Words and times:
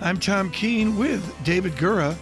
I'm 0.00 0.18
Tom 0.18 0.50
Keene 0.50 0.96
with 0.98 1.34
David 1.44 1.72
Gura. 1.72 2.14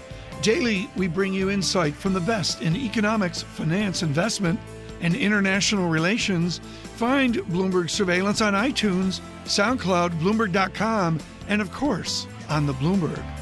Daily, 0.42 0.88
we 0.96 1.08
bring 1.08 1.34
you 1.34 1.50
insight 1.50 1.94
from 1.94 2.12
the 2.12 2.20
best 2.20 2.62
in 2.62 2.76
economics, 2.76 3.42
finance, 3.42 4.02
investment, 4.02 4.60
and 5.00 5.14
international 5.14 5.88
relations. 5.88 6.60
Find 6.96 7.34
Bloomberg 7.34 7.90
Surveillance 7.90 8.40
on 8.40 8.52
iTunes, 8.54 9.20
SoundCloud, 9.44 10.18
Bloomberg.com, 10.20 11.18
and 11.48 11.60
of 11.60 11.72
course, 11.72 12.26
on 12.48 12.66
the 12.66 12.74
Bloomberg. 12.74 13.33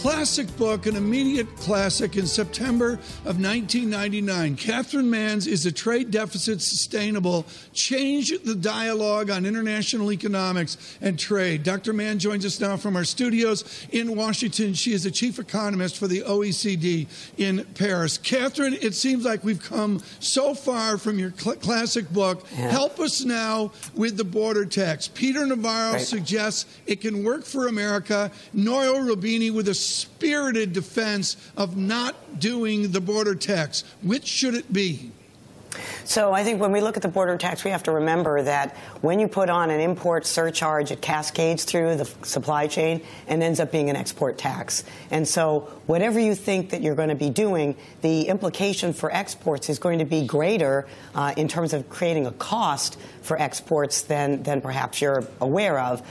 Classic 0.00 0.56
book, 0.56 0.86
an 0.86 0.96
immediate 0.96 1.54
classic 1.56 2.16
in 2.16 2.26
September 2.26 2.92
of 3.26 3.38
1999. 3.38 4.56
Catherine 4.56 5.10
Mann's 5.10 5.46
Is 5.46 5.66
a 5.66 5.72
Trade 5.72 6.10
Deficit 6.10 6.62
Sustainable? 6.62 7.44
Change 7.74 8.32
the 8.42 8.54
Dialogue 8.54 9.28
on 9.28 9.44
International 9.44 10.10
Economics 10.10 10.96
and 11.02 11.18
Trade. 11.18 11.64
Dr. 11.64 11.92
Mann 11.92 12.18
joins 12.18 12.46
us 12.46 12.58
now 12.60 12.78
from 12.78 12.96
our 12.96 13.04
studios 13.04 13.86
in 13.90 14.16
Washington. 14.16 14.72
She 14.72 14.94
is 14.94 15.02
the 15.04 15.10
chief 15.10 15.38
economist 15.38 15.98
for 15.98 16.08
the 16.08 16.22
OECD 16.22 17.06
in 17.36 17.66
Paris. 17.74 18.16
Catherine, 18.16 18.78
it 18.80 18.94
seems 18.94 19.26
like 19.26 19.44
we've 19.44 19.62
come 19.62 20.02
so 20.18 20.54
far 20.54 20.96
from 20.96 21.18
your 21.18 21.34
cl- 21.36 21.56
classic 21.56 22.08
book. 22.08 22.46
Yeah. 22.56 22.70
Help 22.70 23.00
us 23.00 23.22
now 23.22 23.72
with 23.94 24.16
the 24.16 24.24
border 24.24 24.64
tax. 24.64 25.08
Peter 25.08 25.44
Navarro 25.44 25.92
right. 25.92 26.00
suggests 26.00 26.64
it 26.86 27.02
can 27.02 27.22
work 27.22 27.44
for 27.44 27.66
America. 27.66 28.32
Nouriel 28.54 29.00
Roubini 29.00 29.52
with 29.52 29.68
a 29.68 29.89
spirited 29.90 30.72
defense 30.72 31.36
of 31.56 31.76
not 31.76 32.38
doing 32.38 32.92
the 32.92 33.00
border 33.00 33.34
tax. 33.34 33.84
Which 34.02 34.26
should 34.26 34.54
it 34.54 34.72
be? 34.72 35.12
So 36.04 36.32
I 36.32 36.42
think 36.42 36.60
when 36.60 36.72
we 36.72 36.80
look 36.80 36.96
at 36.96 37.02
the 37.02 37.08
border 37.08 37.36
tax, 37.36 37.64
we 37.64 37.70
have 37.70 37.84
to 37.84 37.92
remember 37.92 38.42
that 38.42 38.76
when 39.00 39.20
you 39.20 39.28
put 39.28 39.48
on 39.48 39.70
an 39.70 39.80
import 39.80 40.26
surcharge, 40.26 40.90
it 40.90 41.00
cascades 41.00 41.64
through 41.64 41.96
the 41.96 42.04
supply 42.24 42.66
chain 42.66 43.02
and 43.28 43.42
ends 43.42 43.60
up 43.60 43.70
being 43.70 43.90
an 43.90 43.96
export 43.96 44.36
tax. 44.36 44.84
And 45.10 45.26
so 45.26 45.70
whatever 45.86 46.18
you 46.18 46.34
think 46.34 46.70
that 46.70 46.82
you're 46.82 46.94
going 46.94 47.10
to 47.10 47.14
be 47.14 47.30
doing, 47.30 47.76
the 48.02 48.22
implication 48.22 48.92
for 48.92 49.14
exports 49.14 49.68
is 49.68 49.78
going 49.78 50.00
to 50.00 50.04
be 50.04 50.26
greater 50.26 50.86
uh, 51.14 51.34
in 51.36 51.46
terms 51.46 51.72
of 51.72 51.88
creating 51.88 52.26
a 52.26 52.32
cost 52.32 52.98
for 53.22 53.40
exports 53.40 54.02
than, 54.02 54.42
than 54.42 54.60
perhaps 54.60 55.00
you're 55.00 55.24
aware 55.40 55.78
of. 55.78 56.02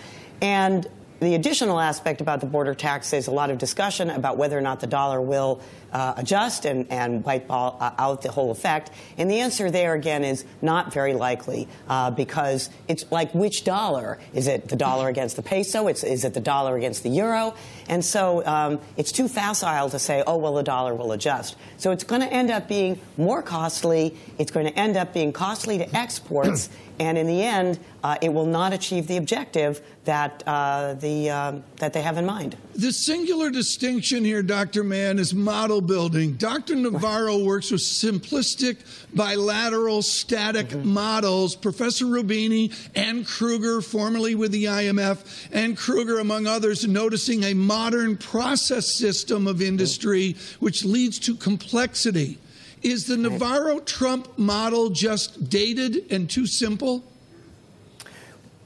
And 0.41 0.87
the 1.19 1.35
additional 1.35 1.79
aspect 1.79 2.21
about 2.21 2.39
the 2.39 2.45
border 2.45 2.73
tax 2.73 3.11
is 3.13 3.27
a 3.27 3.31
lot 3.31 3.49
of 3.49 3.57
discussion 3.57 4.09
about 4.09 4.37
whether 4.37 4.57
or 4.57 4.61
not 4.61 4.79
the 4.79 4.87
dollar 4.87 5.21
will 5.21 5.61
uh, 5.91 6.13
adjust 6.17 6.65
and, 6.65 6.85
and 6.91 7.23
wipe 7.23 7.49
all, 7.49 7.77
uh, 7.79 7.91
out 7.97 8.21
the 8.21 8.31
whole 8.31 8.51
effect. 8.51 8.91
And 9.17 9.29
the 9.29 9.39
answer 9.39 9.71
there, 9.71 9.93
again, 9.93 10.23
is 10.23 10.45
not 10.61 10.93
very 10.93 11.13
likely 11.13 11.67
uh, 11.87 12.11
because 12.11 12.69
it's 12.87 13.09
like 13.11 13.33
which 13.33 13.63
dollar? 13.63 14.19
Is 14.33 14.47
it 14.47 14.67
the 14.67 14.75
dollar 14.75 15.07
against 15.09 15.35
the 15.35 15.41
peso? 15.41 15.87
It's, 15.87 16.03
is 16.03 16.25
it 16.25 16.33
the 16.33 16.41
dollar 16.41 16.77
against 16.77 17.03
the 17.03 17.09
euro? 17.09 17.55
And 17.87 18.03
so 18.03 18.45
um, 18.45 18.79
it's 18.97 19.11
too 19.11 19.27
facile 19.27 19.89
to 19.89 19.99
say, 19.99 20.23
oh, 20.25 20.37
well, 20.37 20.53
the 20.53 20.63
dollar 20.63 20.93
will 20.93 21.11
adjust. 21.11 21.55
So 21.77 21.91
it's 21.91 22.03
going 22.03 22.21
to 22.21 22.31
end 22.31 22.51
up 22.51 22.67
being 22.67 22.99
more 23.17 23.41
costly. 23.41 24.15
It's 24.37 24.51
going 24.51 24.65
to 24.65 24.77
end 24.77 24.97
up 24.97 25.13
being 25.13 25.33
costly 25.33 25.77
to 25.79 25.95
exports. 25.95 26.69
and 26.99 27.17
in 27.17 27.27
the 27.27 27.41
end, 27.41 27.79
uh, 28.03 28.17
it 28.21 28.33
will 28.33 28.45
not 28.45 28.73
achieve 28.73 29.07
the 29.07 29.17
objective 29.17 29.81
that 30.05 30.43
uh, 30.45 30.93
the 30.95 31.29
um, 31.29 31.63
that 31.77 31.93
they 31.93 32.01
have 32.01 32.17
in 32.17 32.25
mind. 32.25 32.57
The 32.75 32.93
singular 32.93 33.49
distinction 33.49 34.23
here, 34.23 34.43
Dr. 34.43 34.83
Mann, 34.83 35.17
is 35.17 35.33
model 35.33 35.81
building. 35.81 36.33
Dr. 36.33 36.75
Navarro 36.75 37.39
works 37.39 37.71
with 37.71 37.81
simplistic, 37.81 38.77
bilateral, 39.13 40.03
static 40.03 40.69
mm-hmm. 40.69 40.87
models. 40.87 41.55
Professor 41.55 42.05
Roubini 42.05 42.71
and 42.95 43.25
Krueger, 43.25 43.81
formerly 43.81 44.35
with 44.35 44.51
the 44.51 44.65
IMF, 44.65 45.49
and 45.51 45.75
Krueger, 45.75 46.19
among 46.19 46.45
others, 46.45 46.87
noticing 46.87 47.43
a 47.43 47.55
modern 47.55 48.17
process 48.17 48.87
system 48.87 49.47
of 49.47 49.61
industry 49.61 50.35
which 50.59 50.85
leads 50.85 51.17
to 51.19 51.35
complexity. 51.35 52.37
Is 52.83 53.07
the 53.07 53.17
Navarro 53.17 53.79
Trump 53.79 54.37
model 54.37 54.89
just 54.89 55.49
dated 55.49 56.05
and 56.11 56.29
too 56.29 56.45
simple? 56.45 57.03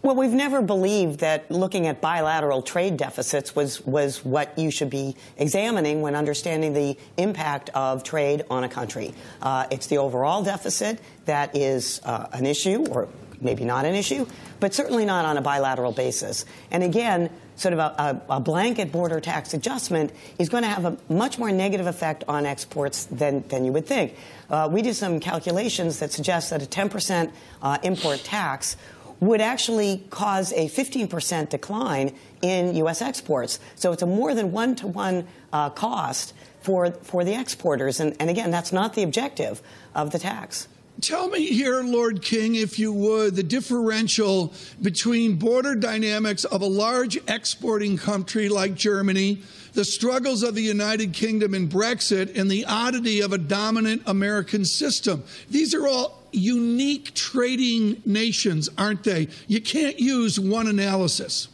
Well, 0.03 0.17
we've 0.17 0.31
never 0.31 0.61
believed 0.61 1.21
that 1.21 1.49
looking 1.49 1.87
at 1.87 2.01
bilateral 2.01 2.61
trade 2.61 2.97
deficits 2.97 3.55
was, 3.55 3.79
was 3.85 4.25
what 4.25 4.59
you 4.59 4.69
should 4.69 4.89
be 4.89 5.15
examining 5.37 6.01
when 6.01 6.13
understanding 6.13 6.73
the 6.73 6.97
impact 7.15 7.69
of 7.69 8.03
trade 8.03 8.43
on 8.49 8.65
a 8.65 8.69
country. 8.69 9.13
Uh, 9.41 9.65
it's 9.71 9.87
the 9.87 9.99
overall 9.99 10.43
deficit 10.43 10.99
that 11.23 11.55
is 11.55 12.01
uh, 12.03 12.27
an 12.33 12.45
issue, 12.45 12.85
or 12.87 13.07
maybe 13.39 13.63
not 13.63 13.85
an 13.85 13.95
issue, 13.95 14.25
but 14.59 14.73
certainly 14.73 15.05
not 15.05 15.23
on 15.23 15.37
a 15.37 15.41
bilateral 15.41 15.93
basis. 15.93 16.43
And 16.69 16.83
again, 16.83 17.29
sort 17.55 17.73
of 17.73 17.79
a, 17.79 18.21
a, 18.29 18.37
a, 18.37 18.39
blanket 18.41 18.91
border 18.91 19.21
tax 19.21 19.53
adjustment 19.53 20.11
is 20.39 20.49
going 20.49 20.63
to 20.63 20.69
have 20.69 20.85
a 20.85 20.97
much 21.07 21.37
more 21.37 21.51
negative 21.51 21.87
effect 21.87 22.23
on 22.27 22.45
exports 22.45 23.05
than, 23.05 23.47
than 23.47 23.63
you 23.63 23.71
would 23.71 23.85
think. 23.85 24.15
Uh, 24.49 24.67
we 24.71 24.81
did 24.81 24.95
some 24.95 25.19
calculations 25.19 25.99
that 25.99 26.11
suggest 26.11 26.49
that 26.49 26.61
a 26.61 26.65
10% 26.65 27.31
uh, 27.61 27.77
import 27.83 28.21
tax 28.23 28.75
would 29.19 29.41
actually 29.41 30.03
cause 30.09 30.51
a 30.53 30.67
15% 30.67 31.49
decline 31.49 32.15
in 32.41 32.75
U.S. 32.77 33.01
exports. 33.01 33.59
So 33.75 33.91
it's 33.91 34.01
a 34.01 34.07
more 34.07 34.33
than 34.33 34.51
one 34.51 34.75
to 34.77 34.87
one 34.87 35.27
cost 35.51 36.33
for, 36.61 36.91
for 36.91 37.23
the 37.23 37.39
exporters. 37.39 37.99
And, 37.99 38.15
and 38.19 38.29
again, 38.29 38.51
that's 38.51 38.71
not 38.71 38.93
the 38.93 39.03
objective 39.03 39.61
of 39.93 40.11
the 40.11 40.19
tax. 40.19 40.67
Tell 41.01 41.27
me 41.27 41.47
here, 41.47 41.81
Lord 41.81 42.21
King, 42.21 42.55
if 42.55 42.77
you 42.77 42.93
would, 42.93 43.35
the 43.35 43.43
differential 43.43 44.53
between 44.81 45.35
border 45.35 45.75
dynamics 45.75 46.45
of 46.45 46.61
a 46.61 46.67
large 46.67 47.17
exporting 47.27 47.97
country 47.97 48.47
like 48.47 48.75
Germany, 48.75 49.41
the 49.73 49.83
struggles 49.83 50.43
of 50.43 50.53
the 50.55 50.61
United 50.61 51.13
Kingdom 51.13 51.55
in 51.55 51.67
Brexit, 51.67 52.37
and 52.39 52.49
the 52.49 52.65
oddity 52.65 53.21
of 53.21 53.33
a 53.33 53.39
dominant 53.39 54.03
American 54.05 54.63
system. 54.63 55.23
These 55.49 55.73
are 55.73 55.87
all 55.87 56.22
unique 56.35 57.13
trading 57.13 58.01
nations, 58.05 58.69
aren't 58.77 59.03
they? 59.03 59.27
You 59.47 59.61
can't 59.61 59.99
use 59.99 60.39
one 60.39 60.67
analysis. 60.67 61.47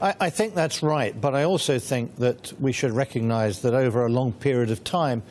I, 0.00 0.14
I 0.20 0.30
think 0.30 0.54
that's 0.54 0.82
right, 0.82 1.18
but 1.18 1.34
I 1.34 1.44
also 1.44 1.78
think 1.78 2.16
that 2.16 2.52
we 2.60 2.72
should 2.72 2.92
recognize 2.92 3.62
that 3.62 3.74
over 3.74 4.06
a 4.06 4.08
long 4.08 4.32
period 4.32 4.70
of 4.70 4.82
time, 4.84 5.22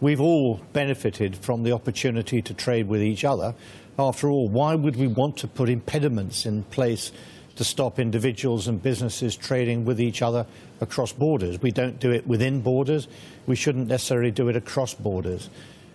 we've 0.00 0.20
all 0.20 0.60
benefited 0.72 1.36
from 1.36 1.62
the 1.62 1.72
opportunity 1.72 2.42
to 2.42 2.54
trade 2.54 2.88
with 2.88 3.02
each 3.02 3.24
other. 3.24 3.54
After 3.98 4.28
all, 4.28 4.48
why 4.48 4.74
would 4.74 4.96
we 4.96 5.08
want 5.08 5.36
to 5.38 5.48
put 5.48 5.68
impediments 5.68 6.46
in 6.46 6.62
place 6.64 7.10
to 7.56 7.64
stop 7.64 7.98
individuals 7.98 8.68
and 8.68 8.80
businesses 8.80 9.34
trading 9.34 9.84
with 9.84 10.00
each 10.00 10.22
other 10.22 10.46
across 10.80 11.12
borders? 11.12 11.60
We 11.60 11.72
don't 11.72 11.98
do 11.98 12.12
it 12.12 12.26
within 12.26 12.60
borders. 12.60 13.08
We 13.46 13.56
shouldn't 13.56 13.88
necessarily 13.88 14.30
do 14.30 14.48
it 14.48 14.56
across 14.56 14.94
borders. 14.94 15.50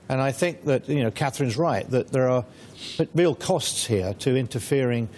And 0.10 0.22
I 0.22 0.32
think 0.32 0.66
that, 0.66 0.88
you 0.90 1.04
know, 1.04 1.12
Catherine's 1.12 1.58
right, 1.58 1.90
that 1.90 2.12
there 2.12 2.30
are 2.30 2.46
real 3.14 3.36
costs 3.36 3.86
here 3.86 4.14
to 4.16 4.36
interfering 4.36 5.10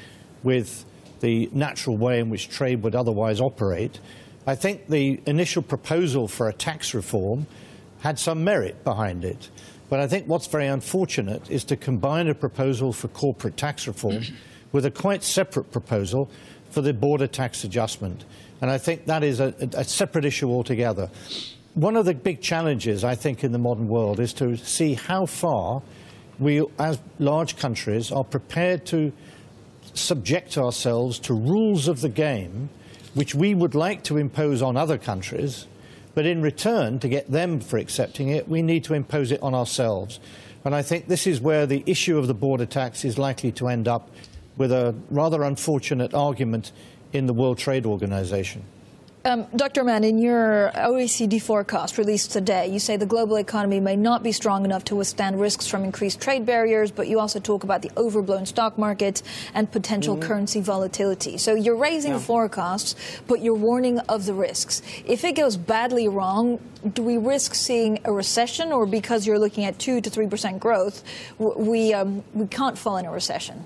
with 0.44 0.86
the 1.22 1.50
natural 1.52 1.98
way 1.98 2.20
in 2.20 2.30
which 2.30 2.50
trade 2.50 2.84
would 2.84 2.96
otherwise 2.96 3.42
operate. 3.42 4.00
I 4.46 4.56
think 4.56 4.88
the 4.88 5.20
initial 5.26 5.64
proposal 5.64 6.28
for 6.28 6.48
a 6.48 6.54
tax 6.54 6.94
reform 6.94 7.48
had 8.02 8.20
some 8.20 8.44
merit 8.44 8.84
behind 8.84 9.26
it. 9.26 9.50
But 9.90 10.00
I 10.00 10.08
think 10.08 10.28
what's 10.28 10.48
very 10.48 10.68
unfortunate 10.68 11.50
is 11.50 11.64
to 11.66 11.76
combine 11.76 12.28
a 12.28 12.36
proposal 12.36 12.94
for 12.94 13.08
corporate 13.08 13.58
tax 13.58 13.88
reform 13.88 14.24
with 14.72 14.86
a 14.86 14.92
quite 14.92 15.24
separate 15.24 15.72
proposal 15.72 16.30
for 16.70 16.82
the 16.82 16.94
border 16.94 17.28
tax 17.28 17.64
adjustment. 17.64 18.26
And 18.62 18.70
I 18.70 18.78
think 18.78 19.06
that 19.06 19.24
is 19.24 19.40
a, 19.40 19.54
a 19.76 19.84
separate 19.84 20.26
issue 20.26 20.50
altogether 20.50 21.10
one 21.76 21.98
of 21.98 22.06
the 22.06 22.14
big 22.14 22.42
challenges, 22.42 23.04
I 23.04 23.16
think, 23.16 23.44
in 23.44 23.52
the 23.52 23.60
modern 23.60 23.88
world 23.90 24.20
is 24.20 24.34
to 24.34 24.56
see 24.56 24.94
how 24.94 25.26
far 25.26 25.82
we, 26.40 26.66
as 26.80 27.00
large 27.20 27.58
countries, 27.58 28.12
are 28.12 28.24
prepared 28.24 28.86
to 28.88 29.12
subject 29.94 30.58
ourselves 30.58 31.20
to 31.20 31.34
rules 31.34 31.88
of 31.88 32.02
the 32.02 32.10
game 32.10 32.70
which 33.14 33.34
we 33.36 33.54
would 33.54 33.76
like 33.76 34.04
to 34.04 34.18
impose 34.18 34.62
on 34.62 34.76
other 34.76 34.98
countries, 34.98 35.68
but 36.14 36.26
in 36.26 36.42
return, 36.42 37.00
to 37.00 37.08
get 37.08 37.32
them 37.32 37.60
for 37.60 37.78
accepting 37.78 38.30
it, 38.30 38.48
we 38.48 38.62
need 38.62 38.84
to 38.84 38.94
impose 38.94 39.32
it 39.32 39.42
on 39.42 39.54
ourselves. 39.54 40.20
And 40.66 40.76
I 40.76 40.82
think 40.82 41.08
this 41.08 41.26
is 41.28 41.40
where 41.40 41.66
the 41.66 41.84
issue 41.86 42.18
of 42.18 42.28
the 42.28 42.34
border 42.34 42.66
tax 42.66 43.06
is 43.06 43.18
likely 43.18 43.52
to 43.54 43.68
end 43.68 43.88
up 43.88 44.10
with 44.58 44.72
a 44.72 44.96
rather 45.10 45.44
unfortunate 45.44 46.14
argument 46.14 46.72
in 47.14 47.26
the 47.26 47.34
World 47.34 47.58
Trade 47.58 47.86
Organization. 47.86 48.64
Um, 49.26 49.48
Dr. 49.56 49.84
Mann, 49.84 50.04
in 50.04 50.20
your 50.20 50.72
OECD 50.76 51.42
forecast 51.42 51.98
released 51.98 52.32
today, 52.32 52.68
you 52.68 52.78
say 52.78 52.96
the 52.96 53.08
global 53.08 53.38
economy 53.38 53.80
may 53.80 53.96
not 53.96 54.22
be 54.22 54.32
strong 54.32 54.66
enough 54.66 54.84
to 54.84 54.96
withstand 54.96 55.42
risks 55.42 55.66
from 55.66 55.84
increased 55.84 56.22
trade 56.22 56.46
barriers, 56.46 56.92
but 56.92 57.08
you 57.08 57.20
also 57.20 57.40
talk 57.40 57.64
about 57.64 57.82
the 57.82 57.90
overblown 57.98 58.46
stock 58.46 58.78
market 58.78 59.24
and 59.56 59.72
potential 59.72 60.16
mm-hmm. 60.16 60.28
currency 60.28 60.62
volatility. 60.62 61.40
So 61.40 61.56
you're 61.56 61.76
raising 61.76 62.12
yeah. 62.12 62.20
forecasts, 62.20 62.96
but 63.26 63.42
you're 63.42 63.56
warning 63.56 63.98
of 63.98 64.28
the 64.28 64.36
risks. 64.36 64.84
If 65.08 65.24
it 65.24 65.36
goes 65.36 65.58
badly 65.58 66.08
wrong, 66.08 66.60
do 66.94 67.02
we 67.02 67.18
risk 67.18 67.56
seeing 67.56 68.02
a 68.06 68.14
recession, 68.14 68.72
or 68.72 68.86
because 68.86 69.26
you're 69.26 69.40
looking 69.40 69.66
at 69.66 69.80
2 69.80 70.02
to 70.02 70.10
3% 70.12 70.60
growth, 70.60 71.04
we, 71.40 71.96
um, 71.96 72.24
we 72.36 72.46
can't 72.46 72.78
fall 72.78 72.98
in 72.98 73.08
a 73.08 73.12
recession? 73.12 73.64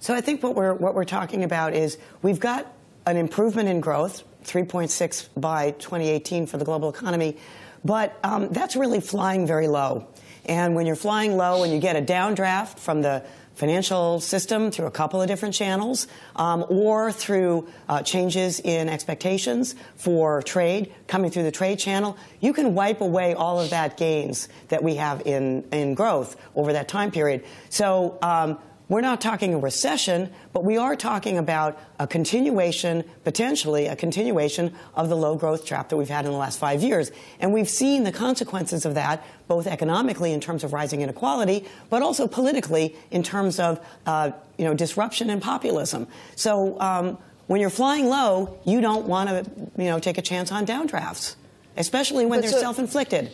So 0.00 0.12
I 0.12 0.20
think 0.20 0.42
what 0.42 0.54
we're, 0.54 0.74
what 0.74 0.94
we're 0.94 1.06
talking 1.06 1.42
about 1.42 1.72
is 1.72 1.96
we've 2.20 2.40
got 2.40 2.70
an 3.06 3.16
improvement 3.16 3.70
in 3.70 3.80
growth 3.80 4.24
3.6 4.44 5.28
by 5.36 5.72
2018 5.72 6.46
for 6.46 6.56
the 6.58 6.64
global 6.64 6.88
economy. 6.88 7.36
But 7.84 8.18
um, 8.22 8.48
that's 8.50 8.76
really 8.76 9.00
flying 9.00 9.46
very 9.46 9.68
low. 9.68 10.06
And 10.44 10.74
when 10.74 10.86
you're 10.86 10.96
flying 10.96 11.36
low 11.36 11.62
and 11.62 11.72
you 11.72 11.78
get 11.78 11.96
a 11.96 12.02
downdraft 12.02 12.78
from 12.78 13.02
the 13.02 13.24
financial 13.54 14.18
system 14.20 14.70
through 14.70 14.86
a 14.86 14.90
couple 14.90 15.20
of 15.20 15.28
different 15.28 15.54
channels 15.54 16.06
um, 16.36 16.64
or 16.68 17.12
through 17.12 17.68
uh, 17.88 18.02
changes 18.02 18.60
in 18.60 18.88
expectations 18.88 19.74
for 19.94 20.42
trade 20.42 20.92
coming 21.06 21.30
through 21.30 21.42
the 21.42 21.52
trade 21.52 21.78
channel, 21.78 22.16
you 22.40 22.52
can 22.52 22.74
wipe 22.74 23.00
away 23.00 23.34
all 23.34 23.60
of 23.60 23.70
that 23.70 23.96
gains 23.96 24.48
that 24.68 24.82
we 24.82 24.96
have 24.96 25.22
in, 25.26 25.62
in 25.70 25.94
growth 25.94 26.36
over 26.54 26.72
that 26.72 26.88
time 26.88 27.10
period. 27.10 27.44
So 27.68 28.18
um, 28.22 28.58
we're 28.92 29.00
not 29.00 29.20
talking 29.20 29.54
a 29.54 29.58
recession, 29.58 30.30
but 30.52 30.64
we 30.64 30.76
are 30.76 30.94
talking 30.94 31.38
about 31.38 31.78
a 31.98 32.06
continuation, 32.06 33.04
potentially 33.24 33.86
a 33.86 33.96
continuation 33.96 34.74
of 34.94 35.08
the 35.08 35.16
low 35.16 35.34
growth 35.34 35.64
trap 35.64 35.88
that 35.88 35.96
we've 35.96 36.08
had 36.08 36.26
in 36.26 36.30
the 36.30 36.36
last 36.36 36.58
five 36.58 36.82
years. 36.82 37.10
And 37.40 37.52
we've 37.52 37.68
seen 37.68 38.04
the 38.04 38.12
consequences 38.12 38.84
of 38.84 38.94
that, 38.94 39.24
both 39.48 39.66
economically 39.66 40.32
in 40.32 40.40
terms 40.40 40.62
of 40.62 40.72
rising 40.72 41.00
inequality, 41.00 41.66
but 41.90 42.02
also 42.02 42.28
politically 42.28 42.94
in 43.10 43.22
terms 43.22 43.58
of 43.58 43.84
uh, 44.06 44.32
you 44.58 44.64
know, 44.64 44.74
disruption 44.74 45.30
and 45.30 45.40
populism. 45.40 46.06
So 46.36 46.78
um, 46.80 47.18
when 47.46 47.60
you're 47.60 47.70
flying 47.70 48.06
low, 48.08 48.58
you 48.64 48.80
don't 48.80 49.06
want 49.06 49.30
to 49.30 49.50
you 49.76 49.84
know, 49.88 49.98
take 50.00 50.18
a 50.18 50.22
chance 50.22 50.52
on 50.52 50.66
downdrafts, 50.66 51.36
especially 51.76 52.26
when 52.26 52.40
but 52.40 52.42
they're 52.42 52.52
so- 52.52 52.60
self 52.60 52.78
inflicted. 52.78 53.30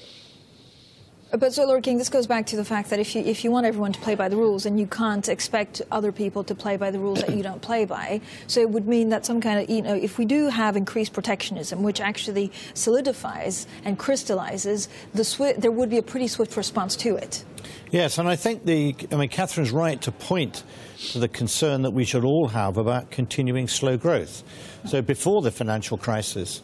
But 1.30 1.52
so, 1.52 1.66
Lord 1.66 1.82
King, 1.82 1.98
this 1.98 2.08
goes 2.08 2.26
back 2.26 2.46
to 2.46 2.56
the 2.56 2.64
fact 2.64 2.88
that 2.88 2.98
if 2.98 3.14
you 3.14 3.20
if 3.22 3.44
you 3.44 3.50
want 3.50 3.66
everyone 3.66 3.92
to 3.92 4.00
play 4.00 4.14
by 4.14 4.30
the 4.30 4.36
rules, 4.36 4.64
and 4.64 4.80
you 4.80 4.86
can't 4.86 5.28
expect 5.28 5.82
other 5.90 6.10
people 6.10 6.42
to 6.44 6.54
play 6.54 6.78
by 6.78 6.90
the 6.90 6.98
rules 6.98 7.20
that 7.20 7.36
you 7.36 7.42
don't 7.42 7.60
play 7.60 7.84
by, 7.84 8.22
so 8.46 8.60
it 8.60 8.70
would 8.70 8.88
mean 8.88 9.10
that 9.10 9.26
some 9.26 9.38
kind 9.38 9.60
of 9.60 9.68
you 9.68 9.82
know 9.82 9.94
if 9.94 10.16
we 10.16 10.24
do 10.24 10.48
have 10.48 10.74
increased 10.74 11.12
protectionism, 11.12 11.82
which 11.82 12.00
actually 12.00 12.50
solidifies 12.72 13.66
and 13.84 13.98
crystallizes, 13.98 14.88
the 15.12 15.22
swi- 15.22 15.54
there 15.60 15.70
would 15.70 15.90
be 15.90 15.98
a 15.98 16.02
pretty 16.02 16.28
swift 16.28 16.56
response 16.56 16.96
to 16.96 17.16
it. 17.16 17.44
Yes, 17.90 18.16
and 18.16 18.26
I 18.26 18.36
think 18.36 18.64
the 18.64 18.96
I 19.12 19.16
mean 19.16 19.28
Catherine's 19.28 19.70
right 19.70 20.00
to 20.00 20.12
point 20.12 20.64
to 21.12 21.18
the 21.18 21.28
concern 21.28 21.82
that 21.82 21.90
we 21.90 22.06
should 22.06 22.24
all 22.24 22.48
have 22.48 22.78
about 22.78 23.10
continuing 23.10 23.68
slow 23.68 23.98
growth. 23.98 24.42
So 24.86 25.02
before 25.02 25.42
the 25.42 25.50
financial 25.50 25.98
crisis, 25.98 26.62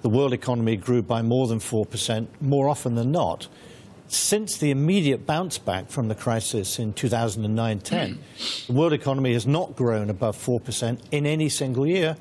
the 0.00 0.08
world 0.08 0.32
economy 0.32 0.76
grew 0.76 1.02
by 1.02 1.20
more 1.20 1.46
than 1.46 1.60
four 1.60 1.84
percent 1.84 2.30
more 2.40 2.70
often 2.70 2.94
than 2.94 3.12
not 3.12 3.48
since 4.08 4.56
the 4.56 4.70
immediate 4.70 5.26
bounce 5.26 5.58
back 5.58 5.90
from 5.90 6.08
the 6.08 6.14
crisis 6.14 6.78
in 6.78 6.92
2009 6.92 7.80
10, 7.80 8.18
the 8.66 8.72
world 8.72 8.92
economy 8.92 9.32
has 9.34 9.46
not 9.46 9.76
grown 9.76 10.10
above 10.10 10.36
4% 10.36 10.98
in 11.10 11.26
any 11.26 11.48
single 11.48 11.86
year, 11.86 12.16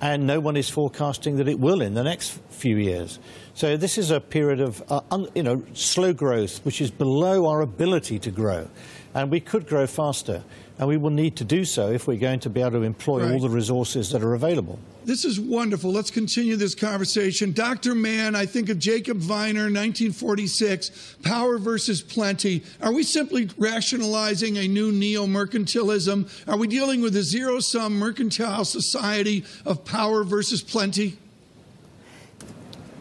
and 0.00 0.26
no 0.26 0.40
one 0.40 0.56
is 0.56 0.68
forecasting 0.68 1.36
that 1.36 1.48
it 1.48 1.58
will 1.58 1.80
in 1.80 1.94
the 1.94 2.02
next 2.02 2.38
few 2.50 2.76
years. 2.76 3.18
So 3.54 3.76
this 3.76 3.98
is 3.98 4.10
a 4.10 4.20
period 4.20 4.60
of 4.60 4.82
uh, 4.90 5.00
un, 5.10 5.28
you 5.34 5.42
know, 5.42 5.62
slow 5.74 6.12
growth, 6.12 6.64
which 6.64 6.80
is 6.80 6.90
below 6.90 7.46
our 7.48 7.60
ability 7.60 8.18
to 8.20 8.30
grow. 8.30 8.68
And 9.14 9.30
we 9.30 9.40
could 9.40 9.66
grow 9.66 9.86
faster, 9.86 10.42
and 10.78 10.88
we 10.88 10.96
will 10.96 11.10
need 11.10 11.36
to 11.36 11.44
do 11.44 11.64
so 11.64 11.90
if 11.90 12.06
we're 12.06 12.18
going 12.18 12.40
to 12.40 12.50
be 12.50 12.60
able 12.60 12.72
to 12.72 12.82
employ 12.82 13.22
right. 13.22 13.32
all 13.32 13.40
the 13.40 13.50
resources 13.50 14.10
that 14.10 14.22
are 14.22 14.34
available. 14.34 14.78
This 15.04 15.24
is 15.24 15.38
wonderful. 15.38 15.90
Let's 15.90 16.10
continue 16.10 16.56
this 16.56 16.74
conversation. 16.74 17.52
Dr. 17.52 17.94
Mann, 17.94 18.36
I 18.36 18.46
think 18.46 18.68
of 18.68 18.78
Jacob 18.78 19.18
Viner, 19.18 19.64
1946, 19.64 21.16
Power 21.22 21.58
versus 21.58 22.00
Plenty. 22.00 22.62
Are 22.80 22.92
we 22.92 23.02
simply 23.02 23.50
rationalizing 23.58 24.56
a 24.58 24.68
new 24.68 24.92
neo 24.92 25.26
mercantilism? 25.26 26.30
Are 26.48 26.56
we 26.56 26.68
dealing 26.68 27.02
with 27.02 27.16
a 27.16 27.22
zero 27.22 27.58
sum 27.58 27.98
mercantile 27.98 28.64
society 28.64 29.44
of 29.66 29.84
power 29.84 30.22
versus 30.22 30.62
plenty? 30.62 31.18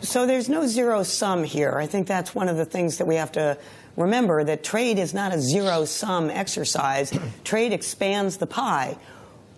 So 0.02 0.26
there's 0.26 0.50
no 0.50 0.66
zero 0.66 1.04
sum 1.04 1.44
here. 1.44 1.78
I 1.78 1.86
think 1.86 2.08
that's 2.08 2.34
one 2.34 2.50
of 2.50 2.58
the 2.58 2.66
things 2.66 2.98
that 2.98 3.06
we 3.06 3.16
have 3.16 3.32
to 3.34 3.58
remember 3.96 4.44
that 4.44 4.64
trade 4.64 4.98
is 4.98 5.14
not 5.14 5.34
a 5.34 5.40
zero 5.40 5.86
sum 5.86 6.30
exercise. 6.30 7.18
trade 7.44 7.74
expands 7.74 8.38
the 8.38 8.48
pie. 8.48 8.98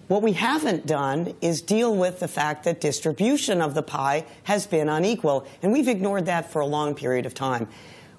What 0.08 0.22
we 0.22 0.34
haven't 0.34 0.86
done 0.86 1.34
is 1.42 1.62
deal 1.62 1.96
with 1.96 2.20
the 2.20 2.28
fact 2.28 2.66
that 2.66 2.82
distribution 2.82 3.62
of 3.62 3.74
the 3.74 3.84
pie 3.84 4.26
has 4.44 4.68
been 4.68 4.90
unequal, 4.90 5.48
and 5.62 5.72
we've 5.72 5.88
ignored 5.88 6.26
that 6.26 6.52
for 6.52 6.60
a 6.60 6.66
long 6.66 6.94
period 6.94 7.26
of 7.26 7.34
time. 7.34 7.68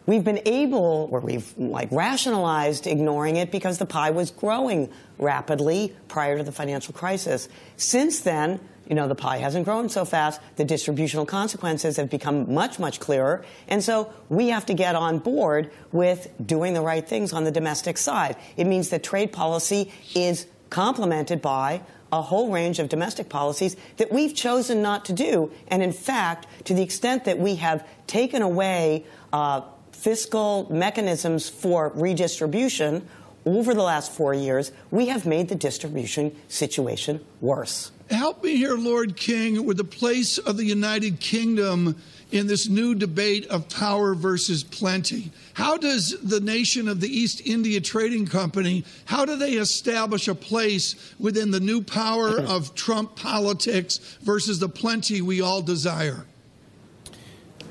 We've 0.06 0.24
been 0.24 0.40
able, 0.44 1.08
or 1.10 1.20
we've 1.20 1.56
like 1.56 1.90
rationalized 1.90 2.86
ignoring 2.86 3.36
it 3.36 3.50
because 3.50 3.78
the 3.78 3.86
pie 3.86 4.10
was 4.10 4.30
growing 4.30 4.90
rapidly 5.18 5.94
prior 6.08 6.36
to 6.36 6.42
the 6.42 6.52
financial 6.52 6.92
crisis. 6.92 7.48
Since 7.76 8.20
then, 8.20 8.60
you 8.88 8.94
know, 8.94 9.08
the 9.08 9.14
pie 9.14 9.38
hasn't 9.38 9.64
grown 9.64 9.88
so 9.88 10.04
fast. 10.04 10.40
The 10.56 10.64
distributional 10.64 11.26
consequences 11.26 11.96
have 11.96 12.10
become 12.10 12.52
much, 12.52 12.78
much 12.78 13.00
clearer. 13.00 13.44
And 13.68 13.82
so 13.82 14.12
we 14.28 14.48
have 14.48 14.66
to 14.66 14.74
get 14.74 14.94
on 14.94 15.18
board 15.18 15.70
with 15.92 16.30
doing 16.44 16.74
the 16.74 16.82
right 16.82 17.06
things 17.06 17.32
on 17.32 17.44
the 17.44 17.50
domestic 17.50 17.98
side. 17.98 18.36
It 18.56 18.66
means 18.66 18.90
that 18.90 19.02
trade 19.02 19.32
policy 19.32 19.92
is 20.14 20.46
complemented 20.70 21.40
by 21.40 21.82
a 22.12 22.22
whole 22.22 22.50
range 22.50 22.78
of 22.78 22.88
domestic 22.88 23.28
policies 23.28 23.76
that 23.96 24.12
we've 24.12 24.34
chosen 24.34 24.82
not 24.82 25.04
to 25.06 25.12
do. 25.12 25.50
And 25.68 25.82
in 25.82 25.92
fact, 25.92 26.46
to 26.66 26.74
the 26.74 26.82
extent 26.82 27.24
that 27.24 27.38
we 27.38 27.56
have 27.56 27.86
taken 28.06 28.42
away 28.42 29.04
uh, 29.32 29.62
fiscal 29.92 30.68
mechanisms 30.70 31.48
for 31.48 31.90
redistribution 31.94 33.08
over 33.46 33.74
the 33.74 33.82
last 33.82 34.12
four 34.12 34.32
years, 34.32 34.70
we 34.90 35.06
have 35.06 35.26
made 35.26 35.48
the 35.48 35.54
distribution 35.54 36.34
situation 36.48 37.24
worse. 37.40 37.90
Help 38.10 38.44
me 38.44 38.56
here, 38.56 38.76
Lord 38.76 39.16
King, 39.16 39.64
with 39.64 39.78
the 39.78 39.84
place 39.84 40.36
of 40.38 40.56
the 40.56 40.64
United 40.64 41.20
Kingdom 41.20 41.96
in 42.30 42.46
this 42.46 42.68
new 42.68 42.94
debate 42.94 43.46
of 43.46 43.68
power 43.68 44.14
versus 44.14 44.62
plenty. 44.64 45.30
How 45.54 45.76
does 45.78 46.18
the 46.20 46.40
nation 46.40 46.88
of 46.88 47.00
the 47.00 47.08
East 47.08 47.40
India 47.46 47.80
Trading 47.80 48.26
Company, 48.26 48.84
how 49.04 49.24
do 49.24 49.36
they 49.36 49.52
establish 49.52 50.28
a 50.28 50.34
place 50.34 51.14
within 51.18 51.50
the 51.50 51.60
new 51.60 51.80
power 51.80 52.40
of 52.40 52.74
Trump 52.74 53.16
politics 53.16 53.98
versus 54.22 54.58
the 54.58 54.68
plenty 54.68 55.22
we 55.22 55.40
all 55.40 55.62
desire? 55.62 56.26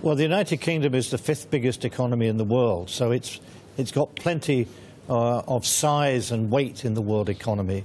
Well, 0.02 0.16
the 0.16 0.24
United 0.24 0.58
Kingdom 0.58 0.96
is 0.96 1.12
the 1.12 1.18
fifth 1.18 1.52
biggest 1.52 1.86
economy 1.86 2.28
in 2.28 2.38
the 2.38 2.44
world, 2.44 2.90
so 2.90 3.12
it's, 3.12 3.40
it's 3.78 3.92
got 3.92 4.16
plenty 4.16 4.68
uh, 5.10 5.40
of 5.40 5.66
size 5.66 6.32
and 6.32 6.50
weight 6.50 6.86
in 6.86 6.94
the 6.94 7.02
world 7.02 7.30
economy. 7.30 7.84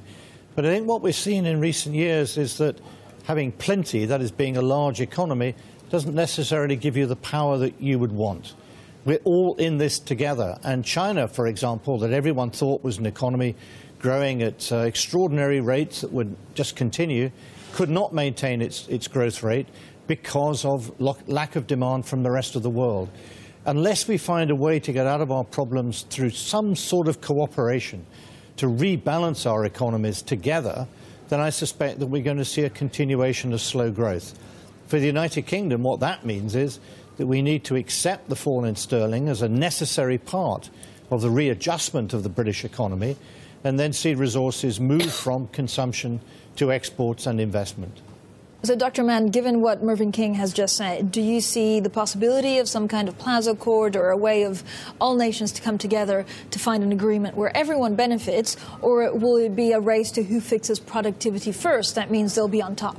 But 0.59 0.67
I 0.67 0.71
think 0.71 0.89
what 0.89 1.03
we've 1.03 1.15
seen 1.15 1.47
in 1.47 1.61
recent 1.61 1.95
years 1.95 2.37
is 2.37 2.59
that 2.59 2.81
having 3.23 3.53
plenty, 3.53 4.07
that 4.07 4.21
is 4.21 4.33
being 4.33 4.57
a 4.57 4.61
large 4.61 5.01
economy, 5.01 5.55
doesn't 5.89 6.17
necessarily 6.17 6.75
give 6.75 6.97
you 6.97 7.07
the 7.07 7.15
power 7.15 7.59
that 7.59 7.81
you 7.81 8.01
would 8.01 8.11
want. 8.11 8.55
We're 9.05 9.21
all 9.23 9.55
in 9.55 9.79
this 9.79 10.01
together. 10.01 10.59
And 10.65 10.85
China, 10.85 11.29
for 11.29 11.47
example, 11.47 12.01
that 12.01 12.13
everyone 12.13 12.51
thought 12.51 12.83
was 12.83 12.99
an 12.99 13.07
economy 13.07 13.55
growing 14.01 14.43
at 14.43 14.73
uh, 14.73 14.79
extraordinary 14.79 15.61
rates 15.61 16.01
that 16.01 16.11
would 16.11 16.35
just 16.55 16.75
continue, 16.75 17.31
could 17.75 17.89
not 17.89 18.13
maintain 18.13 18.61
its, 18.61 18.89
its 18.89 19.07
growth 19.07 19.45
rate 19.45 19.69
because 20.09 20.65
of 20.65 20.91
lack 21.29 21.55
of 21.55 21.69
demand 21.69 22.05
from 22.05 22.25
the 22.25 22.33
rest 22.33 22.57
of 22.57 22.65
the 22.65 22.71
world. 22.71 23.09
Unless 23.65 24.09
we 24.09 24.19
find 24.19 24.51
a 24.51 24.57
way 24.57 24.81
to 24.81 24.93
get 24.93 25.07
out 25.07 25.21
of 25.21 25.31
our 25.31 25.45
problems 25.45 26.03
through 26.11 26.31
some 26.31 26.75
sort 26.75 27.07
of 27.07 27.21
cooperation 27.21 28.05
to 28.59 28.67
rebalance 28.67 29.51
our 29.51 29.65
economies 29.65 30.23
together, 30.23 30.87
then 31.29 31.41
I 31.41 31.51
suspect 31.51 31.99
that 31.99 32.07
we're 32.07 32.23
going 32.23 32.39
to 32.39 32.45
see 32.45 32.63
a 32.63 32.71
continuation 32.71 33.53
of 33.53 33.61
slow 33.61 33.91
growth. 33.91 34.39
For 34.87 34.99
the 34.99 35.07
United 35.07 35.43
Kingdom, 35.43 35.83
what 35.83 36.01
that 36.01 36.25
means 36.25 36.55
is 36.55 36.81
that 37.17 37.27
we 37.27 37.43
need 37.43 37.65
to 37.65 37.77
accept 37.77 38.29
the 38.29 38.37
fall 38.37 38.65
in 38.65 38.77
sterling 38.77 39.29
as 39.29 39.43
a 39.43 39.49
necessary 39.49 40.19
part 40.19 40.71
of 41.11 41.21
the 41.21 41.31
readjustment 41.31 42.13
of 42.13 42.23
the 42.23 42.29
British 42.29 42.65
economy 42.65 43.17
and 43.65 43.79
then 43.79 43.93
see 43.93 44.15
resources 44.15 44.79
move 44.79 45.13
from 45.13 45.49
consumption 45.49 46.21
to 46.57 46.73
exports 46.73 47.27
and 47.27 47.41
investment. 47.41 48.01
So, 48.65 48.75
Dr. 48.75 49.05
Mann, 49.05 49.29
given 49.29 49.61
what 49.61 49.85
Mervyn 49.85 50.11
King 50.11 50.35
has 50.35 50.53
just 50.53 50.77
said, 50.77 51.13
do 51.13 51.21
you 51.21 51.41
see 51.41 51.79
the 51.79 51.91
possibility 51.91 52.59
of 52.59 52.69
some 52.69 52.89
kind 52.89 53.09
of 53.09 53.17
Plaza 53.17 53.53
Accord 53.53 53.95
or 53.95 54.11
a 54.11 54.17
way 54.17 54.43
of 54.43 54.65
all 55.01 55.15
nations 55.15 55.53
to 55.53 55.63
come 55.63 55.79
together 55.79 56.27
to 56.51 56.59
find 56.59 56.83
an 56.83 56.91
agreement 56.91 57.37
where 57.37 57.57
everyone 57.57 57.95
benefits, 57.95 58.57
or 58.83 59.17
will 59.17 59.37
it 59.37 59.55
be 59.55 59.71
a 59.71 59.79
race 59.79 60.11
to 60.11 60.25
who 60.25 60.41
fixes 60.41 60.81
productivity 60.81 61.53
first? 61.53 61.95
That 61.95 62.11
means 62.11 62.35
they'll 62.35 62.49
be 62.49 62.61
on 62.61 62.75
top. 62.75 62.99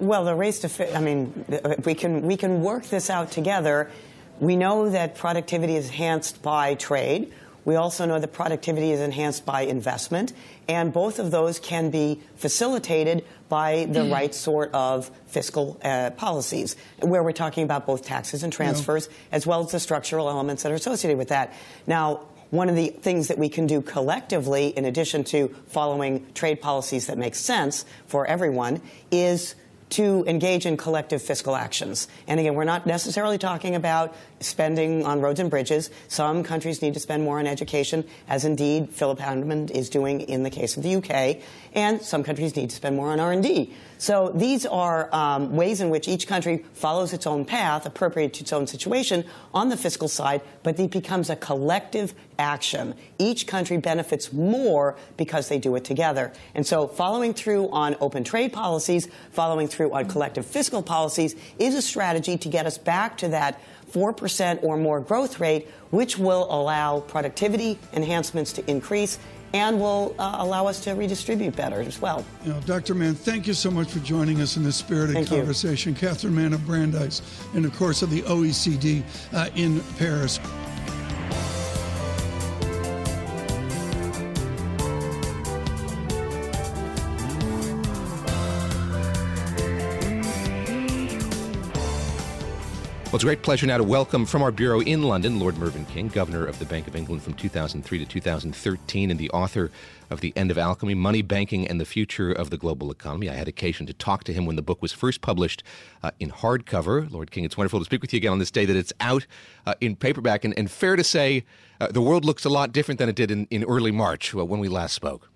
Well, 0.00 0.24
the 0.24 0.34
race 0.34 0.58
to 0.60 0.68
fit, 0.68 0.94
I 0.96 1.00
mean, 1.00 1.44
we 1.84 1.94
can, 1.94 2.22
we 2.22 2.36
can 2.36 2.62
work 2.62 2.86
this 2.86 3.08
out 3.08 3.30
together. 3.30 3.92
We 4.40 4.56
know 4.56 4.90
that 4.90 5.14
productivity 5.14 5.76
is 5.76 5.86
enhanced 5.86 6.42
by 6.42 6.74
trade. 6.74 7.32
We 7.64 7.74
also 7.74 8.06
know 8.06 8.20
that 8.20 8.32
productivity 8.32 8.92
is 8.92 9.00
enhanced 9.00 9.44
by 9.44 9.62
investment, 9.62 10.32
and 10.68 10.92
both 10.92 11.18
of 11.18 11.32
those 11.32 11.58
can 11.58 11.90
be 11.90 12.20
facilitated 12.36 13.24
by 13.48 13.86
the 13.86 14.00
mm. 14.00 14.12
right 14.12 14.34
sort 14.34 14.72
of 14.72 15.10
fiscal 15.26 15.78
uh, 15.82 16.10
policies, 16.10 16.76
where 17.00 17.22
we're 17.22 17.32
talking 17.32 17.64
about 17.64 17.86
both 17.86 18.04
taxes 18.04 18.42
and 18.42 18.52
transfers, 18.52 19.08
yeah. 19.08 19.36
as 19.36 19.46
well 19.46 19.64
as 19.64 19.72
the 19.72 19.80
structural 19.80 20.28
elements 20.28 20.62
that 20.62 20.72
are 20.72 20.76
associated 20.76 21.18
with 21.18 21.28
that. 21.28 21.52
Now, 21.86 22.20
one 22.50 22.68
of 22.68 22.76
the 22.76 22.88
things 22.88 23.28
that 23.28 23.38
we 23.38 23.48
can 23.48 23.66
do 23.66 23.82
collectively, 23.82 24.68
in 24.68 24.84
addition 24.84 25.24
to 25.24 25.48
following 25.68 26.26
trade 26.32 26.60
policies 26.60 27.08
that 27.08 27.18
make 27.18 27.34
sense 27.34 27.84
for 28.06 28.26
everyone, 28.26 28.80
is 29.10 29.54
to 29.88 30.24
engage 30.26 30.66
in 30.66 30.76
collective 30.76 31.22
fiscal 31.22 31.54
actions. 31.54 32.08
And 32.26 32.40
again, 32.40 32.54
we're 32.54 32.64
not 32.64 32.86
necessarily 32.86 33.38
talking 33.38 33.74
about 33.74 34.14
spending 34.40 35.04
on 35.04 35.20
roads 35.20 35.40
and 35.40 35.48
bridges. 35.48 35.90
Some 36.08 36.42
countries 36.42 36.82
need 36.82 36.94
to 36.94 37.00
spend 37.00 37.22
more 37.22 37.38
on 37.38 37.46
education, 37.46 38.04
as 38.28 38.44
indeed 38.44 38.90
Philip 38.90 39.18
Hammond 39.18 39.70
is 39.70 39.88
doing 39.88 40.22
in 40.22 40.42
the 40.42 40.50
case 40.50 40.76
of 40.76 40.82
the 40.82 40.96
UK, 40.96 41.42
and 41.74 42.02
some 42.02 42.22
countries 42.22 42.56
need 42.56 42.70
to 42.70 42.76
spend 42.76 42.96
more 42.96 43.10
on 43.10 43.20
R&D. 43.20 43.72
So 43.98 44.30
these 44.34 44.66
are 44.66 45.08
um, 45.14 45.56
ways 45.56 45.80
in 45.80 45.88
which 45.88 46.08
each 46.08 46.26
country 46.26 46.64
follows 46.74 47.12
its 47.12 47.26
own 47.26 47.44
path, 47.44 47.86
appropriate 47.86 48.34
to 48.34 48.42
its 48.42 48.52
own 48.52 48.66
situation 48.66 49.24
on 49.54 49.68
the 49.68 49.76
fiscal 49.76 50.08
side, 50.08 50.42
but 50.62 50.78
it 50.78 50.90
becomes 50.90 51.30
a 51.30 51.36
collective 51.36 52.14
action. 52.38 52.94
Each 53.18 53.46
country 53.46 53.78
benefits 53.78 54.32
more 54.32 54.96
because 55.16 55.48
they 55.48 55.58
do 55.58 55.74
it 55.76 55.84
together. 55.84 56.32
And 56.54 56.66
so 56.66 56.86
following 56.86 57.34
through 57.34 57.70
on 57.70 57.96
open 58.00 58.24
trade 58.24 58.52
policies, 58.52 59.08
following 59.32 59.68
through 59.68 59.92
on 59.92 60.08
collective 60.08 60.46
fiscal 60.46 60.82
policies 60.82 61.34
is 61.58 61.74
a 61.74 61.82
strategy 61.82 62.36
to 62.38 62.48
get 62.48 62.66
us 62.66 62.78
back 62.78 63.18
to 63.18 63.28
that 63.28 63.60
4% 63.92 64.62
or 64.62 64.76
more 64.76 65.00
growth 65.00 65.40
rate, 65.40 65.68
which 65.90 66.18
will 66.18 66.46
allow 66.50 67.00
productivity 67.00 67.78
enhancements 67.92 68.52
to 68.52 68.70
increase 68.70 69.18
and 69.54 69.80
will 69.80 70.14
uh, 70.18 70.36
allow 70.38 70.66
us 70.66 70.80
to 70.80 70.92
redistribute 70.92 71.56
better 71.56 71.80
as 71.80 72.00
well. 72.00 72.24
You 72.44 72.52
know, 72.52 72.60
Dr. 72.60 72.94
Mann, 72.94 73.14
thank 73.14 73.46
you 73.46 73.54
so 73.54 73.70
much 73.70 73.90
for 73.90 74.00
joining 74.00 74.40
us 74.40 74.56
in 74.56 74.62
this 74.62 74.76
spirited 74.76 75.14
thank 75.14 75.28
conversation. 75.28 75.94
You. 75.94 76.00
Catherine 76.00 76.34
Mann 76.34 76.52
of 76.52 76.66
Brandeis, 76.66 77.22
and 77.54 77.64
of 77.64 77.74
course 77.76 78.02
of 78.02 78.10
the 78.10 78.22
OECD 78.22 79.02
uh, 79.32 79.48
in 79.54 79.80
Paris. 79.98 80.40
Well, 93.16 93.18
it's 93.18 93.24
a 93.24 93.28
great 93.28 93.42
pleasure 93.42 93.66
now 93.66 93.78
to 93.78 93.82
welcome 93.82 94.26
from 94.26 94.42
our 94.42 94.52
bureau 94.52 94.82
in 94.82 95.02
London 95.02 95.40
Lord 95.40 95.56
Mervyn 95.56 95.86
King, 95.86 96.08
Governor 96.08 96.44
of 96.44 96.58
the 96.58 96.66
Bank 96.66 96.86
of 96.86 96.94
England 96.94 97.22
from 97.22 97.32
2003 97.32 97.98
to 97.98 98.04
2013, 98.04 99.10
and 99.10 99.18
the 99.18 99.30
author 99.30 99.70
of 100.10 100.20
The 100.20 100.34
End 100.36 100.50
of 100.50 100.58
Alchemy 100.58 100.94
Money, 100.94 101.22
Banking, 101.22 101.66
and 101.66 101.80
the 101.80 101.86
Future 101.86 102.30
of 102.30 102.50
the 102.50 102.58
Global 102.58 102.90
Economy. 102.90 103.30
I 103.30 103.32
had 103.32 103.48
occasion 103.48 103.86
to 103.86 103.94
talk 103.94 104.24
to 104.24 104.34
him 104.34 104.44
when 104.44 104.56
the 104.56 104.60
book 104.60 104.82
was 104.82 104.92
first 104.92 105.22
published 105.22 105.62
uh, 106.02 106.10
in 106.20 106.30
hardcover. 106.30 107.10
Lord 107.10 107.30
King, 107.30 107.44
it's 107.44 107.56
wonderful 107.56 107.78
to 107.78 107.86
speak 107.86 108.02
with 108.02 108.12
you 108.12 108.18
again 108.18 108.32
on 108.32 108.38
this 108.38 108.50
day 108.50 108.66
that 108.66 108.76
it's 108.76 108.92
out 109.00 109.26
uh, 109.64 109.72
in 109.80 109.96
paperback. 109.96 110.44
And, 110.44 110.52
and, 110.58 110.70
fair 110.70 110.94
to 110.94 111.02
say, 111.02 111.46
uh, 111.80 111.86
the 111.86 112.02
world 112.02 112.26
looks 112.26 112.44
a 112.44 112.50
lot 112.50 112.70
different 112.70 112.98
than 112.98 113.08
it 113.08 113.16
did 113.16 113.30
in, 113.30 113.46
in 113.50 113.64
early 113.64 113.92
March 113.92 114.34
uh, 114.34 114.44
when 114.44 114.60
we 114.60 114.68
last 114.68 114.92
spoke. 114.92 115.30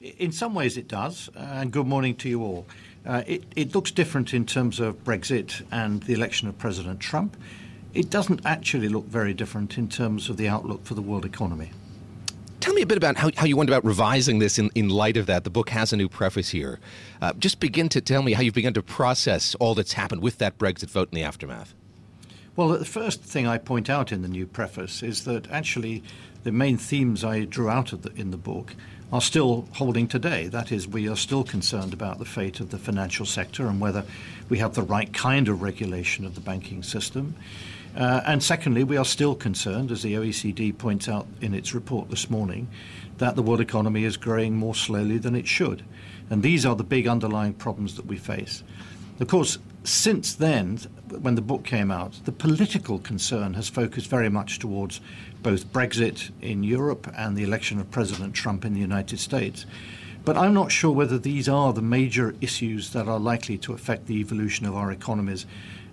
In 0.00 0.30
some 0.30 0.54
ways, 0.54 0.76
it 0.76 0.86
does. 0.86 1.30
And 1.34 1.72
good 1.72 1.88
morning 1.88 2.14
to 2.14 2.28
you 2.28 2.44
all. 2.44 2.66
Uh, 3.08 3.22
it, 3.26 3.42
it 3.56 3.74
looks 3.74 3.90
different 3.90 4.34
in 4.34 4.44
terms 4.44 4.78
of 4.78 5.02
Brexit 5.02 5.64
and 5.72 6.02
the 6.02 6.12
election 6.12 6.46
of 6.46 6.58
President 6.58 7.00
Trump. 7.00 7.38
It 7.94 8.10
doesn't 8.10 8.42
actually 8.44 8.90
look 8.90 9.06
very 9.06 9.32
different 9.32 9.78
in 9.78 9.88
terms 9.88 10.28
of 10.28 10.36
the 10.36 10.46
outlook 10.46 10.84
for 10.84 10.92
the 10.92 11.00
world 11.00 11.24
economy. 11.24 11.70
Tell 12.60 12.74
me 12.74 12.82
a 12.82 12.86
bit 12.86 12.98
about 12.98 13.16
how, 13.16 13.30
how 13.34 13.46
you 13.46 13.56
went 13.56 13.70
about 13.70 13.82
revising 13.82 14.40
this 14.40 14.58
in, 14.58 14.70
in 14.74 14.90
light 14.90 15.16
of 15.16 15.24
that. 15.24 15.44
The 15.44 15.50
book 15.50 15.70
has 15.70 15.90
a 15.92 15.96
new 15.96 16.08
preface 16.08 16.50
here. 16.50 16.80
Uh, 17.22 17.32
just 17.38 17.60
begin 17.60 17.88
to 17.90 18.02
tell 18.02 18.20
me 18.20 18.34
how 18.34 18.42
you've 18.42 18.52
begun 18.54 18.74
to 18.74 18.82
process 18.82 19.54
all 19.54 19.74
that's 19.74 19.94
happened 19.94 20.20
with 20.20 20.36
that 20.38 20.58
Brexit 20.58 20.90
vote 20.90 21.08
in 21.10 21.16
the 21.16 21.22
aftermath. 21.22 21.74
Well, 22.56 22.68
the 22.68 22.84
first 22.84 23.22
thing 23.22 23.46
I 23.46 23.56
point 23.56 23.88
out 23.88 24.12
in 24.12 24.20
the 24.20 24.28
new 24.28 24.44
preface 24.44 25.02
is 25.02 25.24
that 25.24 25.50
actually 25.50 26.02
the 26.42 26.52
main 26.52 26.76
themes 26.76 27.24
I 27.24 27.44
drew 27.44 27.70
out 27.70 27.92
of 27.92 28.02
the, 28.02 28.12
in 28.20 28.32
the 28.32 28.36
book 28.36 28.74
are 29.12 29.20
still 29.20 29.66
holding 29.72 30.06
today. 30.06 30.48
That 30.48 30.70
is, 30.70 30.86
we 30.86 31.08
are 31.08 31.16
still 31.16 31.44
concerned 31.44 31.92
about 31.92 32.18
the 32.18 32.24
fate 32.24 32.60
of 32.60 32.70
the 32.70 32.78
financial 32.78 33.24
sector 33.24 33.66
and 33.66 33.80
whether 33.80 34.04
we 34.48 34.58
have 34.58 34.74
the 34.74 34.82
right 34.82 35.12
kind 35.12 35.48
of 35.48 35.62
regulation 35.62 36.24
of 36.26 36.34
the 36.34 36.40
banking 36.40 36.82
system. 36.82 37.34
Uh, 37.96 38.20
and 38.26 38.42
secondly, 38.42 38.84
we 38.84 38.96
are 38.96 39.04
still 39.04 39.34
concerned, 39.34 39.90
as 39.90 40.02
the 40.02 40.14
OECD 40.14 40.76
points 40.76 41.08
out 41.08 41.26
in 41.40 41.54
its 41.54 41.74
report 41.74 42.10
this 42.10 42.28
morning, 42.28 42.68
that 43.16 43.34
the 43.34 43.42
world 43.42 43.60
economy 43.60 44.04
is 44.04 44.16
growing 44.16 44.54
more 44.54 44.74
slowly 44.74 45.18
than 45.18 45.34
it 45.34 45.48
should. 45.48 45.82
And 46.30 46.42
these 46.42 46.66
are 46.66 46.76
the 46.76 46.84
big 46.84 47.08
underlying 47.08 47.54
problems 47.54 47.96
that 47.96 48.06
we 48.06 48.18
face. 48.18 48.62
Of 49.20 49.28
course, 49.28 49.58
since 49.84 50.34
then, 50.34 50.78
when 51.08 51.34
the 51.34 51.42
book 51.42 51.64
came 51.64 51.90
out, 51.90 52.20
the 52.24 52.32
political 52.32 52.98
concern 52.98 53.54
has 53.54 53.68
focused 53.68 54.08
very 54.08 54.28
much 54.28 54.58
towards 54.58 55.00
both 55.42 55.72
Brexit 55.72 56.30
in 56.40 56.62
Europe 56.62 57.12
and 57.16 57.36
the 57.36 57.42
election 57.42 57.80
of 57.80 57.90
President 57.90 58.34
Trump 58.34 58.64
in 58.64 58.74
the 58.74 58.80
United 58.80 59.18
States. 59.18 59.66
But 60.24 60.36
I'm 60.36 60.52
not 60.52 60.70
sure 60.70 60.92
whether 60.92 61.18
these 61.18 61.48
are 61.48 61.72
the 61.72 61.82
major 61.82 62.34
issues 62.40 62.90
that 62.90 63.08
are 63.08 63.18
likely 63.18 63.56
to 63.58 63.72
affect 63.72 64.06
the 64.06 64.20
evolution 64.20 64.66
of 64.66 64.76
our 64.76 64.92
economies 64.92 65.46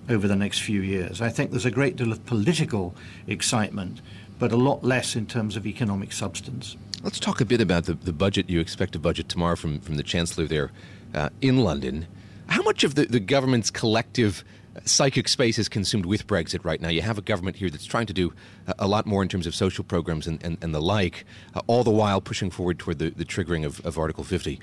over 0.09 0.27
the 0.27 0.35
next 0.35 0.59
few 0.59 0.81
years. 0.81 1.21
I 1.21 1.29
think 1.29 1.51
there's 1.51 1.65
a 1.65 1.71
great 1.71 1.95
deal 1.95 2.11
of 2.11 2.25
political 2.25 2.95
excitement, 3.27 4.01
but 4.37 4.51
a 4.51 4.57
lot 4.57 4.83
less 4.83 5.15
in 5.15 5.25
terms 5.25 5.55
of 5.55 5.65
economic 5.65 6.11
substance. 6.11 6.75
Let's 7.01 7.19
talk 7.19 7.39
a 7.39 7.45
bit 7.45 7.61
about 7.61 7.85
the, 7.85 7.93
the 7.93 8.13
budget. 8.13 8.49
You 8.49 8.59
expect 8.59 8.95
a 8.95 8.99
budget 8.99 9.29
tomorrow 9.29 9.55
from, 9.55 9.79
from 9.79 9.95
the 9.95 10.03
Chancellor 10.03 10.47
there 10.47 10.71
uh, 11.13 11.29
in 11.41 11.57
London. 11.63 12.07
How 12.47 12.61
much 12.61 12.83
of 12.83 12.95
the, 12.95 13.05
the 13.05 13.19
government's 13.19 13.69
collective 13.71 14.43
psychic 14.83 15.27
space 15.27 15.57
is 15.57 15.69
consumed 15.69 16.05
with 16.05 16.27
Brexit 16.27 16.65
right 16.65 16.81
now. 16.81 16.89
You 16.89 17.01
have 17.01 17.17
a 17.17 17.21
government 17.21 17.55
here 17.55 17.69
that's 17.69 17.85
trying 17.85 18.07
to 18.07 18.13
do 18.13 18.33
a 18.77 18.87
lot 18.87 19.05
more 19.05 19.23
in 19.23 19.29
terms 19.29 19.47
of 19.47 19.55
social 19.55 19.83
programs 19.83 20.27
and, 20.27 20.43
and, 20.43 20.57
and 20.61 20.75
the 20.75 20.81
like, 20.81 21.25
uh, 21.53 21.61
all 21.67 21.83
the 21.83 21.91
while 21.91 22.19
pushing 22.21 22.51
forward 22.51 22.79
toward 22.79 22.99
the, 22.99 23.09
the 23.09 23.25
triggering 23.25 23.65
of, 23.65 23.79
of 23.85 23.97
Article 23.97 24.23
50. 24.23 24.59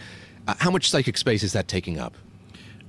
Uh, 0.47 0.55
how 0.59 0.71
much 0.71 0.91
psychic 0.91 1.17
space 1.17 1.43
is 1.43 1.53
that 1.53 1.69
taking 1.69 1.99
up? 1.99 2.15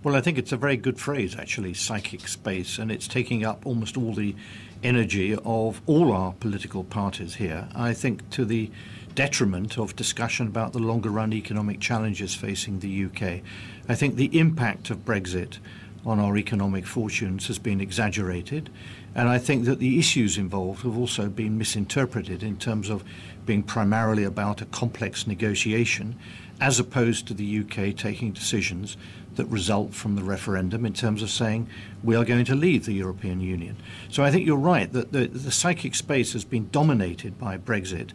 Well, 0.04 0.16
I 0.16 0.22
think 0.22 0.38
it's 0.38 0.52
a 0.52 0.58
very 0.58 0.76
good 0.76 1.00
phrase, 1.00 1.36
actually, 1.38 1.74
psychic 1.76 2.28
space, 2.28 2.78
and 2.78 2.92
it's 2.92 3.08
taking 3.08 3.46
up 3.46 3.66
almost 3.66 3.96
all 3.96 4.14
the 4.14 4.36
energy 4.84 5.34
of 5.46 5.82
all 5.86 6.12
our 6.12 6.34
political 6.34 6.84
parties 6.84 7.36
here. 7.36 7.70
I 7.74 7.94
think 7.94 8.30
to 8.32 8.44
the 8.44 8.70
detriment 9.16 9.78
of 9.78 9.96
discussion 9.96 10.48
about 10.48 10.74
the 10.74 10.80
longer 10.80 11.10
run 11.10 11.34
economic 11.34 11.80
challenges 11.80 12.36
facing 12.36 12.80
the 12.80 13.06
UK. 13.06 13.42
I 13.88 13.96
think 13.96 14.16
the 14.16 14.38
impact 14.38 14.90
of 14.90 15.06
Brexit 15.06 15.58
on 16.06 16.20
our 16.20 16.38
economic 16.38 16.86
fortunes 16.86 17.48
has 17.48 17.60
been 17.60 17.80
exaggerated. 17.80 18.70
And 19.16 19.30
I 19.30 19.38
think 19.38 19.66
that 19.66 19.80
the 19.80 20.00
issues 20.00 20.38
involved 20.38 20.84
have 20.84 20.98
also 20.98 21.30
been 21.30 21.58
misinterpreted 21.58 22.44
in 22.44 22.58
terms 22.58 22.90
of 22.90 23.04
being 23.46 23.64
primarily 23.64 24.24
about 24.24 24.62
a 24.62 24.66
complex 24.66 25.28
negotiation, 25.28 26.16
as 26.60 26.80
opposed 26.80 27.28
to 27.28 27.34
the 27.34 27.60
UK 27.60 27.96
taking 27.96 28.32
decisions 28.32 28.98
that 29.36 29.46
result 29.46 29.94
from 29.94 30.16
the 30.16 30.24
referendum 30.24 30.86
in 30.86 30.94
terms 30.94 31.22
of 31.24 31.30
saying 31.30 31.68
we 32.04 32.16
are 32.16 32.26
going 32.26 32.46
to 32.46 32.56
leave 32.56 32.86
the 32.86 32.94
European 32.94 33.42
Union. 33.42 33.76
So 34.10 34.24
I 34.24 34.32
think 34.32 34.46
you're 34.46 34.58
right 34.58 34.92
that 34.94 35.12
the, 35.12 35.28
the 35.28 35.52
psychic 35.52 35.96
space 35.96 36.34
has 36.34 36.46
been 36.46 36.70
dominated 36.70 37.40
by 37.40 37.58
Brexit 37.58 38.12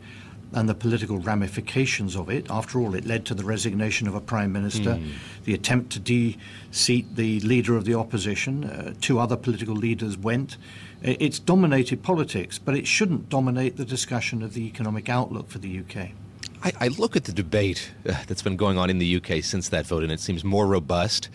and 0.52 0.68
the 0.68 0.74
political 0.74 1.18
ramifications 1.18 2.16
of 2.16 2.30
it. 2.30 2.50
After 2.50 2.80
all, 2.80 2.94
it 2.94 3.04
led 3.04 3.24
to 3.26 3.34
the 3.34 3.44
resignation 3.44 4.08
of 4.08 4.14
a 4.14 4.20
prime 4.20 4.52
minister, 4.52 4.94
mm. 4.94 5.12
the 5.44 5.54
attempt 5.54 5.92
to 5.92 6.00
de-seat 6.00 7.16
the 7.16 7.40
leader 7.40 7.76
of 7.76 7.84
the 7.84 7.94
opposition. 7.94 8.64
Uh, 8.64 8.94
two 9.00 9.18
other 9.18 9.36
political 9.36 9.74
leaders 9.74 10.16
went. 10.16 10.56
It's 11.02 11.38
dominated 11.38 12.02
politics, 12.02 12.58
but 12.58 12.76
it 12.76 12.86
shouldn't 12.86 13.28
dominate 13.28 13.76
the 13.76 13.84
discussion 13.84 14.42
of 14.42 14.54
the 14.54 14.66
economic 14.66 15.08
outlook 15.08 15.48
for 15.48 15.58
the 15.58 15.80
UK. 15.80 16.10
I, 16.62 16.72
I 16.80 16.88
look 16.88 17.14
at 17.14 17.24
the 17.24 17.32
debate 17.32 17.92
uh, 18.08 18.14
that's 18.26 18.42
been 18.42 18.56
going 18.56 18.78
on 18.78 18.90
in 18.90 18.98
the 18.98 19.16
UK 19.16 19.44
since 19.44 19.68
that 19.68 19.86
vote, 19.86 20.02
and 20.02 20.10
it 20.10 20.20
seems 20.20 20.42
more 20.42 20.66
robust. 20.66 21.28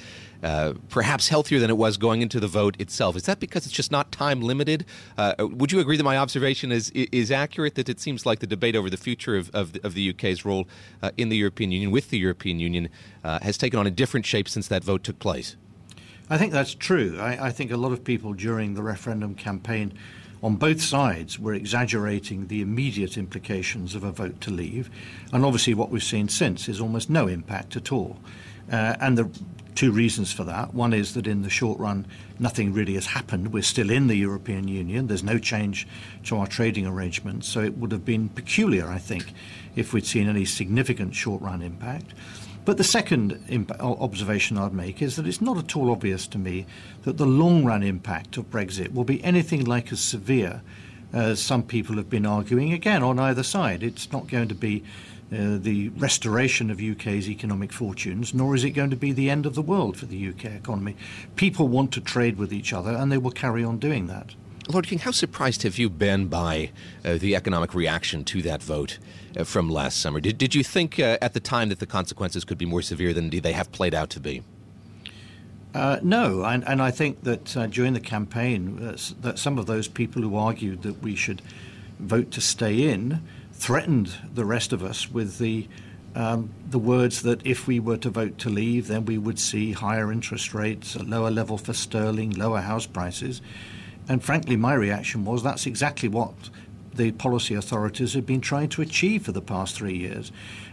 Uh, 0.43 0.73
perhaps 0.89 1.29
healthier 1.29 1.57
than 1.57 1.69
it 1.69 1.77
was 1.77 1.95
going 1.95 2.21
into 2.21 2.38
the 2.38 2.50
vote 2.50 2.75
itself. 2.77 3.15
Is 3.15 3.23
that 3.23 3.39
because 3.39 3.65
it's 3.65 3.73
just 3.73 3.91
not 3.91 4.12
time 4.12 4.41
limited? 4.41 4.85
Uh, 5.17 5.35
would 5.39 5.71
you 5.71 5.79
agree 5.79 5.95
that 5.95 6.03
my 6.03 6.17
observation 6.17 6.69
is 6.69 6.89
is 6.89 7.31
accurate? 7.31 7.75
That 7.75 7.88
it 7.88 8.01
seems 8.01 8.25
like 8.25 8.39
the 8.39 8.47
debate 8.47 8.75
over 8.75 8.89
the 8.89 8.97
future 8.97 9.38
of, 9.38 9.50
of, 9.51 9.77
of 9.83 9.93
the 9.93 10.09
UK's 10.09 10.43
role 10.43 10.67
uh, 11.01 11.12
in 11.15 11.29
the 11.29 11.38
European 11.38 11.71
Union, 11.71 11.91
with 11.91 12.09
the 12.09 12.17
European 12.17 12.59
Union, 12.59 12.89
uh, 13.23 13.39
has 13.41 13.57
taken 13.57 13.79
on 13.79 13.88
a 13.88 13.91
different 13.91 14.25
shape 14.25 14.50
since 14.50 14.67
that 14.67 14.83
vote 14.83 15.05
took 15.05 15.17
place. 15.19 15.55
I 16.29 16.38
think 16.38 16.51
that's 16.51 16.75
true. 16.75 17.17
I, 17.21 17.47
I 17.47 17.51
think 17.51 17.71
a 17.71 17.77
lot 17.77 17.93
of 17.93 18.03
people 18.03 18.33
during 18.33 18.73
the 18.73 18.83
referendum 18.83 19.35
campaign 19.35 19.93
on 20.41 20.57
both 20.57 20.81
sides 20.81 21.39
were 21.39 21.53
exaggerating 21.53 22.47
the 22.47 22.62
immediate 22.62 23.17
implications 23.17 23.95
of 23.95 24.03
a 24.03 24.12
vote 24.12 24.41
to 24.41 24.51
leave. 24.51 24.89
And 25.31 25.45
obviously, 25.45 25.73
what 25.73 25.89
we've 25.89 26.03
seen 26.03 26.27
since 26.27 26.67
is 26.67 26.81
almost 26.81 27.09
no 27.09 27.27
impact 27.27 27.77
at 27.77 27.93
all. 27.93 28.17
Uh, 28.71 28.95
and 29.00 29.17
the 29.17 29.29
two 29.75 29.92
reasons 29.92 30.32
for 30.32 30.44
that. 30.44 30.74
One 30.74 30.94
is 30.94 31.13
that 31.13 31.27
in 31.27 31.42
the 31.42 31.50
short 31.50 31.80
run, 31.80 32.06
nothing 32.39 32.74
really 32.74 32.94
has 32.96 33.08
happened. 33.08 33.53
We're 33.53 33.63
still 33.63 33.89
in 33.89 34.08
the 34.08 34.15
European 34.15 34.68
Union. 34.68 35.08
There's 35.08 35.24
no 35.24 35.38
change 35.38 35.88
to 36.25 36.38
our 36.38 36.48
trading 36.48 36.86
arrangements. 36.86 37.48
So 37.48 37.62
it 37.62 37.77
would 37.77 37.92
have 37.92 38.06
been 38.06 38.30
peculiar, 38.30 38.88
I 38.88 38.98
think, 38.98 39.34
if 39.75 39.94
we'd 39.94 40.06
seen 40.06 40.27
any 40.27 40.46
significant 40.46 41.15
short 41.15 41.42
run 41.42 41.62
impact. 41.62 42.13
But 42.65 42.77
the 42.77 42.84
second 42.84 43.44
imp- 43.50 43.72
observation 43.82 44.58
I'd 44.58 44.74
make 44.74 45.01
is 45.01 45.18
that 45.18 45.27
it's 45.27 45.42
not 45.42 45.58
at 45.58 45.75
all 45.75 45.92
obvious 45.92 46.27
to 46.27 46.38
me 46.38 46.65
that 47.03 47.18
the 47.18 47.25
long 47.25 47.65
run 47.65 47.84
impact 47.84 48.38
of 48.38 48.50
Brexit 48.50 48.94
will 48.94 49.03
be 49.03 49.24
anything 49.24 49.65
like 49.65 49.92
as 49.92 50.00
severe 50.00 50.62
as 51.12 51.42
some 51.42 51.63
people 51.63 51.98
have 51.98 52.10
been 52.10 52.25
arguing, 52.25 52.74
again, 52.74 53.03
on 53.03 53.20
either 53.20 53.44
side. 53.44 53.84
It's 53.84 54.12
not 54.12 54.27
going 54.27 54.48
to 54.48 54.56
be 54.56 54.84
uh, 55.32 55.58
the 55.58 55.89
restoration 55.89 56.70
of 56.70 56.82
UK's 56.82 57.30
economic 57.30 57.72
fortunes, 57.72 58.34
nor 58.34 58.56
is 58.56 58.63
it 58.63 58.72
going 58.72 58.89
to 58.89 58.96
be 58.96 59.12
the 59.12 59.30
end 59.30 59.46
of 59.46 59.56
the 59.56 59.62
world 59.62 59.98
for 59.98 60.06
the 60.06 60.30
UK 60.30 60.46
economy. 60.46 60.96
People 61.36 61.68
want 61.68 61.92
to 61.94 62.01
trade 62.01 62.38
with 62.38 62.53
each 62.53 62.74
other, 62.74 62.92
and 62.92 63.12
they 63.12 63.18
will 63.18 63.32
carry 63.32 63.63
on 63.63 63.77
doing 63.77 64.08
that. 64.08 64.36
Lord 64.70 64.88
King, 64.88 65.00
how 65.00 65.12
surprised 65.12 65.63
have 65.63 65.77
you 65.77 65.89
been 65.89 66.27
by 66.27 66.72
uh, 67.03 67.18
the 67.18 67.36
economic 67.36 67.74
reaction 67.74 68.24
to 68.25 68.42
that 68.44 68.63
vote 68.63 68.98
uh, 69.36 69.44
from 69.44 69.70
last 69.70 70.00
summer? 70.00 70.22
Did, 70.22 70.38
did 70.38 70.56
you 70.56 70.63
think 70.63 71.00
uh, 71.00 71.18
at 71.22 71.34
the 71.34 71.42
time 71.42 71.70
that 71.70 71.80
the 71.80 71.86
consequences 71.86 72.46
could 72.46 72.58
be 72.58 72.65
more 72.65 72.82
severe 72.82 73.13
than 73.13 73.30
they 73.30 73.51
have 73.51 73.72
played 73.74 73.94
out 73.94 74.10
to 74.12 74.22
be? 74.22 74.42
Uh, 75.74 76.00
no, 76.03 76.44
and, 76.44 76.65
and, 76.68 76.82
I 76.82 76.92
think 76.92 77.24
that 77.24 77.58
uh, 77.58 77.65
during 77.65 77.94
the 77.94 78.00
campaign, 78.00 78.77
uh, 78.80 78.98
that 79.22 79.39
some 79.39 79.58
of 79.58 79.65
those 79.65 79.88
people 79.88 80.22
who 80.22 80.36
argued 80.36 80.84
that 80.84 81.01
we 81.01 81.15
should 81.15 81.42
vote 82.00 82.30
to 82.32 82.42
stay 82.42 82.89
in 82.89 83.22
threatened 83.63 84.13
the 84.34 84.43
rest 84.43 84.74
of 84.74 84.84
us 84.84 85.10
with 85.10 85.38
the 85.38 85.65
um, 86.15 86.50
the 86.70 86.77
words 86.77 87.22
that 87.22 87.48
if 87.48 87.65
we 87.65 87.79
were 87.79 87.98
to 87.98 88.10
vote 88.10 88.38
to 88.39 88.50
leave, 88.50 88.88
then 88.88 89.05
we 89.05 89.17
would 89.17 89.39
see 89.39 89.72
higher 89.72 90.12
interest 90.12 90.53
rates, 90.53 90.96
a 90.96 91.01
lower 91.01 91.32
level 91.32 91.58
for 91.58 91.74
sterling, 91.74 92.32
lower 92.32 92.60
house 92.60 92.86
prices. 92.86 93.41
And 94.10 94.22
frankly, 94.22 94.58
my 94.58 94.74
reaction 94.74 95.24
was 95.24 95.41
that's 95.41 95.65
exactly 95.65 96.10
what 96.10 96.34
the 96.95 97.12
policy 97.13 97.55
authorities 97.55 98.13
have 98.13 98.25
been 98.25 98.41
trying 98.41 98.69
to 98.69 98.81
achieve 98.81 99.25
for 99.25 99.31
the 99.31 99.41
past 99.41 99.75
three 99.75 99.97
years. 99.97 100.31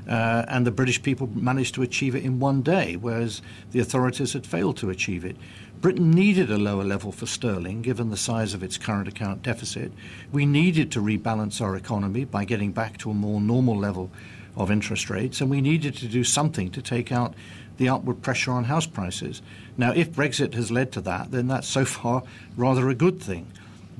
Uh, 0.08 0.44
and 0.48 0.66
the 0.66 0.70
British 0.70 1.02
people 1.02 1.28
managed 1.34 1.74
to 1.74 1.82
achieve 1.82 2.14
it 2.14 2.24
in 2.24 2.40
one 2.40 2.62
day, 2.62 2.96
whereas 2.96 3.42
the 3.72 3.80
authorities 3.80 4.32
had 4.32 4.46
failed 4.46 4.76
to 4.78 4.90
achieve 4.90 5.24
it. 5.24 5.36
Britain 5.80 6.10
needed 6.10 6.50
a 6.50 6.58
lower 6.58 6.84
level 6.84 7.10
for 7.10 7.26
sterling, 7.26 7.80
given 7.80 8.10
the 8.10 8.16
size 8.16 8.52
of 8.52 8.62
its 8.62 8.76
current 8.76 9.08
account 9.08 9.42
deficit. 9.42 9.92
We 10.30 10.44
needed 10.44 10.92
to 10.92 11.00
rebalance 11.00 11.60
our 11.60 11.74
economy 11.74 12.24
by 12.24 12.44
getting 12.44 12.72
back 12.72 12.98
to 12.98 13.10
a 13.10 13.14
more 13.14 13.40
normal 13.40 13.78
level 13.78 14.10
of 14.56 14.70
interest 14.70 15.08
rates, 15.08 15.40
and 15.40 15.48
we 15.48 15.60
needed 15.60 15.96
to 15.96 16.06
do 16.06 16.22
something 16.22 16.70
to 16.72 16.82
take 16.82 17.10
out 17.10 17.34
the 17.78 17.88
upward 17.88 18.20
pressure 18.20 18.52
on 18.52 18.64
house 18.64 18.84
prices. 18.84 19.40
Now, 19.78 19.92
if 19.92 20.12
Brexit 20.12 20.52
has 20.52 20.70
led 20.70 20.92
to 20.92 21.00
that, 21.00 21.30
then 21.30 21.48
that's 21.48 21.66
so 21.66 21.84
far 21.86 22.24
rather 22.56 22.90
a 22.90 22.94
good 22.94 23.22
thing. 23.22 23.46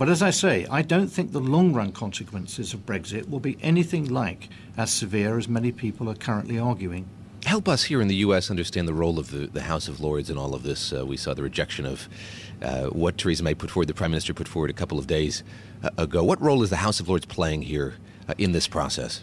But 0.01 0.09
as 0.09 0.23
I 0.23 0.31
say, 0.31 0.67
I 0.71 0.81
don't 0.81 1.09
think 1.09 1.33
the 1.33 1.41
long 1.41 1.75
run 1.75 1.93
consequences 1.93 2.73
of 2.73 2.87
Brexit 2.87 3.29
will 3.29 3.39
be 3.39 3.59
anything 3.61 4.09
like 4.09 4.49
as 4.75 4.91
severe 4.91 5.37
as 5.37 5.47
many 5.47 5.73
people 5.73 6.09
are 6.09 6.15
currently 6.15 6.59
arguing. 6.59 7.05
Help 7.45 7.69
us 7.69 7.83
here 7.83 8.01
in 8.01 8.09
the 8.09 8.15
U.S. 8.15 8.51
understand 8.51 8.89
the 8.89 8.95
role 8.95 9.19
of 9.19 9.31
the, 9.31 9.47
the 9.49 9.61
House 9.61 9.89
of 9.89 10.01
Lords 10.01 10.31
in 10.31 10.39
all 10.39 10.55
of 10.55 10.63
this. 10.63 10.91
Uh, 10.91 11.05
we 11.05 11.19
saw 11.19 11.35
the 11.35 11.43
rejection 11.43 11.85
of 11.85 12.09
uh, 12.63 12.87
what 12.87 13.19
Theresa 13.19 13.43
May 13.43 13.53
put 13.53 13.71
forward, 13.71 13.89
the 13.89 13.95
Prime 13.95 14.11
Minister 14.11 14.33
put 14.33 14.49
forward 14.49 14.71
a 14.71 14.73
couple 14.73 14.99
of 14.99 15.07
days 15.07 15.45
uh, 15.85 15.91
ago. 15.99 16.25
What 16.25 16.41
role 16.41 16.63
is 16.63 16.71
the 16.71 16.77
House 16.77 16.99
of 16.99 17.07
Lords 17.07 17.27
playing 17.27 17.61
here 17.61 17.97
uh, 18.27 18.33
in 18.39 18.53
this 18.53 18.67
process? 18.67 19.23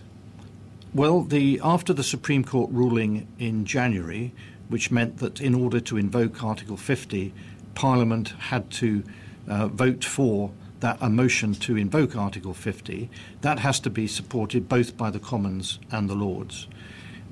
Well, 0.93 1.22
the, 1.22 1.60
after 1.63 1.91
the 1.91 2.03
Supreme 2.03 2.43
Court 2.43 2.69
ruling 2.72 3.27
in 3.39 3.65
January, 3.65 4.31
which 4.67 4.91
meant 4.91 5.17
that 5.17 5.41
in 5.41 5.55
order 5.55 5.79
to 5.79 5.98
invoke 5.98 6.43
Article 6.43 6.77
50, 6.77 7.34
Parliament 7.74 8.36
had 8.38 8.69
to 8.74 9.03
uh, 9.47 9.69
vote 9.69 10.06
for 10.06 10.51
that 10.79 10.97
a 11.01 11.09
motion 11.09 11.53
to 11.53 11.75
invoke 11.75 12.15
Article 12.15 12.53
50. 12.53 13.09
That 13.41 13.59
has 13.59 13.79
to 13.81 13.89
be 13.89 14.07
supported 14.07 14.69
both 14.69 14.95
by 14.95 15.09
the 15.09 15.19
Commons 15.19 15.79
and 15.91 16.09
the 16.09 16.15
Lords. 16.15 16.67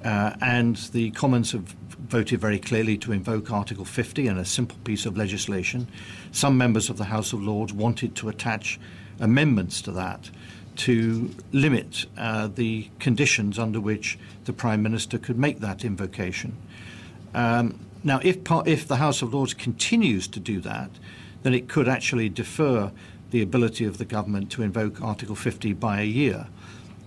Uh, 0.04 0.36
and 0.42 0.76
the 0.94 1.12
Commons 1.12 1.52
have 1.52 1.76
voted 2.10 2.40
very 2.40 2.60
clearly 2.60 2.98
to 3.00 3.12
invoke 3.12 3.52
Article 3.52 3.86
50 3.86 4.28
in 4.28 4.38
a 4.38 4.46
simple 4.46 4.78
piece 4.84 5.06
of 5.06 5.18
legislation. 5.18 5.88
Some 6.32 6.58
members 6.58 6.90
of 6.90 6.98
the 6.98 7.06
House 7.06 7.34
of 7.34 7.42
Lords 7.42 7.74
wanted 7.74 8.16
to 8.18 8.30
attach 8.30 8.80
amendments 9.20 9.82
to 9.82 9.92
that 9.92 10.30
to 10.78 11.34
limit 11.52 12.06
uh, 12.18 12.48
the 12.48 12.90
conditions 13.00 13.58
under 13.58 13.80
which 13.80 14.20
the 14.44 14.54
Prime 14.54 14.84
Minister 14.84 15.18
could 15.18 15.38
make 15.38 15.60
that 15.60 15.86
invocation. 15.86 16.56
Um, 17.34 17.80
now, 18.04 18.20
if, 18.24 18.38
if 18.66 18.88
the 18.88 18.98
House 18.98 19.22
of 19.22 19.34
Lords 19.34 19.54
continues 19.54 20.28
to 20.28 20.40
do 20.40 20.60
that, 20.62 20.92
then 21.44 21.54
it 21.54 21.68
could 21.68 21.88
actually 21.88 22.30
defer 22.30 22.92
the 23.36 23.42
ability 23.42 23.84
of 23.84 23.98
the 23.98 24.06
government 24.06 24.50
to 24.50 24.64
invoke 24.64 25.02
Article 25.02 25.36
50 25.36 25.74
by 25.74 26.00
a 26.00 26.06
year. 26.06 26.48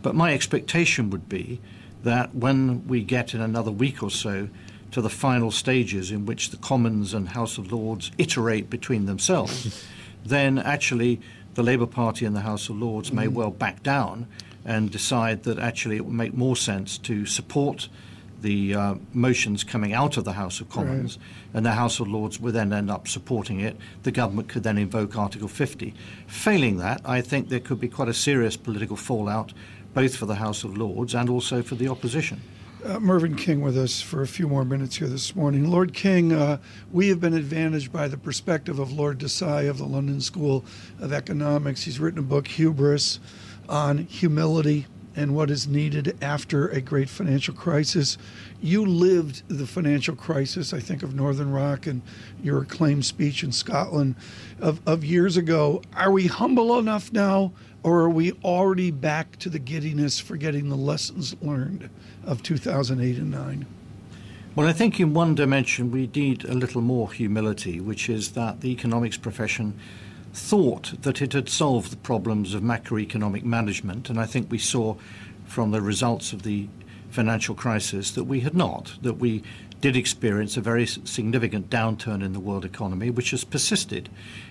But 0.02 0.14
my 0.14 0.34
expectation 0.34 1.08
would 1.08 1.26
be 1.26 1.58
that 2.02 2.34
when 2.34 2.86
we 2.86 3.02
get 3.02 3.32
in 3.32 3.40
another 3.40 3.70
week 3.70 4.02
or 4.02 4.10
so 4.10 4.50
to 4.90 5.00
the 5.00 5.08
final 5.08 5.50
stages 5.50 6.10
in 6.10 6.26
which 6.26 6.50
the 6.50 6.58
Commons 6.58 7.14
and 7.14 7.30
House 7.30 7.56
of 7.56 7.72
Lords 7.72 8.10
iterate 8.18 8.68
between 8.68 9.06
themselves, 9.06 9.86
then 10.22 10.58
actually 10.58 11.18
the 11.54 11.62
Labour 11.62 11.86
Party 11.86 12.26
and 12.26 12.36
the 12.36 12.42
House 12.42 12.68
of 12.68 12.76
Lords 12.76 13.10
may 13.10 13.24
mm-hmm. 13.24 13.34
well 13.34 13.50
back 13.50 13.82
down 13.82 14.26
and 14.66 14.90
decide 14.90 15.44
that 15.44 15.58
actually 15.58 15.96
it 15.96 16.04
would 16.04 16.12
make 16.12 16.34
more 16.34 16.56
sense 16.56 16.98
to 16.98 17.24
support 17.24 17.88
the 18.40 18.74
uh, 18.74 18.94
motions 19.12 19.64
coming 19.64 19.92
out 19.92 20.16
of 20.16 20.24
the 20.24 20.32
House 20.32 20.60
of 20.60 20.68
Commons, 20.68 21.16
right. 21.16 21.56
and 21.56 21.66
the 21.66 21.72
House 21.72 22.00
of 22.00 22.08
Lords 22.08 22.38
would 22.40 22.54
then 22.54 22.72
end 22.72 22.90
up 22.90 23.08
supporting 23.08 23.60
it. 23.60 23.76
The 24.02 24.12
government 24.12 24.48
could 24.48 24.62
then 24.62 24.78
invoke 24.78 25.16
Article 25.16 25.48
50. 25.48 25.94
Failing 26.26 26.78
that, 26.78 27.00
I 27.04 27.20
think 27.20 27.48
there 27.48 27.60
could 27.60 27.80
be 27.80 27.88
quite 27.88 28.08
a 28.08 28.14
serious 28.14 28.56
political 28.56 28.96
fallout, 28.96 29.52
both 29.94 30.16
for 30.16 30.26
the 30.26 30.36
House 30.36 30.64
of 30.64 30.76
Lords 30.76 31.14
and 31.14 31.28
also 31.28 31.62
for 31.62 31.74
the 31.74 31.88
opposition. 31.88 32.40
Uh, 32.84 33.00
Mervyn 33.00 33.34
King 33.34 33.60
with 33.60 33.76
us 33.76 34.00
for 34.00 34.22
a 34.22 34.26
few 34.26 34.46
more 34.46 34.64
minutes 34.64 34.96
here 34.96 35.08
this 35.08 35.34
morning. 35.34 35.68
Lord 35.68 35.92
King, 35.92 36.32
uh, 36.32 36.58
we 36.92 37.08
have 37.08 37.20
been 37.20 37.34
advantaged 37.34 37.92
by 37.92 38.06
the 38.06 38.16
perspective 38.16 38.78
of 38.78 38.92
Lord 38.92 39.18
Desai 39.18 39.68
of 39.68 39.78
the 39.78 39.84
London 39.84 40.20
School 40.20 40.64
of 41.00 41.12
Economics. 41.12 41.82
He's 41.82 41.98
written 41.98 42.20
a 42.20 42.22
book, 42.22 42.46
Hubris, 42.46 43.18
on 43.68 43.98
humility 43.98 44.86
and 45.18 45.34
what 45.34 45.50
is 45.50 45.66
needed 45.66 46.16
after 46.22 46.68
a 46.68 46.80
great 46.80 47.08
financial 47.08 47.52
crisis. 47.52 48.16
You 48.62 48.86
lived 48.86 49.42
the 49.48 49.66
financial 49.66 50.14
crisis, 50.14 50.72
I 50.72 50.78
think, 50.78 51.02
of 51.02 51.14
Northern 51.14 51.50
Rock 51.50 51.86
and 51.86 52.02
your 52.42 52.62
acclaimed 52.62 53.04
speech 53.04 53.42
in 53.42 53.50
Scotland 53.50 54.14
of, 54.60 54.80
of 54.86 55.04
years 55.04 55.36
ago. 55.36 55.82
Are 55.94 56.12
we 56.12 56.28
humble 56.28 56.78
enough 56.78 57.12
now, 57.12 57.52
or 57.82 58.00
are 58.02 58.10
we 58.10 58.32
already 58.44 58.92
back 58.92 59.36
to 59.40 59.50
the 59.50 59.58
giddiness, 59.58 60.20
forgetting 60.20 60.68
the 60.68 60.76
lessons 60.76 61.34
learned 61.42 61.90
of 62.24 62.42
2008 62.44 63.18
and 63.18 63.30
9? 63.30 63.66
Well, 64.54 64.68
I 64.68 64.72
think 64.72 64.98
in 65.00 65.14
one 65.14 65.34
dimension 65.34 65.90
we 65.90 66.06
need 66.14 66.44
a 66.44 66.54
little 66.54 66.80
more 66.80 67.12
humility, 67.12 67.80
which 67.80 68.08
is 68.08 68.32
that 68.32 68.60
the 68.60 68.70
economics 68.70 69.16
profession 69.16 69.78
thought 70.32 71.02
that 71.02 71.22
it 71.22 71.32
had 71.32 71.48
solved 71.48 71.92
the 71.92 71.96
problems 71.96 72.54
of 72.54 72.62
macroeconomic 72.62 73.44
management, 73.44 74.10
and 74.10 74.20
I 74.20 74.26
think 74.26 74.50
we 74.50 74.58
saw 74.58 74.96
from 75.46 75.70
the 75.70 75.80
results 75.80 76.32
of 76.32 76.42
the 76.42 76.68
financial 77.10 77.54
crisis 77.54 78.10
that 78.12 78.24
we 78.24 78.40
had 78.40 78.54
not, 78.54 78.94
that 79.02 79.14
we 79.14 79.42
did 79.80 79.96
experience 79.96 80.56
a 80.56 80.60
very 80.60 80.86
significant 80.86 81.70
downturn 81.70 82.22
in 82.22 82.32
the 82.32 82.40
world 82.40 82.64
economy, 82.64 83.10
which 83.10 83.30
has 83.30 83.44
persisted, 83.44 84.08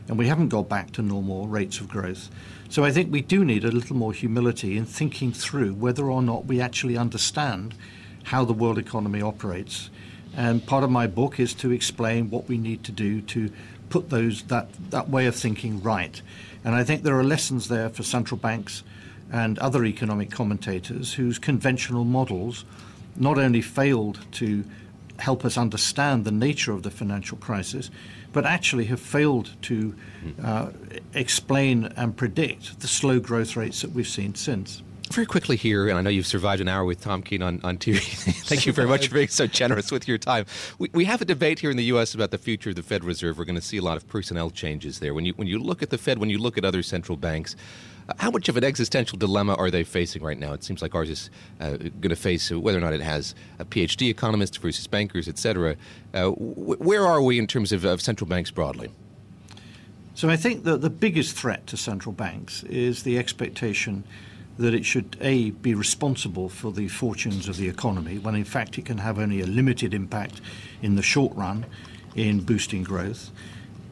and 0.07 0.17
we 0.17 0.27
haven't 0.27 0.47
got 0.49 0.69
back 0.69 0.91
to 0.91 1.01
normal 1.01 1.47
rates 1.47 1.79
of 1.79 1.89
growth. 1.89 2.29
So 2.69 2.83
I 2.83 2.91
think 2.91 3.11
we 3.11 3.21
do 3.21 3.43
need 3.43 3.65
a 3.65 3.71
little 3.71 3.95
more 3.95 4.13
humility 4.13 4.77
in 4.77 4.85
thinking 4.85 5.33
through 5.33 5.73
whether 5.73 6.09
or 6.09 6.21
not 6.21 6.45
we 6.45 6.61
actually 6.61 6.97
understand 6.97 7.75
how 8.23 8.45
the 8.45 8.53
world 8.53 8.77
economy 8.77 9.21
operates. 9.21 9.89
And 10.35 10.65
part 10.65 10.83
of 10.83 10.91
my 10.91 11.07
book 11.07 11.39
is 11.39 11.53
to 11.55 11.71
explain 11.71 12.29
what 12.29 12.47
we 12.47 12.57
need 12.57 12.83
to 12.85 12.91
do 12.91 13.21
to 13.21 13.49
put 13.89 14.09
those 14.09 14.43
that, 14.43 14.67
that 14.91 15.09
way 15.09 15.25
of 15.25 15.35
thinking 15.35 15.81
right. 15.81 16.21
And 16.63 16.75
I 16.75 16.83
think 16.83 17.03
there 17.03 17.17
are 17.17 17.23
lessons 17.23 17.67
there 17.67 17.89
for 17.89 18.03
central 18.03 18.37
banks 18.37 18.83
and 19.31 19.59
other 19.59 19.85
economic 19.85 20.31
commentators 20.31 21.13
whose 21.13 21.37
conventional 21.37 22.05
models 22.05 22.65
not 23.15 23.37
only 23.37 23.61
failed 23.61 24.19
to 24.33 24.63
help 25.19 25.43
us 25.43 25.57
understand 25.57 26.25
the 26.25 26.31
nature 26.31 26.71
of 26.71 26.83
the 26.83 26.91
financial 26.91 27.37
crisis, 27.37 27.89
but 28.33 28.45
actually 28.45 28.85
have 28.85 28.99
failed 28.99 29.49
to 29.63 29.95
uh, 30.43 30.69
explain 31.13 31.85
and 31.95 32.15
predict 32.15 32.79
the 32.81 32.87
slow 32.87 33.19
growth 33.19 33.55
rates 33.55 33.81
that 33.81 33.91
we've 33.91 34.07
seen 34.07 34.35
since. 34.35 34.83
Very 35.11 35.25
quickly 35.25 35.55
here, 35.55 35.87
and 35.87 35.97
I 35.97 36.01
know 36.01 36.09
you've 36.09 36.27
survived 36.27 36.61
an 36.61 36.67
hour 36.67 36.85
with 36.85 37.01
Tom 37.01 37.23
Keene 37.23 37.41
on, 37.41 37.59
on 37.63 37.77
TV. 37.77 37.99
Thank 38.45 38.65
you 38.65 38.73
very 38.73 38.87
much 38.87 39.07
for 39.07 39.15
being 39.15 39.27
so 39.29 39.47
generous 39.47 39.91
with 39.91 40.07
your 40.07 40.17
time. 40.17 40.45
We, 40.79 40.89
we 40.93 41.05
have 41.05 41.21
a 41.21 41.25
debate 41.25 41.59
here 41.59 41.71
in 41.71 41.77
the 41.77 41.85
U.S. 41.85 42.13
about 42.13 42.31
the 42.31 42.37
future 42.37 42.71
of 42.71 42.75
the 42.75 42.83
Fed 42.83 43.03
Reserve. 43.03 43.37
We're 43.37 43.45
going 43.45 43.55
to 43.55 43.61
see 43.61 43.77
a 43.77 43.81
lot 43.81 43.97
of 43.97 44.07
personnel 44.07 44.49
changes 44.49 44.99
there. 44.99 45.13
When 45.13 45.25
you, 45.25 45.33
when 45.33 45.47
you 45.47 45.59
look 45.59 45.81
at 45.81 45.89
the 45.89 45.97
Fed, 45.97 46.19
when 46.19 46.29
you 46.29 46.37
look 46.37 46.57
at 46.57 46.65
other 46.65 46.83
central 46.83 47.17
banks, 47.17 47.55
how 48.19 48.31
much 48.31 48.47
of 48.47 48.57
an 48.57 48.63
existential 48.63 49.17
dilemma 49.17 49.55
are 49.55 49.71
they 49.71 49.83
facing 49.83 50.23
right 50.23 50.37
now? 50.37 50.53
It 50.53 50.63
seems 50.63 50.81
like 50.81 50.93
ours 50.95 51.09
is 51.09 51.29
uh, 51.59 51.71
going 51.71 52.09
to 52.09 52.15
face 52.15 52.51
uh, 52.51 52.59
whether 52.59 52.77
or 52.77 52.81
not 52.81 52.93
it 52.93 53.01
has 53.01 53.35
a 53.59 53.65
PhD 53.65 54.09
economists 54.09 54.57
versus 54.57 54.87
bankers, 54.87 55.27
et 55.27 55.37
cetera. 55.37 55.75
Uh, 56.13 56.29
where 56.29 57.05
are 57.05 57.21
we 57.21 57.39
in 57.39 57.47
terms 57.47 57.71
of, 57.71 57.85
of 57.85 58.01
central 58.01 58.27
banks 58.27 58.51
broadly? 58.51 58.91
So 60.15 60.29
I 60.29 60.35
think 60.35 60.63
that 60.63 60.81
the 60.81 60.89
biggest 60.89 61.35
threat 61.35 61.67
to 61.67 61.77
central 61.77 62.13
banks 62.13 62.63
is 62.63 63.03
the 63.03 63.17
expectation 63.17 64.03
that 64.57 64.73
it 64.73 64.85
should 64.85 65.17
a 65.21 65.51
be 65.51 65.73
responsible 65.73 66.49
for 66.49 66.71
the 66.71 66.87
fortunes 66.87 67.47
of 67.47 67.57
the 67.57 67.67
economy 67.67 68.17
when 68.17 68.35
in 68.35 68.43
fact 68.43 68.77
it 68.77 68.85
can 68.85 68.97
have 68.97 69.19
only 69.19 69.41
a 69.41 69.45
limited 69.45 69.93
impact 69.93 70.41
in 70.81 70.95
the 70.95 71.01
short 71.01 71.35
run 71.35 71.65
in 72.15 72.41
boosting 72.41 72.83
growth 72.83 73.31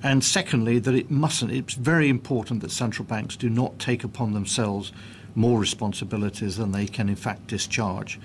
and 0.03 0.23
secondly 0.23 0.79
that 0.79 0.95
it 0.95 1.09
mustn't 1.09 1.51
it's 1.51 1.75
very 1.75 2.09
important 2.09 2.61
that 2.61 2.71
central 2.71 3.05
banks 3.05 3.35
do 3.35 3.49
not 3.49 3.77
take 3.79 4.03
upon 4.03 4.33
themselves 4.33 4.91
more 5.35 5.59
responsibilities 5.59 6.57
than 6.57 6.71
they 6.71 6.85
can 6.85 7.09
in 7.09 7.15
fact 7.15 7.47
discharge 7.47 8.19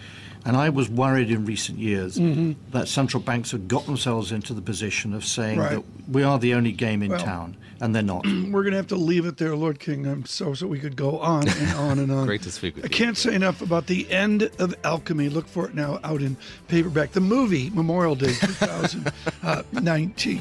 and 0.44 0.56
I 0.56 0.70
was 0.70 0.88
worried 0.88 1.30
in 1.30 1.44
recent 1.44 1.78
years 1.78 2.18
mm-hmm. 2.18 2.52
that 2.70 2.88
central 2.88 3.22
banks 3.22 3.50
had 3.50 3.68
got 3.68 3.86
themselves 3.86 4.32
into 4.32 4.54
the 4.54 4.62
position 4.62 5.14
of 5.14 5.24
saying 5.24 5.58
right. 5.58 5.72
that 5.72 5.84
we 6.08 6.22
are 6.22 6.38
the 6.38 6.54
only 6.54 6.72
game 6.72 7.02
in 7.02 7.10
well, 7.10 7.20
town, 7.20 7.56
and 7.80 7.94
they're 7.94 8.02
not. 8.02 8.26
We're 8.26 8.62
going 8.62 8.72
to 8.72 8.78
have 8.78 8.86
to 8.88 8.96
leave 8.96 9.26
it 9.26 9.36
there, 9.36 9.54
Lord 9.54 9.78
King. 9.78 10.06
I'm 10.06 10.24
so 10.24 10.54
so 10.54 10.66
we 10.66 10.78
could 10.78 10.96
go 10.96 11.18
on 11.18 11.46
and 11.48 11.72
on 11.76 11.98
and 11.98 12.10
on. 12.10 12.26
Great 12.26 12.42
to 12.42 12.50
speak 12.50 12.76
with 12.76 12.84
I 12.84 12.88
you. 12.88 12.94
I 12.94 12.98
can't 12.98 13.16
say 13.16 13.34
enough 13.34 13.62
about 13.62 13.86
the 13.86 14.10
end 14.10 14.50
of 14.58 14.74
alchemy. 14.84 15.28
Look 15.28 15.46
for 15.46 15.66
it 15.66 15.74
now 15.74 16.00
out 16.04 16.22
in 16.22 16.36
paperback. 16.68 17.12
The 17.12 17.20
movie 17.20 17.70
Memorial 17.70 18.14
Day 18.14 18.32
2019. 18.32 20.40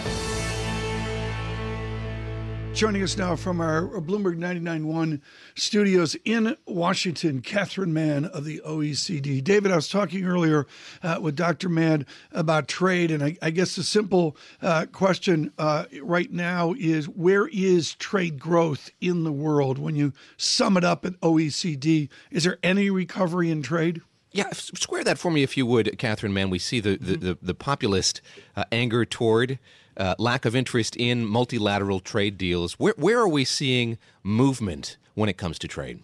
Joining 2.73 3.03
us 3.03 3.17
now 3.17 3.35
from 3.35 3.59
our 3.59 3.83
Bloomberg 4.01 4.37
99.1 4.37 5.21
studios 5.55 6.15
in 6.23 6.55
Washington, 6.65 7.41
Catherine 7.41 7.93
Mann 7.93 8.25
of 8.25 8.45
the 8.45 8.61
OECD. 8.65 9.43
David, 9.43 9.71
I 9.71 9.75
was 9.75 9.89
talking 9.89 10.25
earlier 10.25 10.65
uh, 11.03 11.19
with 11.21 11.35
Dr. 11.35 11.69
Mann 11.69 12.05
about 12.31 12.67
trade, 12.69 13.11
and 13.11 13.23
I, 13.23 13.37
I 13.41 13.51
guess 13.51 13.75
the 13.75 13.83
simple 13.83 14.37
uh, 14.61 14.85
question 14.91 15.51
uh, 15.59 15.85
right 16.01 16.31
now 16.31 16.73
is 16.79 17.07
where 17.09 17.47
is 17.49 17.93
trade 17.95 18.39
growth 18.39 18.89
in 19.01 19.25
the 19.25 19.33
world? 19.33 19.77
When 19.77 19.95
you 19.95 20.13
sum 20.37 20.77
it 20.77 20.83
up 20.83 21.05
at 21.05 21.19
OECD, 21.19 22.09
is 22.31 22.45
there 22.45 22.57
any 22.63 22.89
recovery 22.89 23.51
in 23.51 23.61
trade? 23.61 24.01
Yeah, 24.31 24.49
square 24.53 25.03
that 25.03 25.19
for 25.19 25.29
me 25.29 25.43
if 25.43 25.57
you 25.57 25.65
would, 25.65 25.99
Catherine 25.99 26.33
Mann. 26.33 26.49
We 26.49 26.57
see 26.57 26.79
the, 26.79 26.97
the, 26.97 27.17
the, 27.17 27.37
the 27.41 27.53
populist 27.53 28.21
uh, 28.55 28.63
anger 28.71 29.03
toward 29.03 29.59
uh, 30.01 30.15
lack 30.17 30.45
of 30.45 30.55
interest 30.55 30.95
in 30.95 31.25
multilateral 31.25 31.99
trade 31.99 32.37
deals. 32.37 32.73
Where, 32.73 32.95
where 32.97 33.19
are 33.19 33.27
we 33.27 33.45
seeing 33.45 33.99
movement 34.23 34.97
when 35.13 35.29
it 35.29 35.37
comes 35.37 35.59
to 35.59 35.67
trade? 35.67 35.99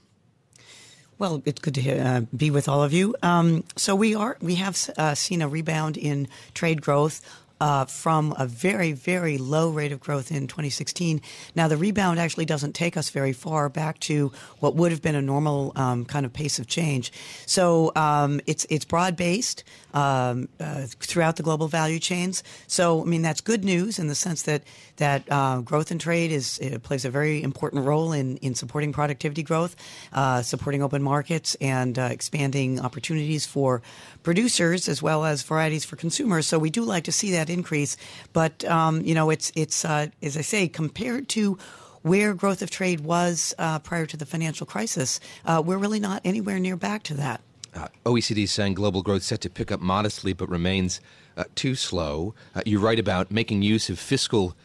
Well, 1.18 1.42
it's 1.46 1.60
good 1.60 1.74
to 1.74 1.98
uh, 1.98 2.22
be 2.36 2.52
with 2.52 2.70
all 2.70 2.84
of 2.84 2.94
you. 2.94 3.16
Um, 3.24 3.64
so 3.76 3.96
we 3.96 4.14
are 4.14 4.38
we 4.40 4.56
have 4.56 4.78
uh, 4.98 5.16
seen 5.16 5.42
a 5.42 5.48
rebound 5.48 5.98
in 5.98 6.28
trade 6.54 6.80
growth 6.80 7.22
uh, 7.60 7.86
from 7.86 8.34
a 8.38 8.46
very, 8.46 8.92
very 8.92 9.38
low 9.38 9.70
rate 9.70 9.92
of 9.92 10.00
growth 10.00 10.32
in 10.32 10.48
2016. 10.48 11.22
Now, 11.56 11.68
the 11.68 11.78
rebound 11.78 12.20
actually 12.20 12.46
doesn't 12.46 12.74
take 12.74 12.98
us 12.98 13.10
very 13.10 13.34
far 13.34 13.70
back 13.70 14.00
to 14.02 14.32
what 14.60 14.76
would 14.76 14.92
have 14.92 15.02
been 15.02 15.16
a 15.16 15.22
normal 15.22 15.72
um, 15.76 16.06
kind 16.06 16.26
of 16.26 16.34
pace 16.34 16.60
of 16.60 16.68
change. 16.68 17.12
So 17.46 17.92
um, 17.96 18.42
it's 18.46 18.66
it's 18.70 18.86
broad 18.86 19.16
based 19.16 19.64
um, 19.94 20.50
uh, 20.60 20.86
throughout 21.00 21.38
the 21.38 21.44
global 21.44 21.68
value 21.68 22.00
chains. 22.00 22.44
So, 22.68 23.02
I 23.02 23.06
mean, 23.06 23.22
that's 23.22 23.42
good 23.42 23.64
news 23.64 24.00
in 24.00 24.08
the 24.08 24.16
sense 24.16 24.44
that 24.44 24.64
that 24.98 25.24
uh, 25.30 25.62
growth 25.62 25.92
in 25.92 26.00
trade 26.00 26.32
is 26.32 26.60
plays 26.84 27.06
a 27.06 27.10
very 27.10 27.42
important 27.42 27.86
role 27.86 28.12
in 28.12 28.38
in 28.38 28.56
supporting 28.56 28.94
productivity 28.94 29.44
growth, 29.44 29.76
uh, 30.14 30.42
supporting 30.42 30.84
open 30.84 31.02
markets, 31.02 31.56
and 31.62 31.98
uh, 31.98 32.04
expanding 32.04 32.80
opportunities 32.80 33.46
for 33.46 33.82
producers 34.24 34.90
as 34.90 35.02
well 35.02 35.26
as 35.26 35.44
varieties 35.44 35.86
for 35.86 35.96
consumers. 35.96 36.46
So 36.48 36.60
we 36.60 36.70
do 36.70 36.84
like 36.84 37.06
to 37.06 37.12
see 37.12 37.32
that 37.32 37.47
increase, 37.50 37.98
but 38.34 38.64
um, 38.66 39.02
you 39.02 39.14
know, 39.14 39.30
it's 39.30 39.52
it's 39.56 39.86
uh, 39.86 40.08
as 40.22 40.38
I 40.38 40.42
say, 40.42 40.68
compared 40.68 41.30
to 41.30 41.58
where 42.02 42.34
growth 42.34 42.62
of 42.62 42.70
trade 42.70 43.02
was 43.02 43.54
uh, 43.58 43.80
prior 43.80 44.06
to 44.06 44.18
the 44.18 44.26
financial 44.26 44.66
crisis, 44.66 45.20
uh, 45.46 45.62
we're 45.64 45.78
really 45.78 46.00
not 46.00 46.22
anywhere 46.24 46.60
near 46.60 46.78
back 46.78 47.04
to 47.04 47.14
that. 47.16 47.42
Uh, 47.74 47.88
OECD 48.06 48.48
saying 48.48 48.74
global 48.74 49.02
growth 49.02 49.24
set 49.24 49.42
to 49.42 49.50
pick 49.50 49.72
up 49.72 49.82
modestly, 49.82 50.34
but 50.34 50.50
remains 50.50 51.02
uh, 51.36 51.44
too 51.54 51.76
slow. 51.76 52.34
Uh, 52.56 52.62
you 52.66 52.80
write 52.80 52.98
about 52.98 53.30
making 53.30 53.62
use 53.62 53.90
of 53.90 54.00
fiscal 54.00 54.56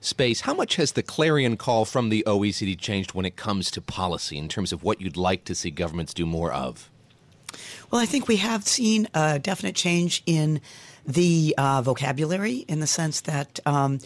space. 0.00 0.42
How 0.42 0.54
much 0.54 0.76
has 0.76 0.92
the 0.92 1.02
clarion 1.02 1.56
call 1.56 1.84
from 1.84 2.08
the 2.08 2.24
OECD 2.26 2.78
changed 2.78 3.14
when 3.14 3.26
it 3.26 3.36
comes 3.36 3.70
to 3.72 3.80
policy 3.80 4.38
in 4.38 4.48
terms 4.48 4.72
of 4.72 4.82
what 4.82 5.00
you'd 5.00 5.16
like 5.16 5.44
to 5.44 5.54
see 5.54 5.70
governments 5.70 6.14
do 6.14 6.24
more 6.24 6.52
of? 6.52 6.90
Well, 7.90 8.00
I 8.00 8.06
think 8.06 8.28
we 8.28 8.36
have 8.36 8.66
seen 8.66 9.08
a 9.12 9.38
definite 9.38 9.76
change 9.76 10.22
in 10.24 10.60
the 11.06 11.54
uh, 11.58 11.82
vocabulary 11.82 12.64
in 12.68 12.80
the 12.80 12.86
sense 12.86 13.22
that 13.22 13.60
um, 13.66 13.98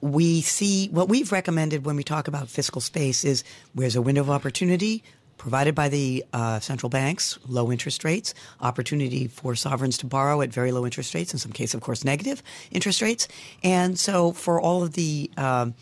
we 0.00 0.40
see 0.40 0.88
what 0.88 1.08
we've 1.08 1.32
recommended 1.32 1.84
when 1.84 1.96
we 1.96 2.02
talk 2.02 2.28
about 2.28 2.48
fiscal 2.48 2.80
space 2.80 3.24
is 3.24 3.44
where's 3.74 3.96
a 3.96 4.02
window 4.02 4.22
of 4.22 4.30
opportunity 4.30 5.02
provided 5.36 5.74
by 5.74 5.88
the 5.88 6.24
uh, 6.32 6.58
central 6.60 6.88
banks, 6.88 7.38
low 7.46 7.70
interest 7.70 8.02
rates, 8.02 8.32
opportunity 8.60 9.28
for 9.28 9.54
sovereigns 9.54 9.98
to 9.98 10.06
borrow 10.06 10.40
at 10.40 10.50
very 10.50 10.72
low 10.72 10.86
interest 10.86 11.14
rates, 11.14 11.32
in 11.32 11.38
some 11.38 11.52
cases, 11.52 11.74
of 11.74 11.80
course, 11.82 12.04
negative 12.04 12.42
interest 12.70 13.02
rates. 13.02 13.28
And 13.62 13.98
so 13.98 14.32
for 14.32 14.60
all 14.60 14.82
of 14.82 14.94
the 14.94 15.30
um, 15.36 15.74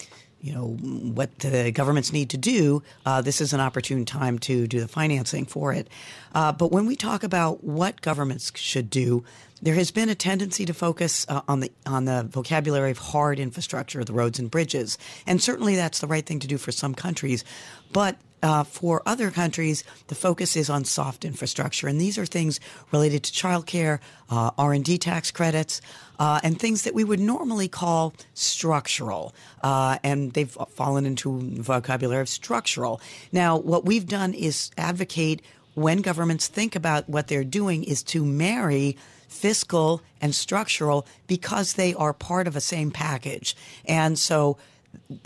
you 0.42 0.52
know 0.52 0.68
what 0.68 1.38
the 1.38 1.70
governments 1.70 2.12
need 2.12 2.30
to 2.30 2.36
do, 2.36 2.82
uh, 3.06 3.22
this 3.22 3.40
is 3.40 3.52
an 3.52 3.60
opportune 3.60 4.04
time 4.04 4.38
to 4.40 4.66
do 4.66 4.80
the 4.80 4.88
financing 4.88 5.46
for 5.46 5.72
it. 5.72 5.88
Uh, 6.34 6.52
but 6.52 6.72
when 6.72 6.84
we 6.84 6.96
talk 6.96 7.22
about 7.22 7.62
what 7.62 8.00
governments 8.02 8.52
should 8.56 8.90
do, 8.90 9.24
there 9.62 9.74
has 9.74 9.92
been 9.92 10.08
a 10.08 10.14
tendency 10.16 10.64
to 10.66 10.74
focus 10.74 11.24
uh, 11.28 11.42
on 11.46 11.60
the 11.60 11.70
on 11.86 12.04
the 12.04 12.24
vocabulary 12.24 12.90
of 12.90 12.98
hard 12.98 13.38
infrastructure, 13.38 14.02
the 14.02 14.12
roads 14.12 14.40
and 14.40 14.50
bridges, 14.50 14.98
and 15.26 15.40
certainly 15.40 15.76
that's 15.76 16.00
the 16.00 16.08
right 16.08 16.26
thing 16.26 16.40
to 16.40 16.48
do 16.48 16.58
for 16.58 16.72
some 16.72 16.94
countries. 16.94 17.44
But 17.92 18.16
uh, 18.42 18.64
for 18.64 19.02
other 19.06 19.30
countries, 19.30 19.84
the 20.08 20.14
focus 20.14 20.56
is 20.56 20.68
on 20.68 20.84
soft 20.84 21.24
infrastructure, 21.24 21.86
and 21.86 22.00
these 22.00 22.18
are 22.18 22.26
things 22.26 22.60
related 22.90 23.22
to 23.24 23.32
childcare, 23.32 24.00
uh, 24.30 24.50
R 24.58 24.72
and 24.72 24.84
D 24.84 24.98
tax 24.98 25.30
credits, 25.30 25.80
uh, 26.18 26.40
and 26.42 26.58
things 26.58 26.82
that 26.82 26.94
we 26.94 27.04
would 27.04 27.20
normally 27.20 27.68
call 27.68 28.14
structural. 28.34 29.34
Uh, 29.62 29.98
and 30.02 30.32
they've 30.32 30.56
fallen 30.70 31.06
into 31.06 31.38
vocabulary 31.62 32.22
of 32.22 32.28
structural. 32.28 33.00
Now, 33.30 33.56
what 33.56 33.84
we've 33.84 34.06
done 34.06 34.34
is 34.34 34.70
advocate 34.76 35.42
when 35.74 36.02
governments 36.02 36.48
think 36.48 36.76
about 36.76 37.08
what 37.08 37.28
they're 37.28 37.44
doing 37.44 37.82
is 37.84 38.02
to 38.02 38.24
marry 38.24 38.96
fiscal 39.28 40.02
and 40.20 40.34
structural 40.34 41.06
because 41.26 41.74
they 41.74 41.94
are 41.94 42.12
part 42.12 42.46
of 42.46 42.54
a 42.54 42.60
same 42.60 42.90
package. 42.90 43.56
And 43.86 44.18
so 44.18 44.58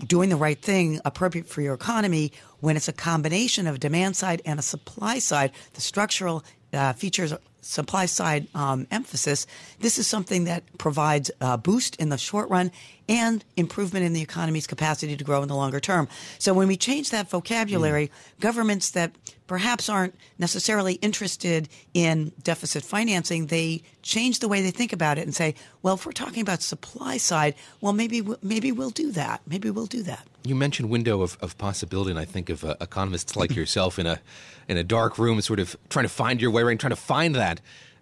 doing 0.05 0.29
the 0.29 0.35
right 0.35 0.61
thing 0.61 0.99
appropriate 1.05 1.47
for 1.47 1.61
your 1.61 1.73
economy 1.73 2.31
when 2.59 2.75
it's 2.75 2.87
a 2.87 2.93
combination 2.93 3.67
of 3.67 3.79
demand 3.79 4.15
side 4.15 4.41
and 4.45 4.59
a 4.59 4.63
supply 4.63 5.19
side, 5.19 5.51
the 5.73 5.81
structural 5.81 6.43
uh, 6.73 6.93
features 6.93 7.33
supply 7.61 8.05
side 8.05 8.47
um, 8.55 8.87
emphasis, 8.91 9.47
this 9.79 9.97
is 9.97 10.07
something 10.07 10.45
that 10.45 10.63
provides 10.77 11.29
a 11.41 11.57
boost 11.57 11.95
in 11.97 12.09
the 12.09 12.17
short 12.17 12.49
run 12.49 12.71
and 13.09 13.43
improvement 13.55 14.05
in 14.05 14.13
the 14.13 14.21
economy's 14.21 14.67
capacity 14.67 15.15
to 15.15 15.23
grow 15.23 15.41
in 15.41 15.47
the 15.47 15.55
longer 15.55 15.79
term. 15.79 16.07
So 16.39 16.53
when 16.53 16.67
we 16.67 16.77
change 16.77 17.09
that 17.11 17.29
vocabulary, 17.29 18.07
mm. 18.07 18.39
governments 18.41 18.91
that 18.91 19.11
perhaps 19.47 19.87
aren't 19.87 20.13
necessarily 20.37 20.95
interested 20.95 21.69
in 21.93 22.33
deficit 22.43 22.83
financing, 22.83 23.47
they 23.47 23.81
change 24.01 24.39
the 24.39 24.47
way 24.47 24.61
they 24.61 24.71
think 24.71 24.91
about 24.91 25.17
it 25.17 25.21
and 25.21 25.33
say, 25.33 25.55
well, 25.81 25.95
if 25.95 26.05
we're 26.05 26.11
talking 26.11 26.41
about 26.41 26.61
supply 26.61 27.17
side, 27.17 27.55
well, 27.79 27.93
maybe 27.93 28.21
maybe 28.41 28.71
we'll 28.71 28.89
do 28.89 29.11
that. 29.11 29.41
Maybe 29.47 29.69
we'll 29.69 29.85
do 29.85 30.03
that. 30.03 30.27
You 30.43 30.55
mentioned 30.55 30.89
window 30.89 31.21
of, 31.21 31.37
of 31.41 31.57
possibility, 31.57 32.11
and 32.11 32.19
I 32.19 32.25
think 32.25 32.49
of 32.49 32.63
uh, 32.63 32.75
economists 32.81 33.35
like 33.35 33.55
yourself 33.55 33.97
in 33.97 34.05
a 34.05 34.19
in 34.67 34.75
a 34.75 34.83
dark 34.83 35.17
room, 35.17 35.39
sort 35.39 35.59
of 35.59 35.77
trying 35.89 36.03
to 36.03 36.09
find 36.09 36.41
your 36.41 36.51
way 36.51 36.61
around, 36.61 36.79
trying 36.79 36.91
to 36.91 36.97
find 36.97 37.35
that 37.35 37.46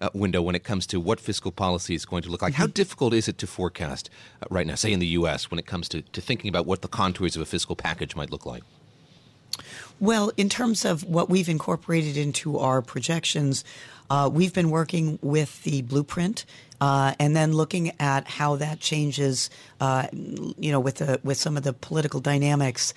uh, 0.01 0.09
window 0.13 0.41
when 0.41 0.55
it 0.55 0.63
comes 0.63 0.85
to 0.87 0.99
what 0.99 1.19
fiscal 1.19 1.51
policy 1.51 1.95
is 1.95 2.05
going 2.05 2.23
to 2.23 2.29
look 2.29 2.41
like. 2.41 2.53
How 2.53 2.65
mm-hmm. 2.65 2.71
difficult 2.71 3.13
is 3.13 3.27
it 3.27 3.37
to 3.39 3.47
forecast 3.47 4.09
uh, 4.41 4.47
right 4.49 4.67
now, 4.67 4.75
say 4.75 4.91
in 4.91 4.99
the 4.99 5.07
U.S., 5.19 5.49
when 5.49 5.59
it 5.59 5.65
comes 5.65 5.87
to, 5.89 6.01
to 6.01 6.21
thinking 6.21 6.49
about 6.49 6.65
what 6.65 6.81
the 6.81 6.87
contours 6.87 7.35
of 7.35 7.41
a 7.41 7.45
fiscal 7.45 7.75
package 7.75 8.15
might 8.15 8.31
look 8.31 8.45
like? 8.45 8.63
Well, 9.99 10.31
in 10.35 10.49
terms 10.49 10.83
of 10.83 11.03
what 11.03 11.29
we've 11.29 11.47
incorporated 11.47 12.17
into 12.17 12.59
our 12.59 12.81
projections, 12.81 13.63
uh, 14.09 14.29
we've 14.31 14.53
been 14.53 14.69
working 14.69 15.17
with 15.21 15.63
the 15.63 15.81
blueprint 15.83 16.45
uh, 16.81 17.13
and 17.19 17.35
then 17.35 17.53
looking 17.53 17.93
at 17.99 18.27
how 18.27 18.57
that 18.57 18.79
changes, 18.79 19.49
uh, 19.79 20.07
you 20.11 20.71
know, 20.71 20.79
with 20.79 20.95
the 20.95 21.19
with 21.23 21.37
some 21.37 21.55
of 21.55 21.63
the 21.63 21.73
political 21.73 22.19
dynamics. 22.19 22.93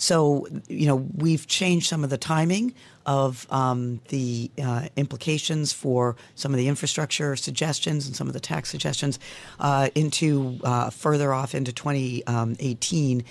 So, 0.00 0.46
you 0.66 0.86
know, 0.86 0.96
we've 0.96 1.46
changed 1.46 1.86
some 1.86 2.04
of 2.04 2.10
the 2.10 2.16
timing 2.16 2.74
of 3.04 3.46
um, 3.50 4.00
the 4.08 4.50
uh, 4.60 4.88
implications 4.96 5.74
for 5.74 6.16
some 6.34 6.52
of 6.54 6.58
the 6.58 6.68
infrastructure 6.68 7.36
suggestions 7.36 8.06
and 8.06 8.16
some 8.16 8.26
of 8.26 8.32
the 8.32 8.40
tax 8.40 8.70
suggestions 8.70 9.18
uh, 9.58 9.90
into 9.94 10.58
uh, 10.64 10.88
further 10.88 11.34
off 11.34 11.54
into 11.54 11.72
2018. 11.72 13.24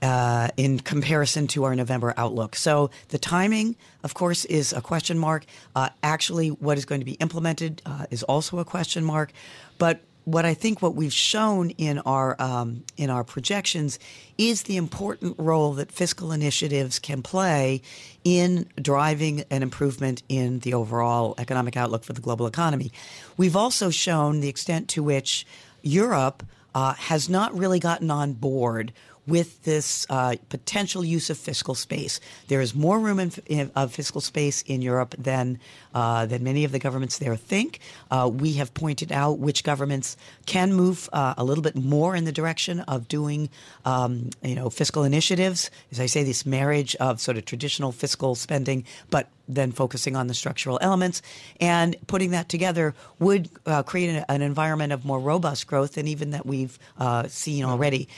Uh, 0.00 0.46
in 0.56 0.78
comparison 0.78 1.48
to 1.48 1.64
our 1.64 1.74
November 1.74 2.14
outlook. 2.16 2.54
So 2.54 2.88
the 3.08 3.18
timing, 3.18 3.74
of 4.04 4.14
course, 4.14 4.44
is 4.44 4.72
a 4.72 4.80
question 4.80 5.18
mark. 5.18 5.44
Uh, 5.74 5.88
actually, 6.04 6.50
what 6.50 6.78
is 6.78 6.84
going 6.84 7.00
to 7.00 7.04
be 7.04 7.14
implemented 7.14 7.82
uh, 7.84 8.06
is 8.08 8.22
also 8.22 8.60
a 8.60 8.64
question 8.64 9.02
mark. 9.02 9.32
But 9.76 9.98
what 10.28 10.44
I 10.44 10.52
think 10.52 10.82
what 10.82 10.94
we've 10.94 11.12
shown 11.12 11.70
in 11.70 12.00
our 12.00 12.36
um, 12.38 12.84
in 12.98 13.08
our 13.08 13.24
projections 13.24 13.98
is 14.36 14.64
the 14.64 14.76
important 14.76 15.36
role 15.38 15.72
that 15.74 15.90
fiscal 15.90 16.32
initiatives 16.32 16.98
can 16.98 17.22
play 17.22 17.80
in 18.24 18.68
driving 18.80 19.44
an 19.50 19.62
improvement 19.62 20.22
in 20.28 20.58
the 20.58 20.74
overall 20.74 21.34
economic 21.38 21.78
outlook 21.78 22.04
for 22.04 22.12
the 22.12 22.20
global 22.20 22.46
economy. 22.46 22.92
We've 23.38 23.56
also 23.56 23.88
shown 23.88 24.40
the 24.40 24.48
extent 24.48 24.88
to 24.90 25.02
which 25.02 25.46
Europe 25.80 26.42
uh, 26.74 26.92
has 26.92 27.30
not 27.30 27.56
really 27.56 27.78
gotten 27.78 28.10
on 28.10 28.34
board 28.34 28.92
with 29.28 29.62
this 29.64 30.06
uh, 30.08 30.34
potential 30.48 31.04
use 31.04 31.28
of 31.28 31.36
fiscal 31.36 31.74
space. 31.74 32.18
There 32.48 32.62
is 32.62 32.74
more 32.74 32.98
room 32.98 33.20
in, 33.20 33.32
in, 33.46 33.70
of 33.76 33.92
fiscal 33.92 34.20
space 34.20 34.62
in 34.62 34.80
Europe 34.82 35.14
than 35.18 35.60
uh, 35.94 36.26
than 36.26 36.42
many 36.42 36.64
of 36.64 36.72
the 36.72 36.78
governments 36.78 37.18
there 37.18 37.36
think. 37.36 37.80
Uh, 38.10 38.30
we 38.32 38.54
have 38.54 38.72
pointed 38.74 39.12
out 39.12 39.38
which 39.38 39.64
governments 39.64 40.16
can 40.46 40.72
move 40.72 41.08
uh, 41.12 41.34
a 41.36 41.44
little 41.44 41.62
bit 41.62 41.76
more 41.76 42.16
in 42.16 42.24
the 42.24 42.32
direction 42.32 42.80
of 42.80 43.08
doing, 43.08 43.48
um, 43.84 44.30
you 44.42 44.54
know, 44.54 44.70
fiscal 44.70 45.04
initiatives. 45.04 45.70
As 45.90 46.00
I 46.00 46.06
say, 46.06 46.22
this 46.24 46.46
marriage 46.46 46.94
of 46.96 47.20
sort 47.20 47.36
of 47.36 47.44
traditional 47.44 47.92
fiscal 47.92 48.34
spending, 48.34 48.84
but 49.10 49.28
then 49.48 49.72
focusing 49.72 50.14
on 50.14 50.26
the 50.26 50.34
structural 50.34 50.78
elements 50.82 51.22
and 51.60 51.96
putting 52.06 52.30
that 52.30 52.48
together 52.48 52.94
would 53.18 53.48
uh, 53.66 53.82
create 53.82 54.10
an, 54.10 54.24
an, 54.28 54.42
environment 54.42 54.92
of 54.92 55.04
more 55.04 55.18
robust 55.18 55.66
growth 55.66 55.94
than 55.94 56.06
even 56.06 56.30
that 56.30 56.44
we've 56.44 56.78
uh, 56.98 57.26
seen 57.28 57.64
already. 57.64 58.08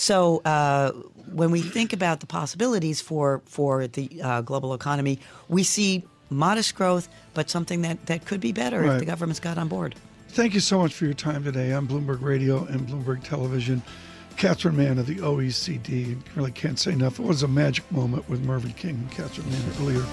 So 0.00 0.40
uh, 0.46 0.92
when 1.30 1.50
we 1.50 1.60
think 1.60 1.92
about 1.92 2.20
the 2.20 2.26
possibilities 2.26 3.02
for 3.02 3.42
for 3.44 3.86
the 3.86 4.22
uh, 4.22 4.40
global 4.40 4.72
economy, 4.72 5.18
we 5.48 5.62
see 5.62 6.04
modest 6.30 6.74
growth, 6.74 7.06
but 7.34 7.50
something 7.50 7.82
that, 7.82 8.06
that 8.06 8.24
could 8.24 8.40
be 8.40 8.50
better 8.50 8.80
right. 8.80 8.94
if 8.94 9.00
the 9.00 9.04
government's 9.04 9.40
got 9.40 9.58
on 9.58 9.68
board. 9.68 9.94
Thank 10.28 10.54
you 10.54 10.60
so 10.60 10.78
much 10.78 10.94
for 10.94 11.04
your 11.04 11.12
time 11.12 11.44
today 11.44 11.74
on 11.74 11.86
Bloomberg 11.86 12.22
Radio 12.22 12.64
and 12.64 12.88
Bloomberg 12.88 13.22
Television. 13.24 13.82
Catherine 14.38 14.76
Mann 14.76 14.96
of 14.96 15.06
the 15.06 15.16
OECD. 15.16 16.16
Really 16.34 16.52
can't 16.52 16.78
say 16.78 16.92
enough. 16.92 17.18
It 17.18 17.26
was 17.26 17.42
a 17.42 17.48
magic 17.48 17.90
moment 17.92 18.26
with 18.26 18.42
Mervyn 18.42 18.72
King 18.72 18.94
and 18.94 19.10
Catherine 19.10 19.50
Mann 19.50 19.62
earlier. 19.80 20.06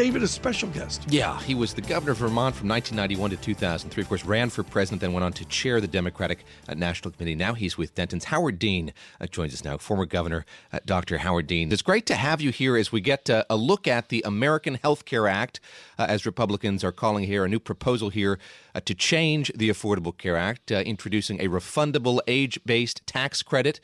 David 0.00 0.22
a 0.22 0.28
special 0.28 0.70
guest. 0.70 1.04
Yeah, 1.10 1.38
he 1.42 1.54
was 1.54 1.74
the 1.74 1.82
governor 1.82 2.12
of 2.12 2.16
Vermont 2.16 2.56
from 2.56 2.68
1991 2.70 3.32
to 3.32 3.36
2003. 3.36 4.00
Of 4.00 4.08
course, 4.08 4.24
ran 4.24 4.48
for 4.48 4.62
president, 4.62 5.02
then 5.02 5.12
went 5.12 5.24
on 5.24 5.34
to 5.34 5.44
chair 5.44 5.78
the 5.78 5.86
Democratic 5.86 6.46
uh, 6.66 6.72
National 6.72 7.10
Committee. 7.10 7.34
Now 7.34 7.52
he's 7.52 7.76
with 7.76 7.94
Dentons. 7.94 8.24
Howard 8.24 8.58
Dean 8.58 8.94
uh, 9.20 9.26
joins 9.26 9.52
us 9.52 9.62
now, 9.62 9.76
former 9.76 10.06
governor 10.06 10.46
uh, 10.72 10.78
Dr. 10.86 11.18
Howard 11.18 11.48
Dean. 11.48 11.70
It's 11.70 11.82
great 11.82 12.06
to 12.06 12.14
have 12.14 12.40
you 12.40 12.48
here 12.48 12.78
as 12.78 12.90
we 12.90 13.02
get 13.02 13.28
uh, 13.28 13.44
a 13.50 13.56
look 13.56 13.86
at 13.86 14.08
the 14.08 14.22
American 14.24 14.76
Health 14.76 15.04
Care 15.04 15.28
Act, 15.28 15.60
uh, 15.98 16.06
as 16.08 16.24
Republicans 16.24 16.82
are 16.82 16.92
calling 16.92 17.24
here, 17.24 17.44
a 17.44 17.48
new 17.50 17.60
proposal 17.60 18.08
here 18.08 18.38
uh, 18.74 18.80
to 18.80 18.94
change 18.94 19.52
the 19.54 19.68
Affordable 19.68 20.16
Care 20.16 20.38
Act, 20.38 20.70
introducing 20.70 21.38
a 21.42 21.48
refundable 21.48 22.20
age-based 22.26 23.06
tax 23.06 23.42
credit. 23.42 23.80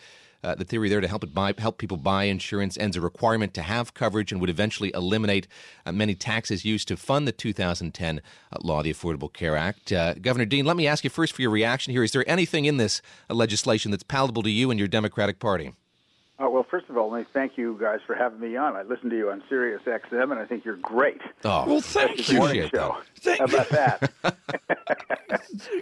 Uh, 0.47 0.55
the 0.55 0.65
theory 0.65 0.89
there 0.89 1.01
to 1.01 1.09
help 1.09 1.25
it 1.25 1.35
buy, 1.35 1.53
help 1.59 1.77
people 1.77 1.97
buy 1.97 2.25
insurance 2.25 2.79
ends 2.79 2.97
a 2.97 3.01
requirement 3.01 3.53
to 3.53 3.63
have 3.63 3.95
coverage 3.95 4.31
and 4.31 4.41
would 4.41 4.49
eventually 4.49 4.93
eliminate 4.95 5.49
uh, 5.85 5.91
many 5.91 6.15
taxes 6.15 6.65
used 6.65 6.87
to 6.87 6.97
fund 6.97 7.27
the 7.27 7.33
2010 7.33 8.21
uh, 8.53 8.57
law, 8.63 8.81
the 8.81 8.93
Affordable 8.93 9.33
Care 9.33 9.57
Act. 9.57 9.91
Uh, 9.91 10.15
Governor 10.15 10.45
Dean, 10.45 10.65
let 10.65 10.77
me 10.77 10.87
ask 10.87 11.03
you 11.03 11.11
first 11.11 11.33
for 11.33 11.43
your 11.43 11.51
reaction 11.51 11.93
here. 11.93 12.05
Is 12.05 12.13
there 12.13 12.29
anything 12.31 12.65
in 12.65 12.77
this 12.77 13.03
legislation 13.29 13.91
that's 13.91 14.05
palatable 14.05 14.45
to 14.45 14.51
you 14.51 14.71
and 14.71 14.79
your 14.79 14.87
Democratic 14.89 15.41
Party? 15.41 15.73
Uh, 16.38 16.51
well, 16.51 16.66
first 16.70 16.87
of 16.90 16.99
all, 16.99 17.11
let 17.11 17.20
me 17.20 17.27
thank 17.33 17.57
you 17.57 17.79
guys 17.81 18.01
for 18.07 18.14
having 18.14 18.40
me 18.40 18.57
on. 18.57 18.77
I 18.77 18.83
listened 18.83 19.11
to 19.11 19.16
you 19.16 19.31
on 19.31 19.42
Sirius 19.49 19.81
XM, 19.87 20.31
and 20.31 20.35
I 20.35 20.44
think 20.44 20.66
you're 20.66 20.77
great. 20.77 21.20
Oh, 21.44 21.66
well, 21.66 21.81
thank 21.81 22.18
That's 22.18 22.29
you. 22.29 22.38
Morning 22.38 22.68
show. 22.68 22.99
Thank 23.20 23.38
How 23.38 23.44
about 23.46 23.68
that? 23.70 24.12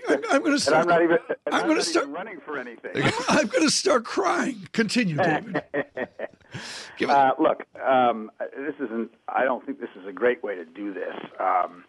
I'm, 0.09 0.23
I'm 0.31 0.41
going 0.41 0.53
to 0.53 0.61
start. 0.61 0.83
I'm 0.83 0.89
not 0.89 1.03
even. 1.03 1.19
I'm, 1.47 1.55
I'm 1.55 1.67
going 1.67 1.79
to 1.79 1.85
start 1.85 2.07
running 2.07 2.39
for 2.39 2.57
anything. 2.57 2.93
I'm 3.29 3.49
going 3.49 3.65
to 3.65 3.71
start 3.71 4.05
crying. 4.05 4.69
Continue, 4.71 5.17
David. 5.17 5.63
uh, 7.09 7.31
look, 7.41 7.65
um, 7.85 8.31
this 8.57 8.77
isn't. 8.77 9.11
I 9.27 9.43
don't 9.43 9.67
think 9.67 9.81
this 9.81 9.91
is 10.01 10.07
a 10.07 10.13
great 10.13 10.45
way 10.45 10.55
to 10.55 10.65
do 10.65 10.95
this. 10.95 11.17
Um, 11.41 11.85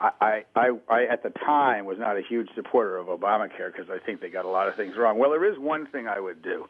I, 0.00 0.44
I, 0.54 0.70
I, 0.88 1.04
at 1.04 1.22
the 1.22 1.30
time, 1.30 1.84
was 1.84 1.98
not 1.98 2.16
a 2.16 2.22
huge 2.22 2.48
supporter 2.54 2.96
of 2.96 3.06
Obamacare 3.06 3.72
because 3.72 3.90
I 3.90 3.98
think 4.04 4.20
they 4.20 4.28
got 4.28 4.44
a 4.44 4.48
lot 4.48 4.68
of 4.68 4.76
things 4.76 4.96
wrong. 4.96 5.18
Well, 5.18 5.30
there 5.30 5.44
is 5.44 5.58
one 5.58 5.86
thing 5.86 6.06
I 6.06 6.20
would 6.20 6.42
do. 6.42 6.68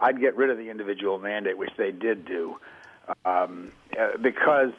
I'd 0.00 0.20
get 0.20 0.36
rid 0.36 0.50
of 0.50 0.58
the 0.58 0.70
individual 0.70 1.18
mandate, 1.18 1.58
which 1.58 1.72
they 1.76 1.92
did 1.92 2.24
do, 2.24 2.56
um, 3.24 3.72
uh, 3.98 4.16
because 4.20 4.72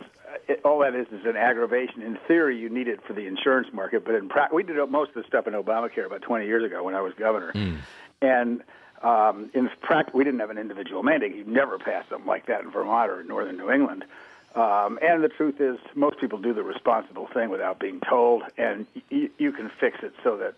it, 0.47 0.61
all 0.63 0.79
that 0.79 0.95
is 0.95 1.07
is 1.07 1.25
an 1.25 1.35
aggravation. 1.35 2.01
In 2.01 2.17
theory, 2.27 2.57
you 2.57 2.69
need 2.69 2.87
it 2.87 3.01
for 3.05 3.13
the 3.13 3.27
insurance 3.27 3.67
market, 3.73 4.05
but 4.05 4.15
in 4.15 4.29
practice, 4.29 4.55
we 4.55 4.63
did 4.63 4.77
most 4.89 5.09
of 5.09 5.15
the 5.15 5.23
stuff 5.27 5.47
in 5.47 5.53
Obamacare 5.53 6.05
about 6.05 6.21
20 6.21 6.45
years 6.45 6.63
ago 6.63 6.83
when 6.83 6.95
I 6.95 7.01
was 7.01 7.13
governor, 7.13 7.51
mm. 7.53 7.77
and 8.21 8.63
um, 9.01 9.49
in 9.53 9.69
practice, 9.81 10.13
we 10.13 10.23
didn't 10.23 10.39
have 10.39 10.51
an 10.51 10.57
individual 10.57 11.03
mandate. 11.03 11.35
You 11.35 11.43
never 11.45 11.79
pass 11.79 12.05
something 12.09 12.27
like 12.27 12.45
that 12.47 12.61
in 12.61 12.71
Vermont 12.71 13.09
or 13.09 13.21
in 13.21 13.27
northern 13.27 13.57
New 13.57 13.71
England. 13.71 14.05
Um, 14.53 14.99
and 15.01 15.23
the 15.23 15.29
truth 15.29 15.61
is, 15.61 15.77
most 15.95 16.19
people 16.19 16.37
do 16.37 16.53
the 16.53 16.63
responsible 16.63 17.27
thing 17.33 17.49
without 17.49 17.79
being 17.79 18.01
told, 18.01 18.43
and 18.57 18.85
y- 19.09 19.29
you 19.37 19.51
can 19.53 19.71
fix 19.79 19.99
it 20.03 20.13
so 20.23 20.37
that 20.37 20.55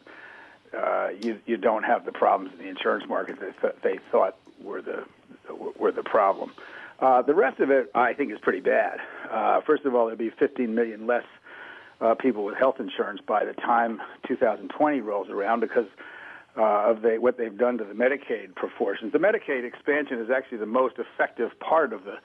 uh, 0.76 1.10
you 1.22 1.40
you 1.46 1.58
don't 1.58 1.84
have 1.84 2.04
the 2.04 2.12
problems 2.12 2.52
in 2.54 2.66
the 2.66 2.70
insurance 2.70 3.08
market 3.08 3.40
that 3.40 3.62
th- 3.62 3.76
they 3.84 4.00
thought 4.12 4.36
were 4.64 4.82
the 4.82 5.04
were 5.78 5.92
the 5.92 6.04
problem. 6.04 6.52
Uh, 7.00 7.22
the 7.22 7.34
rest 7.34 7.60
of 7.60 7.70
it, 7.70 7.92
I 7.94 8.14
think, 8.14 8.32
is 8.32 8.40
pretty 8.40 8.62
bad. 8.62 9.00
Uh, 9.30 9.62
first 9.62 9.84
of 9.84 9.94
all, 9.94 10.06
there'll 10.06 10.18
be 10.18 10.30
15 10.30 10.74
million 10.74 11.06
less 11.06 11.26
uh, 12.00 12.16
people 12.16 12.46
with 12.46 12.56
health 12.56 12.80
insurance 12.80 13.20
by 13.26 13.44
the 13.44 13.54
time 13.54 14.02
2020 14.28 15.02
rolls 15.02 15.30
around 15.30 15.60
because 15.60 15.88
uh, 16.58 16.92
of 16.92 17.02
the, 17.02 17.18
what 17.18 17.38
they've 17.38 17.58
done 17.58 17.78
to 17.78 17.84
the 17.84 17.94
Medicaid 17.94 18.56
proportions. 18.56 19.12
The 19.12 19.20
Medicaid 19.20 19.66
expansion 19.66 20.20
is 20.20 20.30
actually 20.30 20.60
the 20.60 20.66
most 20.66 20.96
effective 20.98 21.58
part 21.60 21.94
of 21.94 22.06
the 22.06 22.18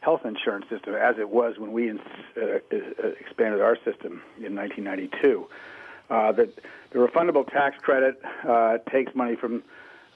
health 0.00 0.22
insurance 0.24 0.66
system, 0.68 0.94
as 0.94 1.16
it 1.18 1.28
was 1.28 1.58
when 1.58 1.72
we 1.72 1.90
uh, 1.90 1.94
uh, 1.94 2.78
expanded 3.20 3.60
our 3.60 3.76
system 3.76 4.22
in 4.38 4.54
1992. 4.54 5.48
Uh, 6.08 6.32
the 6.32 6.48
refundable 6.94 7.46
tax 7.50 7.76
credit 7.80 8.20
uh, 8.48 8.78
takes 8.90 9.14
money 9.14 9.36
from 9.36 9.62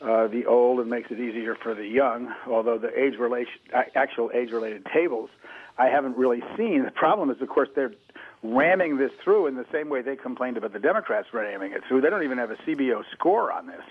uh, 0.02 0.26
the 0.28 0.46
old 0.46 0.80
and 0.80 0.88
makes 0.88 1.10
it 1.10 1.20
easier 1.20 1.54
for 1.54 1.74
the 1.74 1.86
young. 1.86 2.34
Although 2.46 2.78
the 2.78 2.98
age 2.98 3.18
relation, 3.18 3.52
actual 3.94 4.30
age-related 4.32 4.86
tables, 4.92 5.30
I 5.78 5.86
haven't 5.86 6.16
really 6.16 6.42
seen. 6.56 6.84
The 6.84 6.90
problem 6.90 7.30
is, 7.30 7.40
of 7.40 7.48
course, 7.48 7.68
they're 7.74 7.92
ramming 8.42 8.96
this 8.96 9.10
through 9.22 9.46
in 9.46 9.56
the 9.56 9.66
same 9.72 9.88
way 9.88 10.02
they 10.02 10.16
complained 10.16 10.56
about 10.56 10.72
the 10.72 10.78
Democrats 10.78 11.28
ramming 11.32 11.72
it 11.72 11.82
through. 11.86 12.00
They 12.00 12.10
don't 12.10 12.22
even 12.22 12.38
have 12.38 12.50
a 12.50 12.56
CBO 12.56 13.02
score 13.12 13.52
on 13.52 13.66
this, 13.66 13.84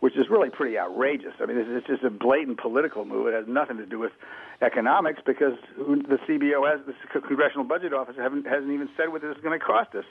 which 0.00 0.16
is 0.16 0.28
really 0.28 0.50
pretty 0.50 0.78
outrageous. 0.78 1.32
I 1.40 1.46
mean, 1.46 1.56
it's 1.58 1.86
just 1.86 2.02
a 2.02 2.10
blatant 2.10 2.58
political 2.58 3.04
move. 3.04 3.26
It 3.28 3.34
has 3.34 3.46
nothing 3.46 3.78
to 3.78 3.86
do 3.86 3.98
with 3.98 4.12
economics 4.60 5.20
because 5.24 5.54
the 5.76 6.18
CBO, 6.28 6.70
has, 6.70 6.80
the 6.86 7.20
Congressional 7.20 7.64
Budget 7.64 7.92
Office, 7.94 8.16
hasn't 8.18 8.46
even 8.46 8.88
said 8.96 9.08
what 9.10 9.22
this 9.22 9.34
is 9.34 9.42
going 9.42 9.58
to 9.58 9.64
cost 9.64 9.94
us. 9.94 10.04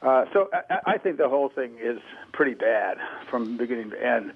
Uh, 0.00 0.24
so 0.32 0.48
I, 0.52 0.94
I 0.94 0.98
think 0.98 1.16
the 1.16 1.28
whole 1.28 1.48
thing 1.48 1.76
is 1.80 1.98
pretty 2.32 2.54
bad 2.54 2.98
from 3.30 3.56
beginning 3.56 3.90
to 3.90 4.04
end. 4.04 4.32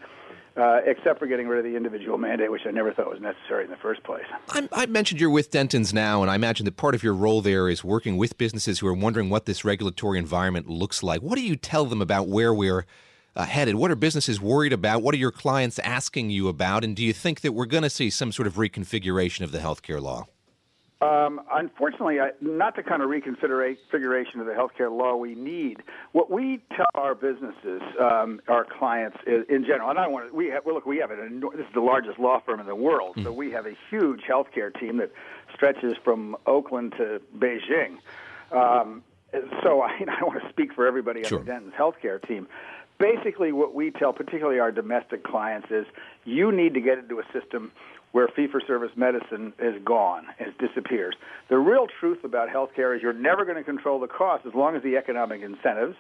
Uh, 0.56 0.80
except 0.86 1.18
for 1.18 1.26
getting 1.26 1.46
rid 1.46 1.58
of 1.58 1.70
the 1.70 1.76
individual 1.76 2.16
mandate, 2.16 2.50
which 2.50 2.62
I 2.66 2.70
never 2.70 2.90
thought 2.90 3.10
was 3.10 3.20
necessary 3.20 3.64
in 3.64 3.70
the 3.70 3.76
first 3.76 4.02
place. 4.04 4.24
I'm, 4.48 4.70
i 4.72 4.86
mentioned 4.86 5.20
you're 5.20 5.28
with 5.28 5.50
Dentons 5.50 5.92
now, 5.92 6.22
and 6.22 6.30
I 6.30 6.34
imagine 6.34 6.64
that 6.64 6.78
part 6.78 6.94
of 6.94 7.02
your 7.02 7.12
role 7.12 7.42
there 7.42 7.68
is 7.68 7.84
working 7.84 8.16
with 8.16 8.38
businesses 8.38 8.78
who 8.78 8.86
are 8.86 8.94
wondering 8.94 9.28
what 9.28 9.44
this 9.44 9.66
regulatory 9.66 10.18
environment 10.18 10.66
looks 10.66 11.02
like. 11.02 11.20
What 11.20 11.36
do 11.36 11.44
you 11.44 11.56
tell 11.56 11.84
them 11.84 12.00
about 12.00 12.28
where 12.28 12.54
we're 12.54 12.86
uh, 13.34 13.44
headed? 13.44 13.74
What 13.74 13.90
are 13.90 13.96
businesses 13.96 14.40
worried 14.40 14.72
about? 14.72 15.02
What 15.02 15.14
are 15.14 15.18
your 15.18 15.30
clients 15.30 15.78
asking 15.80 16.30
you 16.30 16.48
about? 16.48 16.84
And 16.84 16.96
do 16.96 17.04
you 17.04 17.12
think 17.12 17.42
that 17.42 17.52
we're 17.52 17.66
going 17.66 17.82
to 17.82 17.90
see 17.90 18.08
some 18.08 18.32
sort 18.32 18.46
of 18.46 18.54
reconfiguration 18.54 19.42
of 19.42 19.52
the 19.52 19.58
healthcare 19.58 20.00
law? 20.00 20.26
Um, 21.02 21.42
unfortunately, 21.52 22.20
I, 22.20 22.30
not 22.40 22.74
the 22.74 22.82
kind 22.82 23.02
of 23.02 23.10
reconfiguration 23.10 24.40
of 24.40 24.46
the 24.46 24.52
healthcare 24.52 24.90
law 24.90 25.14
we 25.14 25.34
need. 25.34 25.82
What 26.12 26.30
we 26.30 26.62
tell 26.74 26.86
our 26.94 27.14
businesses, 27.14 27.82
um, 28.00 28.40
our 28.48 28.64
clients 28.64 29.18
in 29.26 29.64
general, 29.66 29.90
and 29.90 29.98
I 29.98 30.06
want 30.06 30.30
to, 30.30 30.34
we 30.34 30.46
have, 30.46 30.64
well, 30.64 30.74
look, 30.74 30.86
we 30.86 30.96
have 30.98 31.10
an, 31.10 31.40
this 31.54 31.66
is 31.66 31.74
the 31.74 31.82
largest 31.82 32.18
law 32.18 32.40
firm 32.40 32.60
in 32.60 32.66
the 32.66 32.74
world, 32.74 33.16
mm. 33.16 33.24
so 33.24 33.32
we 33.32 33.50
have 33.50 33.66
a 33.66 33.74
huge 33.90 34.22
healthcare 34.22 34.72
team 34.80 34.96
that 34.96 35.12
stretches 35.52 35.96
from 36.02 36.34
Oakland 36.46 36.94
to 36.96 37.20
Beijing. 37.36 37.98
Um, 38.50 39.02
so 39.62 39.82
I, 39.82 39.88
I 40.00 40.18
don't 40.18 40.28
want 40.28 40.42
to 40.42 40.48
speak 40.48 40.72
for 40.72 40.86
everybody 40.86 41.24
on 41.24 41.28
sure. 41.28 41.40
the 41.40 41.50
Dentons 41.50 41.74
healthcare 41.74 42.26
team. 42.26 42.48
Basically, 42.98 43.52
what 43.52 43.74
we 43.74 43.90
tell, 43.90 44.14
particularly 44.14 44.58
our 44.58 44.72
domestic 44.72 45.24
clients, 45.24 45.70
is 45.70 45.84
you 46.24 46.50
need 46.50 46.72
to 46.72 46.80
get 46.80 46.96
into 46.96 47.20
a 47.20 47.24
system 47.30 47.70
where 48.16 48.28
fee 48.28 48.46
for 48.50 48.62
service 48.62 48.92
medicine 48.96 49.52
is 49.58 49.74
gone, 49.84 50.24
it 50.38 50.56
disappears. 50.56 51.14
The 51.50 51.58
real 51.58 51.86
truth 52.00 52.24
about 52.24 52.48
healthcare 52.48 52.96
is 52.96 53.02
you're 53.02 53.12
never 53.12 53.44
going 53.44 53.58
to 53.58 53.62
control 53.62 54.00
the 54.00 54.06
cost 54.06 54.46
as 54.46 54.54
long 54.54 54.74
as 54.74 54.82
the 54.82 54.96
economic 54.96 55.42
incentives, 55.42 55.96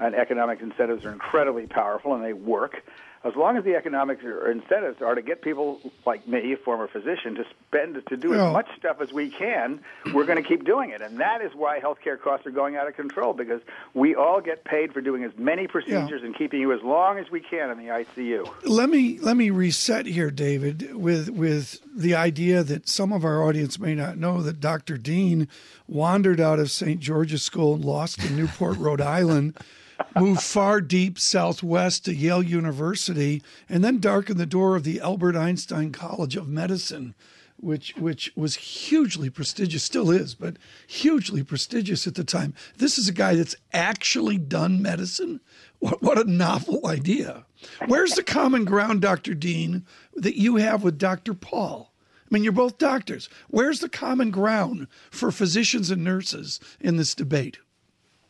and 0.00 0.16
economic 0.16 0.60
incentives 0.60 1.04
are 1.04 1.12
incredibly 1.12 1.68
powerful 1.68 2.12
and 2.12 2.24
they 2.24 2.32
work 2.32 2.82
as 3.22 3.36
long 3.36 3.58
as 3.58 3.64
the 3.64 3.74
economic 3.74 4.18
incentives 4.22 5.02
are 5.02 5.14
to 5.14 5.20
get 5.20 5.42
people 5.42 5.78
like 6.06 6.26
me, 6.26 6.54
a 6.54 6.56
former 6.56 6.88
physician, 6.88 7.34
to 7.34 7.44
spend 7.68 8.00
to 8.08 8.16
do 8.16 8.32
as 8.32 8.52
much 8.52 8.66
stuff 8.78 9.00
as 9.02 9.12
we 9.12 9.28
can, 9.30 9.80
we're 10.14 10.24
going 10.24 10.42
to 10.42 10.48
keep 10.48 10.64
doing 10.64 10.90
it, 10.90 11.02
and 11.02 11.20
that 11.20 11.42
is 11.42 11.52
why 11.54 11.80
healthcare 11.80 12.18
costs 12.18 12.46
are 12.46 12.50
going 12.50 12.76
out 12.76 12.88
of 12.88 12.96
control 12.96 13.34
because 13.34 13.60
we 13.92 14.14
all 14.14 14.40
get 14.40 14.64
paid 14.64 14.94
for 14.94 15.02
doing 15.02 15.22
as 15.22 15.32
many 15.36 15.66
procedures 15.66 16.20
yeah. 16.20 16.26
and 16.26 16.36
keeping 16.36 16.60
you 16.60 16.72
as 16.72 16.80
long 16.82 17.18
as 17.18 17.30
we 17.30 17.40
can 17.40 17.70
in 17.70 17.76
the 17.76 17.92
ICU. 17.92 18.50
Let 18.64 18.88
me 18.88 19.18
let 19.18 19.36
me 19.36 19.50
reset 19.50 20.06
here, 20.06 20.30
David, 20.30 20.94
with 20.94 21.28
with 21.28 21.78
the 21.94 22.14
idea 22.14 22.62
that 22.62 22.88
some 22.88 23.12
of 23.12 23.22
our 23.22 23.42
audience 23.42 23.78
may 23.78 23.94
not 23.94 24.16
know 24.16 24.40
that 24.42 24.60
Dr. 24.60 24.96
Dean 24.96 25.46
wandered 25.86 26.40
out 26.40 26.58
of 26.58 26.70
St. 26.70 27.00
George's 27.00 27.42
School 27.42 27.74
and 27.74 27.84
lost 27.84 28.24
in 28.24 28.34
Newport, 28.36 28.78
Rhode 28.78 29.02
Island 29.02 29.58
moved 30.18 30.42
far 30.42 30.80
deep 30.80 31.18
southwest 31.18 32.04
to 32.04 32.14
Yale 32.14 32.42
University, 32.42 33.42
and 33.68 33.84
then 33.84 33.98
darkened 33.98 34.38
the 34.38 34.46
door 34.46 34.76
of 34.76 34.84
the 34.84 35.00
Albert 35.00 35.36
Einstein 35.36 35.92
College 35.92 36.36
of 36.36 36.48
Medicine, 36.48 37.14
which 37.56 37.94
which 37.96 38.32
was 38.36 38.54
hugely 38.56 39.30
prestigious, 39.30 39.82
still 39.82 40.10
is, 40.10 40.34
but 40.34 40.56
hugely 40.86 41.42
prestigious 41.42 42.06
at 42.06 42.14
the 42.14 42.24
time. 42.24 42.54
This 42.78 42.98
is 42.98 43.08
a 43.08 43.12
guy 43.12 43.34
that's 43.34 43.56
actually 43.72 44.38
done 44.38 44.82
medicine. 44.82 45.40
What, 45.78 46.02
what 46.02 46.18
a 46.18 46.30
novel 46.30 46.86
idea! 46.86 47.44
Where's 47.86 48.12
the 48.12 48.22
common 48.22 48.64
ground, 48.64 49.02
Dr. 49.02 49.34
Dean, 49.34 49.84
that 50.14 50.38
you 50.38 50.56
have 50.56 50.82
with 50.82 50.98
Dr. 50.98 51.34
Paul? 51.34 51.92
I 52.30 52.34
mean, 52.34 52.44
you're 52.44 52.52
both 52.52 52.78
doctors. 52.78 53.28
Where's 53.48 53.80
the 53.80 53.88
common 53.88 54.30
ground 54.30 54.86
for 55.10 55.32
physicians 55.32 55.90
and 55.90 56.04
nurses 56.04 56.60
in 56.78 56.96
this 56.96 57.14
debate? 57.14 57.58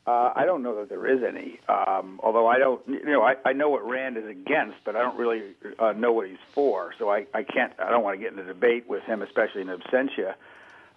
Uh, 0.07 0.33
I 0.35 0.45
don't 0.47 0.63
know 0.63 0.77
that 0.77 0.89
there 0.89 1.07
is 1.07 1.23
any. 1.23 1.61
Um, 1.69 2.21
although 2.23 2.47
I 2.47 2.59
don't, 2.59 2.81
you 2.89 3.05
know, 3.05 3.23
I, 3.23 3.35
I 3.45 3.53
know 3.53 3.69
what 3.69 3.87
Rand 3.87 4.17
is 4.17 4.27
against, 4.27 4.79
but 4.85 4.97
I 4.97 5.01
don't 5.01 5.19
really 5.19 5.43
uh, 5.79 5.93
know 5.93 6.13
what 6.13 6.27
he's 6.27 6.39
for. 6.53 6.95
So 6.99 7.11
I, 7.11 7.27
I 7.35 7.43
can't. 7.43 7.73
I 7.79 7.91
don't 7.91 8.03
want 8.03 8.19
to 8.19 8.23
get 8.23 8.33
into 8.33 8.45
debate 8.45 8.89
with 8.89 9.03
him, 9.05 9.23
especially 9.23 9.61
in 9.61 9.69
absentia. 9.69 10.35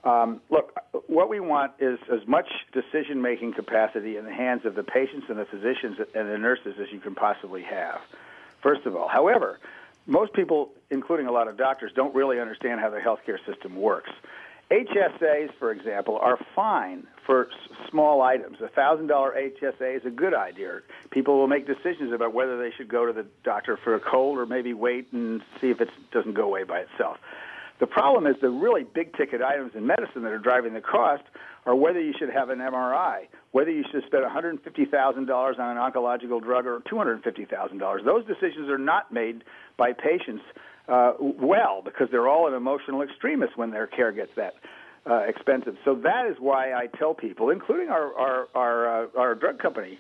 Um, 0.03 0.41
look, 0.49 0.77
what 1.07 1.29
we 1.29 1.39
want 1.39 1.73
is 1.79 1.97
as 2.11 2.27
much 2.27 2.47
decision-making 2.73 3.53
capacity 3.53 4.17
in 4.17 4.25
the 4.25 4.33
hands 4.33 4.65
of 4.65 4.75
the 4.75 4.83
patients 4.83 5.27
and 5.29 5.37
the 5.37 5.45
physicians 5.45 5.97
and 6.13 6.29
the 6.29 6.37
nurses 6.37 6.75
as 6.81 6.91
you 6.91 6.99
can 6.99 7.15
possibly 7.15 7.63
have. 7.63 8.01
First 8.61 8.85
of 8.85 8.95
all, 8.95 9.07
however, 9.07 9.59
most 10.05 10.33
people, 10.33 10.71
including 10.89 11.27
a 11.27 11.31
lot 11.31 11.47
of 11.47 11.57
doctors, 11.57 11.91
don't 11.95 12.13
really 12.15 12.39
understand 12.39 12.81
how 12.81 12.89
the 12.89 12.99
healthcare 12.99 13.37
system 13.45 13.75
works. 13.75 14.11
HSAs, 14.71 15.53
for 15.59 15.71
example, 15.71 16.17
are 16.17 16.37
fine 16.55 17.07
for 17.25 17.49
small 17.89 18.21
items. 18.21 18.57
A 18.61 18.67
thousand 18.67 19.07
dollar 19.07 19.33
HSA 19.35 19.97
is 19.97 20.05
a 20.05 20.09
good 20.09 20.33
idea. 20.33 20.81
People 21.11 21.37
will 21.37 21.47
make 21.47 21.65
decisions 21.65 22.11
about 22.13 22.33
whether 22.33 22.57
they 22.57 22.71
should 22.75 22.87
go 22.87 23.05
to 23.05 23.13
the 23.13 23.25
doctor 23.43 23.77
for 23.77 23.95
a 23.95 23.99
cold 23.99 24.37
or 24.37 24.45
maybe 24.45 24.73
wait 24.73 25.11
and 25.11 25.41
see 25.61 25.69
if 25.69 25.81
it 25.81 25.89
doesn't 26.11 26.33
go 26.33 26.43
away 26.43 26.63
by 26.63 26.79
itself. 26.79 27.17
The 27.79 27.87
problem 27.87 28.27
is 28.27 28.35
the 28.39 28.49
really 28.49 28.83
big 28.83 29.15
ticket 29.17 29.41
items 29.41 29.73
in 29.75 29.85
medicine 29.85 30.23
that 30.23 30.31
are 30.31 30.39
driving 30.39 30.73
the 30.73 30.81
cost 30.81 31.23
are 31.65 31.75
whether 31.75 31.99
you 31.99 32.13
should 32.17 32.29
have 32.29 32.49
an 32.49 32.59
MRI, 32.59 33.27
whether 33.51 33.71
you 33.71 33.83
should 33.91 34.03
spend 34.05 34.23
$150,000 34.23 35.59
on 35.59 35.77
an 35.77 35.91
oncological 35.91 36.41
drug 36.41 36.65
or 36.65 36.79
$250,000. 36.81 38.05
Those 38.05 38.25
decisions 38.25 38.69
are 38.69 38.77
not 38.77 39.11
made 39.11 39.43
by 39.77 39.93
patients 39.93 40.43
uh, 40.87 41.13
well 41.19 41.81
because 41.83 42.09
they're 42.11 42.27
all 42.27 42.47
an 42.47 42.53
emotional 42.53 43.01
extremist 43.01 43.57
when 43.57 43.71
their 43.71 43.87
care 43.87 44.11
gets 44.11 44.31
that 44.35 44.53
uh, 45.09 45.15
expensive. 45.27 45.75
So 45.83 45.95
that 45.95 46.27
is 46.27 46.37
why 46.39 46.73
I 46.73 46.87
tell 46.87 47.13
people, 47.13 47.49
including 47.49 47.89
our 47.89 48.13
our 48.13 48.47
our, 48.55 49.03
uh, 49.03 49.07
our 49.17 49.35
drug 49.35 49.59
company 49.59 49.99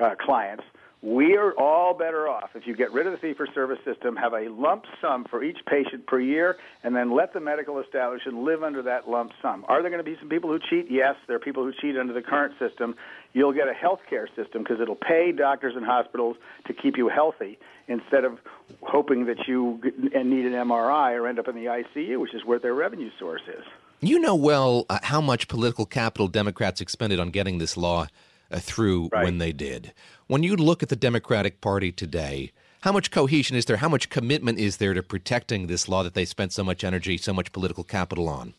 uh, 0.00 0.14
clients, 0.20 0.64
we 1.02 1.36
are 1.36 1.52
all 1.58 1.94
better 1.94 2.28
off 2.28 2.50
if 2.54 2.64
you 2.64 2.76
get 2.76 2.92
rid 2.92 3.08
of 3.08 3.12
the 3.12 3.18
fee 3.18 3.34
for 3.34 3.48
service 3.52 3.80
system, 3.84 4.14
have 4.14 4.34
a 4.34 4.48
lump 4.48 4.84
sum 5.00 5.26
for 5.28 5.42
each 5.42 5.58
patient 5.66 6.06
per 6.06 6.20
year, 6.20 6.56
and 6.84 6.94
then 6.94 7.10
let 7.10 7.32
the 7.32 7.40
medical 7.40 7.80
establishment 7.80 8.38
live 8.38 8.62
under 8.62 8.82
that 8.82 9.10
lump 9.10 9.32
sum. 9.42 9.64
Are 9.66 9.82
there 9.82 9.90
going 9.90 10.04
to 10.04 10.08
be 10.08 10.16
some 10.20 10.28
people 10.28 10.48
who 10.50 10.60
cheat? 10.70 10.88
Yes, 10.88 11.16
there 11.26 11.34
are 11.34 11.40
people 11.40 11.64
who 11.64 11.72
cheat 11.80 11.96
under 11.96 12.12
the 12.12 12.22
current 12.22 12.54
system. 12.60 12.94
You'll 13.32 13.52
get 13.52 13.66
a 13.66 13.74
health 13.74 13.98
care 14.08 14.28
system 14.36 14.62
because 14.62 14.80
it'll 14.80 14.94
pay 14.94 15.32
doctors 15.32 15.74
and 15.74 15.84
hospitals 15.84 16.36
to 16.68 16.72
keep 16.72 16.96
you 16.96 17.08
healthy 17.08 17.58
instead 17.88 18.24
of 18.24 18.38
hoping 18.82 19.26
that 19.26 19.48
you 19.48 19.80
need 19.82 20.46
an 20.46 20.52
MRI 20.52 21.18
or 21.18 21.26
end 21.26 21.40
up 21.40 21.48
in 21.48 21.56
the 21.56 21.64
ICU, 21.64 22.20
which 22.20 22.32
is 22.32 22.44
where 22.44 22.60
their 22.60 22.74
revenue 22.74 23.10
source 23.18 23.42
is. 23.48 23.64
You 24.04 24.18
know 24.18 24.34
well 24.34 24.84
uh, 24.90 24.98
how 25.04 25.20
much 25.20 25.46
political 25.46 25.86
capital 25.86 26.26
Democrats 26.26 26.80
expended 26.80 27.20
on 27.20 27.30
getting 27.30 27.58
this 27.58 27.76
law 27.76 28.08
uh, 28.50 28.58
through 28.58 29.08
right. 29.12 29.22
when 29.22 29.38
they 29.38 29.52
did. 29.52 29.92
When 30.26 30.42
you 30.42 30.56
look 30.56 30.82
at 30.82 30.88
the 30.88 30.96
Democratic 30.96 31.60
Party 31.60 31.92
today, 31.92 32.50
how 32.80 32.90
much 32.90 33.12
cohesion 33.12 33.56
is 33.56 33.66
there? 33.66 33.76
How 33.76 33.88
much 33.88 34.10
commitment 34.10 34.58
is 34.58 34.78
there 34.78 34.92
to 34.92 35.04
protecting 35.04 35.68
this 35.68 35.88
law 35.88 36.02
that 36.02 36.14
they 36.14 36.24
spent 36.24 36.52
so 36.52 36.64
much 36.64 36.82
energy, 36.82 37.16
so 37.16 37.32
much 37.32 37.52
political 37.52 37.84
capital 37.84 38.28
on? 38.28 38.54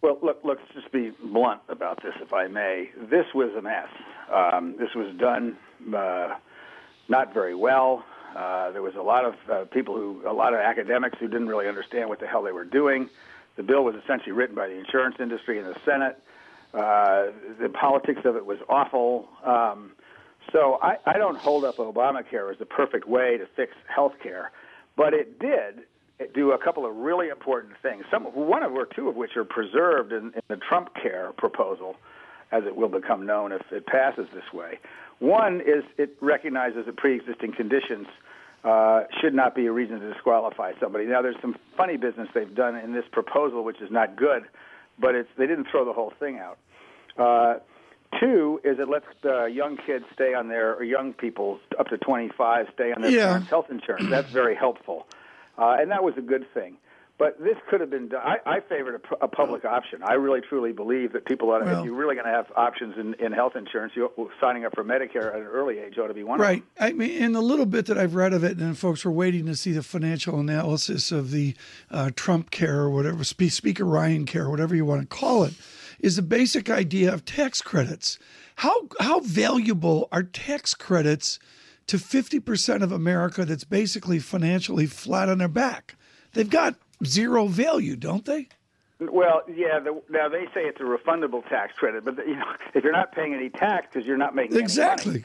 Well, 0.00 0.16
look, 0.22 0.40
let's 0.44 0.62
just 0.72 0.90
be 0.92 1.12
blunt 1.22 1.60
about 1.68 2.02
this, 2.02 2.14
if 2.22 2.32
I 2.32 2.46
may. 2.46 2.88
This 3.10 3.26
was 3.34 3.50
a 3.54 3.60
mess. 3.60 3.88
Um, 4.32 4.76
this 4.78 4.94
was 4.94 5.14
done 5.18 5.58
uh, 5.94 6.36
not 7.08 7.34
very 7.34 7.54
well. 7.54 8.02
Uh, 8.34 8.70
there 8.70 8.82
was 8.82 8.94
a 8.94 9.02
lot 9.02 9.26
of 9.26 9.34
uh, 9.52 9.64
people 9.66 9.94
who, 9.94 10.22
a 10.26 10.32
lot 10.32 10.54
of 10.54 10.60
academics 10.60 11.18
who 11.18 11.28
didn't 11.28 11.48
really 11.48 11.68
understand 11.68 12.08
what 12.08 12.18
the 12.18 12.26
hell 12.26 12.42
they 12.42 12.52
were 12.52 12.64
doing. 12.64 13.10
The 13.58 13.64
bill 13.64 13.82
was 13.82 13.96
essentially 13.96 14.30
written 14.32 14.54
by 14.54 14.68
the 14.68 14.78
insurance 14.78 15.16
industry 15.18 15.58
in 15.58 15.64
the 15.64 15.76
Senate. 15.84 16.16
Uh, 16.72 17.32
the 17.60 17.68
politics 17.68 18.20
of 18.24 18.36
it 18.36 18.46
was 18.46 18.58
awful. 18.68 19.28
Um, 19.44 19.90
so 20.52 20.78
I, 20.80 20.96
I 21.04 21.18
don't 21.18 21.36
hold 21.36 21.64
up 21.64 21.76
Obamacare 21.76 22.52
as 22.52 22.58
the 22.58 22.66
perfect 22.66 23.08
way 23.08 23.36
to 23.36 23.46
fix 23.56 23.72
health 23.92 24.14
care, 24.22 24.52
but 24.96 25.12
it 25.12 25.40
did 25.40 25.82
do 26.34 26.52
a 26.52 26.58
couple 26.58 26.86
of 26.86 26.94
really 26.94 27.28
important 27.28 27.74
things. 27.82 28.04
Some, 28.12 28.24
one 28.26 28.62
of 28.62 28.72
or 28.72 28.86
two 28.86 29.08
of 29.08 29.16
which 29.16 29.36
are 29.36 29.44
preserved 29.44 30.12
in, 30.12 30.26
in 30.26 30.42
the 30.46 30.56
Trump 30.56 30.90
Care 30.94 31.32
proposal, 31.36 31.96
as 32.52 32.62
it 32.64 32.76
will 32.76 32.88
become 32.88 33.26
known 33.26 33.50
if 33.50 33.62
it 33.72 33.86
passes 33.86 34.28
this 34.32 34.52
way. 34.52 34.78
One 35.18 35.60
is 35.60 35.82
it 35.96 36.16
recognizes 36.20 36.86
that 36.86 36.96
pre-existing 36.96 37.54
conditions 37.54 38.06
uh, 38.68 39.04
should 39.20 39.32
not 39.32 39.54
be 39.54 39.64
a 39.64 39.72
reason 39.72 39.98
to 39.98 40.12
disqualify 40.12 40.72
somebody. 40.78 41.06
Now, 41.06 41.22
there's 41.22 41.40
some 41.40 41.56
funny 41.76 41.96
business 41.96 42.28
they've 42.34 42.54
done 42.54 42.76
in 42.76 42.92
this 42.92 43.04
proposal, 43.10 43.64
which 43.64 43.80
is 43.80 43.90
not 43.90 44.14
good, 44.16 44.44
but 44.98 45.14
it's 45.14 45.30
they 45.38 45.46
didn't 45.46 45.68
throw 45.70 45.86
the 45.86 45.94
whole 45.94 46.12
thing 46.20 46.38
out. 46.38 46.58
Uh, 47.16 47.60
two 48.20 48.60
is 48.64 48.78
it 48.78 48.90
lets 48.90 49.06
uh, 49.24 49.46
young 49.46 49.78
kids 49.78 50.04
stay 50.12 50.34
on 50.34 50.48
their 50.48 50.74
or 50.74 50.84
young 50.84 51.14
people 51.14 51.58
up 51.78 51.88
to 51.88 51.96
25 51.96 52.66
stay 52.74 52.92
on 52.92 53.00
their 53.00 53.10
yeah. 53.10 53.26
parents' 53.28 53.48
health 53.48 53.70
insurance. 53.70 54.10
That's 54.10 54.30
very 54.30 54.54
helpful, 54.54 55.06
uh, 55.56 55.76
and 55.80 55.90
that 55.90 56.04
was 56.04 56.14
a 56.18 56.22
good 56.22 56.46
thing. 56.52 56.76
But 57.18 57.36
this 57.40 57.56
could 57.68 57.80
have 57.80 57.90
been 57.90 58.08
done. 58.08 58.22
I, 58.24 58.36
I 58.46 58.60
favored 58.60 59.00
a, 59.20 59.24
a 59.24 59.28
public 59.28 59.64
option. 59.64 60.02
I 60.04 60.12
really 60.12 60.40
truly 60.40 60.70
believe 60.70 61.12
that 61.14 61.24
people 61.24 61.50
ought 61.50 61.58
to, 61.58 61.64
well, 61.64 61.80
if 61.80 61.84
you're 61.84 61.96
really 61.96 62.14
going 62.14 62.28
to 62.28 62.32
have 62.32 62.46
options 62.54 62.94
in, 62.96 63.14
in 63.14 63.32
health 63.32 63.56
insurance, 63.56 63.92
you, 63.96 64.08
signing 64.40 64.64
up 64.64 64.72
for 64.76 64.84
Medicare 64.84 65.34
at 65.34 65.40
an 65.40 65.46
early 65.46 65.78
age 65.80 65.98
ought 65.98 66.06
to 66.06 66.14
be 66.14 66.22
one 66.22 66.38
right. 66.38 66.62
I 66.78 66.92
mean, 66.92 67.10
in 67.10 67.32
the 67.32 67.42
little 67.42 67.66
bit 67.66 67.86
that 67.86 67.98
I've 67.98 68.14
read 68.14 68.32
of 68.32 68.44
it, 68.44 68.56
and 68.58 68.78
folks 68.78 69.04
were 69.04 69.10
waiting 69.10 69.46
to 69.46 69.56
see 69.56 69.72
the 69.72 69.82
financial 69.82 70.38
analysis 70.38 71.10
of 71.10 71.32
the 71.32 71.56
uh, 71.90 72.12
Trump 72.14 72.52
care 72.52 72.82
or 72.82 72.90
whatever, 72.90 73.24
Speaker 73.24 73.84
Ryan 73.84 74.24
care, 74.24 74.48
whatever 74.48 74.76
you 74.76 74.84
want 74.84 75.00
to 75.00 75.08
call 75.08 75.42
it, 75.42 75.54
is 75.98 76.14
the 76.14 76.22
basic 76.22 76.70
idea 76.70 77.12
of 77.12 77.24
tax 77.24 77.60
credits. 77.60 78.20
How, 78.56 78.86
how 79.00 79.20
valuable 79.20 80.08
are 80.12 80.22
tax 80.22 80.72
credits 80.72 81.40
to 81.88 81.96
50% 81.96 82.82
of 82.82 82.92
America 82.92 83.44
that's 83.44 83.64
basically 83.64 84.20
financially 84.20 84.86
flat 84.86 85.28
on 85.28 85.38
their 85.38 85.48
back? 85.48 85.96
They've 86.34 86.48
got 86.48 86.76
zero 87.04 87.46
value, 87.46 87.96
don't 87.96 88.24
they? 88.24 88.48
Well, 89.00 89.42
yeah. 89.48 89.78
The, 89.78 90.00
now 90.08 90.28
they 90.28 90.46
say 90.46 90.62
it's 90.64 90.80
a 90.80 90.84
refundable 90.84 91.46
tax 91.48 91.74
credit, 91.76 92.04
but 92.04 92.18
you 92.26 92.36
know, 92.36 92.52
if 92.74 92.82
you're 92.82 92.92
not 92.92 93.12
paying 93.12 93.34
any 93.34 93.48
tax 93.48 93.86
because 93.92 94.06
you're 94.06 94.16
not 94.16 94.34
making 94.34 94.56
exactly. 94.58 95.24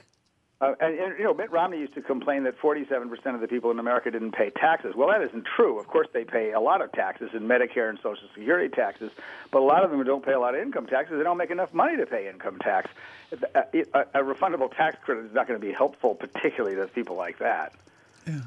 Uh, 0.63 0.75
and, 0.79 0.97
and, 0.97 1.17
you 1.17 1.25
know, 1.25 1.33
Mitt 1.33 1.51
Romney 1.51 1.79
used 1.79 1.93
to 1.95 2.01
complain 2.01 2.43
that 2.43 2.57
47% 2.57 3.35
of 3.35 3.41
the 3.41 3.49
people 3.49 3.69
in 3.69 3.79
America 3.79 4.09
didn't 4.09 4.31
pay 4.31 4.49
taxes. 4.49 4.95
Well, 4.95 5.09
that 5.09 5.21
isn't 5.21 5.45
true. 5.45 5.77
Of 5.77 5.87
course, 5.87 6.07
they 6.13 6.23
pay 6.23 6.53
a 6.53 6.59
lot 6.61 6.81
of 6.81 6.93
taxes 6.93 7.31
in 7.33 7.41
Medicare 7.49 7.89
and 7.89 7.99
Social 8.01 8.29
Security 8.33 8.69
taxes, 8.73 9.11
but 9.51 9.61
a 9.61 9.65
lot 9.65 9.83
of 9.83 9.91
them 9.91 10.01
don't 10.05 10.23
pay 10.23 10.31
a 10.31 10.39
lot 10.39 10.55
of 10.55 10.61
income 10.61 10.85
taxes. 10.85 11.17
They 11.17 11.23
don't 11.23 11.35
make 11.35 11.49
enough 11.49 11.73
money 11.73 11.97
to 11.97 12.05
pay 12.05 12.29
income 12.29 12.59
tax. 12.59 12.89
A, 13.53 13.65
a, 13.93 13.99
a 14.13 14.23
refundable 14.23 14.73
tax 14.73 14.95
credit 15.03 15.25
is 15.25 15.33
not 15.33 15.49
going 15.49 15.59
to 15.59 15.65
be 15.65 15.73
helpful, 15.73 16.15
particularly 16.15 16.77
to 16.77 16.87
people 16.87 17.17
like 17.17 17.39
that. 17.39 17.73
Yeah. 18.25 18.39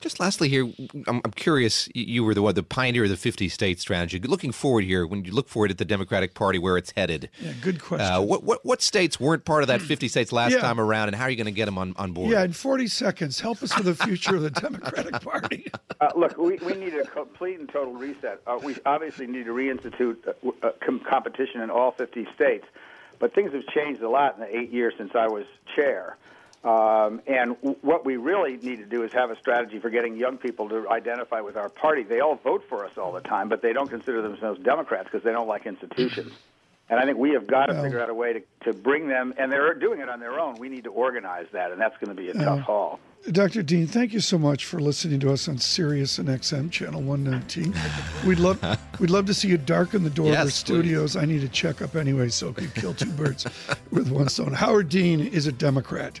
Just 0.00 0.20
lastly, 0.20 0.50
here, 0.50 0.70
I'm, 1.06 1.22
I'm 1.24 1.30
curious. 1.32 1.88
You 1.94 2.22
were 2.22 2.34
the 2.34 2.42
what, 2.42 2.54
the 2.54 2.62
pioneer 2.62 3.04
of 3.04 3.10
the 3.10 3.16
50 3.16 3.48
state 3.48 3.80
strategy. 3.80 4.18
Looking 4.18 4.52
forward 4.52 4.84
here, 4.84 5.06
when 5.06 5.24
you 5.24 5.32
look 5.32 5.48
forward 5.48 5.70
at 5.70 5.78
the 5.78 5.86
Democratic 5.86 6.34
Party, 6.34 6.58
where 6.58 6.76
it's 6.76 6.92
headed. 6.94 7.30
Yeah, 7.40 7.52
good 7.62 7.80
question. 7.80 8.06
Uh, 8.06 8.20
what, 8.20 8.44
what 8.44 8.64
what 8.64 8.82
states 8.82 9.18
weren't 9.18 9.46
part 9.46 9.62
of 9.62 9.68
that 9.68 9.80
50 9.80 10.08
states 10.08 10.32
last 10.32 10.52
yeah. 10.52 10.58
time 10.58 10.78
around, 10.78 11.08
and 11.08 11.16
how 11.16 11.24
are 11.24 11.30
you 11.30 11.36
going 11.36 11.46
to 11.46 11.50
get 11.50 11.64
them 11.64 11.78
on, 11.78 11.94
on 11.96 12.12
board? 12.12 12.30
Yeah, 12.30 12.44
in 12.44 12.52
40 12.52 12.88
seconds, 12.88 13.40
help 13.40 13.62
us 13.62 13.74
with 13.74 13.86
the 13.86 13.94
future 13.94 14.36
of 14.36 14.42
the 14.42 14.50
Democratic 14.50 15.12
Party. 15.22 15.66
Uh, 15.98 16.10
look, 16.14 16.36
we, 16.36 16.56
we 16.58 16.74
need 16.74 16.94
a 16.94 17.06
complete 17.06 17.58
and 17.58 17.68
total 17.68 17.94
reset. 17.94 18.40
Uh, 18.46 18.58
we 18.62 18.76
obviously 18.84 19.26
need 19.26 19.46
to 19.46 19.52
reinstitute 19.52 20.18
uh, 20.28 20.50
uh, 20.62 20.72
com- 20.84 21.00
competition 21.00 21.62
in 21.62 21.70
all 21.70 21.92
50 21.92 22.28
states, 22.34 22.66
but 23.18 23.34
things 23.34 23.52
have 23.54 23.66
changed 23.68 24.02
a 24.02 24.10
lot 24.10 24.34
in 24.34 24.40
the 24.40 24.56
eight 24.56 24.70
years 24.70 24.92
since 24.98 25.12
I 25.14 25.26
was 25.26 25.46
chair. 25.74 26.18
Um, 26.66 27.22
and 27.28 27.54
w- 27.62 27.76
what 27.82 28.04
we 28.04 28.16
really 28.16 28.56
need 28.56 28.78
to 28.78 28.86
do 28.86 29.04
is 29.04 29.12
have 29.12 29.30
a 29.30 29.36
strategy 29.36 29.78
for 29.78 29.88
getting 29.88 30.16
young 30.16 30.36
people 30.36 30.68
to 30.70 30.88
identify 30.90 31.40
with 31.40 31.56
our 31.56 31.68
party. 31.68 32.02
They 32.02 32.18
all 32.18 32.34
vote 32.34 32.64
for 32.68 32.84
us 32.84 32.98
all 32.98 33.12
the 33.12 33.20
time, 33.20 33.48
but 33.48 33.62
they 33.62 33.72
don't 33.72 33.88
consider 33.88 34.20
themselves 34.20 34.60
Democrats 34.60 35.04
because 35.04 35.22
they 35.22 35.30
don't 35.30 35.48
like 35.48 35.66
institutions. 35.66 36.32
And 36.88 37.00
I 37.00 37.04
think 37.04 37.18
we 37.18 37.30
have 37.30 37.48
got 37.48 37.66
to 37.66 37.74
well, 37.74 37.82
figure 37.82 38.00
out 38.00 38.10
a 38.10 38.14
way 38.14 38.32
to, 38.32 38.42
to 38.62 38.72
bring 38.72 39.08
them, 39.08 39.34
and 39.38 39.50
they're 39.50 39.74
doing 39.74 39.98
it 39.98 40.08
on 40.08 40.20
their 40.20 40.38
own. 40.38 40.54
We 40.54 40.68
need 40.68 40.84
to 40.84 40.92
organize 40.92 41.46
that, 41.50 41.72
and 41.72 41.80
that's 41.80 41.96
going 41.96 42.14
to 42.16 42.22
be 42.22 42.28
a 42.28 42.32
tough 42.32 42.60
haul. 42.60 43.00
Dr. 43.32 43.64
Dean, 43.64 43.88
thank 43.88 44.12
you 44.12 44.20
so 44.20 44.38
much 44.38 44.66
for 44.66 44.78
listening 44.78 45.18
to 45.18 45.32
us 45.32 45.48
on 45.48 45.58
Sirius 45.58 46.18
and 46.18 46.28
XM 46.28 46.70
Channel 46.70 47.02
119. 47.02 47.74
we'd 48.24 48.38
love 48.38 48.62
we'd 49.00 49.10
love 49.10 49.26
to 49.26 49.34
see 49.34 49.48
you 49.48 49.58
darken 49.58 50.04
the 50.04 50.10
door 50.10 50.26
yes, 50.26 50.36
of 50.36 50.44
our 50.44 50.50
studios. 50.50 51.12
Please. 51.14 51.22
I 51.22 51.24
need 51.24 51.42
a 51.42 51.48
checkup 51.48 51.96
anyway, 51.96 52.28
so 52.28 52.50
we 52.50 52.54
could 52.54 52.74
kill 52.76 52.94
two 52.94 53.10
birds 53.10 53.44
with 53.90 54.08
one 54.08 54.28
stone. 54.28 54.52
Howard 54.52 54.88
Dean 54.88 55.18
is 55.18 55.48
a 55.48 55.52
Democrat. 55.52 56.20